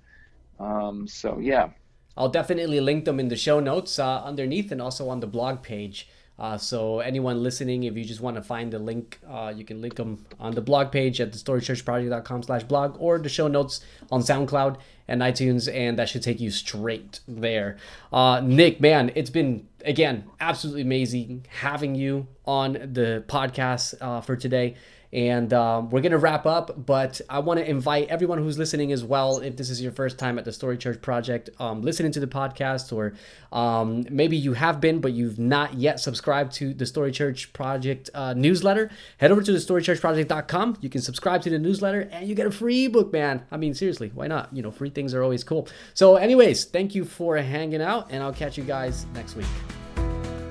Um, 0.60 1.08
so 1.08 1.39
yeah. 1.39 1.70
I'll 2.18 2.30
definitely 2.30 2.82
link 2.82 3.06
them 3.06 3.20
in 3.20 3.30
the 3.30 3.36
show 3.36 3.60
notes 3.60 3.98
uh, 3.98 4.24
underneath 4.24 4.72
and 4.72 4.82
also 4.82 5.10
on 5.10 5.22
the 5.22 5.28
blog 5.28 5.64
page. 5.64 6.08
Uh, 6.38 6.58
so 6.58 7.00
anyone 7.02 7.44
listening, 7.44 7.84
if 7.84 7.96
you 7.96 8.04
just 8.04 8.20
want 8.20 8.36
to 8.36 8.42
find 8.42 8.74
the 8.74 8.80
link, 8.80 9.20
uh, 9.30 9.54
you 9.56 9.64
can 9.64 9.80
link 9.80 9.96
them 9.96 10.26
on 10.39 10.54
the 10.54 10.62
blog 10.62 10.92
page 10.92 11.22
at 11.22 11.32
thestorychurchproject.com 11.32 12.44
slash 12.44 12.64
blog 12.64 12.96
or 13.00 13.20
the 13.20 13.30
show 13.30 13.48
notes 13.48 13.82
on 14.12 14.22
SoundCloud 14.22 14.78
and 15.08 15.22
iTunes, 15.22 15.72
and 15.72 16.00
that 16.00 16.10
should 16.10 16.24
take 16.24 16.39
you 16.39 16.50
straight 16.50 17.20
there. 17.28 17.78
Uh, 18.12 18.42
Nick, 18.44 18.82
man, 18.82 19.12
it's 19.14 19.30
been, 19.30 19.68
again, 19.86 20.26
absolutely 20.40 20.82
amazing 20.82 21.46
having 21.50 21.96
you 21.96 22.28
on 22.46 22.74
the 22.74 23.24
podcast 23.28 23.96
uh, 24.02 24.22
for 24.22 24.36
today. 24.36 24.76
And 25.14 25.51
um, 25.53 25.89
we're 25.89 26.01
going 26.01 26.14
to 26.14 26.18
wrap 26.18 26.45
up, 26.45 26.86
but 26.86 27.20
I 27.30 27.39
want 27.39 27.59
to 27.59 27.70
invite 27.70 28.07
everyone 28.07 28.38
who's 28.38 28.57
listening 28.57 28.91
as 28.93 29.03
well. 29.03 29.39
If 29.39 29.57
this 29.57 29.70
is 29.70 29.82
your 29.82 29.91
first 29.91 30.18
time 30.18 30.39
at 30.39 30.45
the 30.45 30.53
Story 30.53 30.78
Church 30.78 31.01
Project, 31.01 31.49
um, 31.59 31.82
listening 31.82 32.14
to 32.14 32.22
the 32.22 32.28
podcast, 32.28 32.95
or 32.95 33.14
um, 33.51 34.05
maybe 34.09 34.38
you 34.38 34.53
have 34.53 34.80
been, 34.80 35.01
but 35.01 35.12
you've 35.12 35.38
not 35.38 35.74
yet 35.74 35.99
subscribed 35.99 36.53
to 36.53 36.74
the 36.74 36.86
Story 36.86 37.12
Church 37.12 37.51
Project 37.51 38.09
uh, 38.14 38.34
newsletter, 38.34 38.89
head 39.18 39.32
over 39.32 39.41
to 39.41 39.51
the 39.51 39.57
thestorychurchproject.com. 39.57 40.78
You 40.80 40.89
can 40.89 41.01
subscribe 41.01 41.41
to 41.41 41.49
the 41.49 41.59
newsletter 41.59 42.07
and 42.12 42.28
you 42.28 42.36
get 42.36 42.47
a 42.47 42.51
free 42.51 42.88
book, 42.88 43.12
man. 43.12 43.43
I 43.51 43.57
mean, 43.57 43.74
seriously, 43.74 44.12
why 44.14 44.28
not? 44.28 44.55
You 44.55 44.62
know, 44.62 44.72
free 44.72 44.89
things 44.89 45.14
are 45.14 45.24
always 45.24 45.43
cool. 45.43 45.68
So, 45.93 46.16
anyways, 46.16 46.66
thank 46.66 46.95
you 46.95 47.03
for 47.03 47.36
hanging 47.38 47.82
out, 47.82 48.07
and 48.12 48.24
I'll 48.24 48.34
catch 48.34 48.57
you 48.57 48.64
guys 48.64 49.05
next 49.14 49.36
week. 49.36 49.45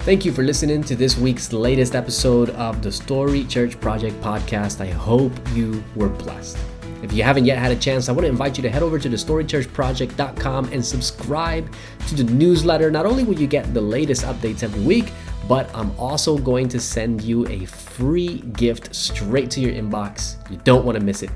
Thank 0.00 0.24
you 0.24 0.32
for 0.32 0.42
listening 0.42 0.82
to 0.84 0.96
this 0.96 1.18
week's 1.18 1.52
latest 1.52 1.94
episode 1.94 2.50
of 2.50 2.82
the 2.82 2.90
Story 2.90 3.44
Church 3.44 3.78
Project 3.78 4.18
podcast. 4.22 4.80
I 4.80 4.86
hope 4.86 5.30
you 5.52 5.84
were 5.94 6.08
blessed. 6.08 6.56
If 7.02 7.12
you 7.12 7.22
haven't 7.22 7.44
yet 7.44 7.58
had 7.58 7.70
a 7.70 7.76
chance, 7.76 8.08
I 8.08 8.12
want 8.12 8.22
to 8.22 8.28
invite 8.30 8.56
you 8.56 8.62
to 8.62 8.70
head 8.70 8.82
over 8.82 8.98
to 8.98 9.10
thestorychurchproject.com 9.10 10.72
and 10.72 10.84
subscribe 10.84 11.70
to 12.08 12.14
the 12.14 12.24
newsletter. 12.24 12.90
Not 12.90 13.04
only 13.04 13.24
will 13.24 13.38
you 13.38 13.46
get 13.46 13.74
the 13.74 13.80
latest 13.82 14.24
updates 14.24 14.62
every 14.62 14.82
week, 14.82 15.12
but 15.46 15.70
I'm 15.74 15.90
also 15.98 16.38
going 16.38 16.68
to 16.70 16.80
send 16.80 17.20
you 17.20 17.46
a 17.48 17.66
free 17.66 18.38
gift 18.54 18.94
straight 18.94 19.50
to 19.50 19.60
your 19.60 19.72
inbox. 19.72 20.50
You 20.50 20.58
don't 20.64 20.86
want 20.86 20.98
to 20.98 21.04
miss 21.04 21.22
it. 21.22 21.30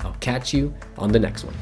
I'll 0.00 0.14
catch 0.14 0.52
you 0.52 0.74
on 0.96 1.12
the 1.12 1.20
next 1.20 1.44
one. 1.44 1.54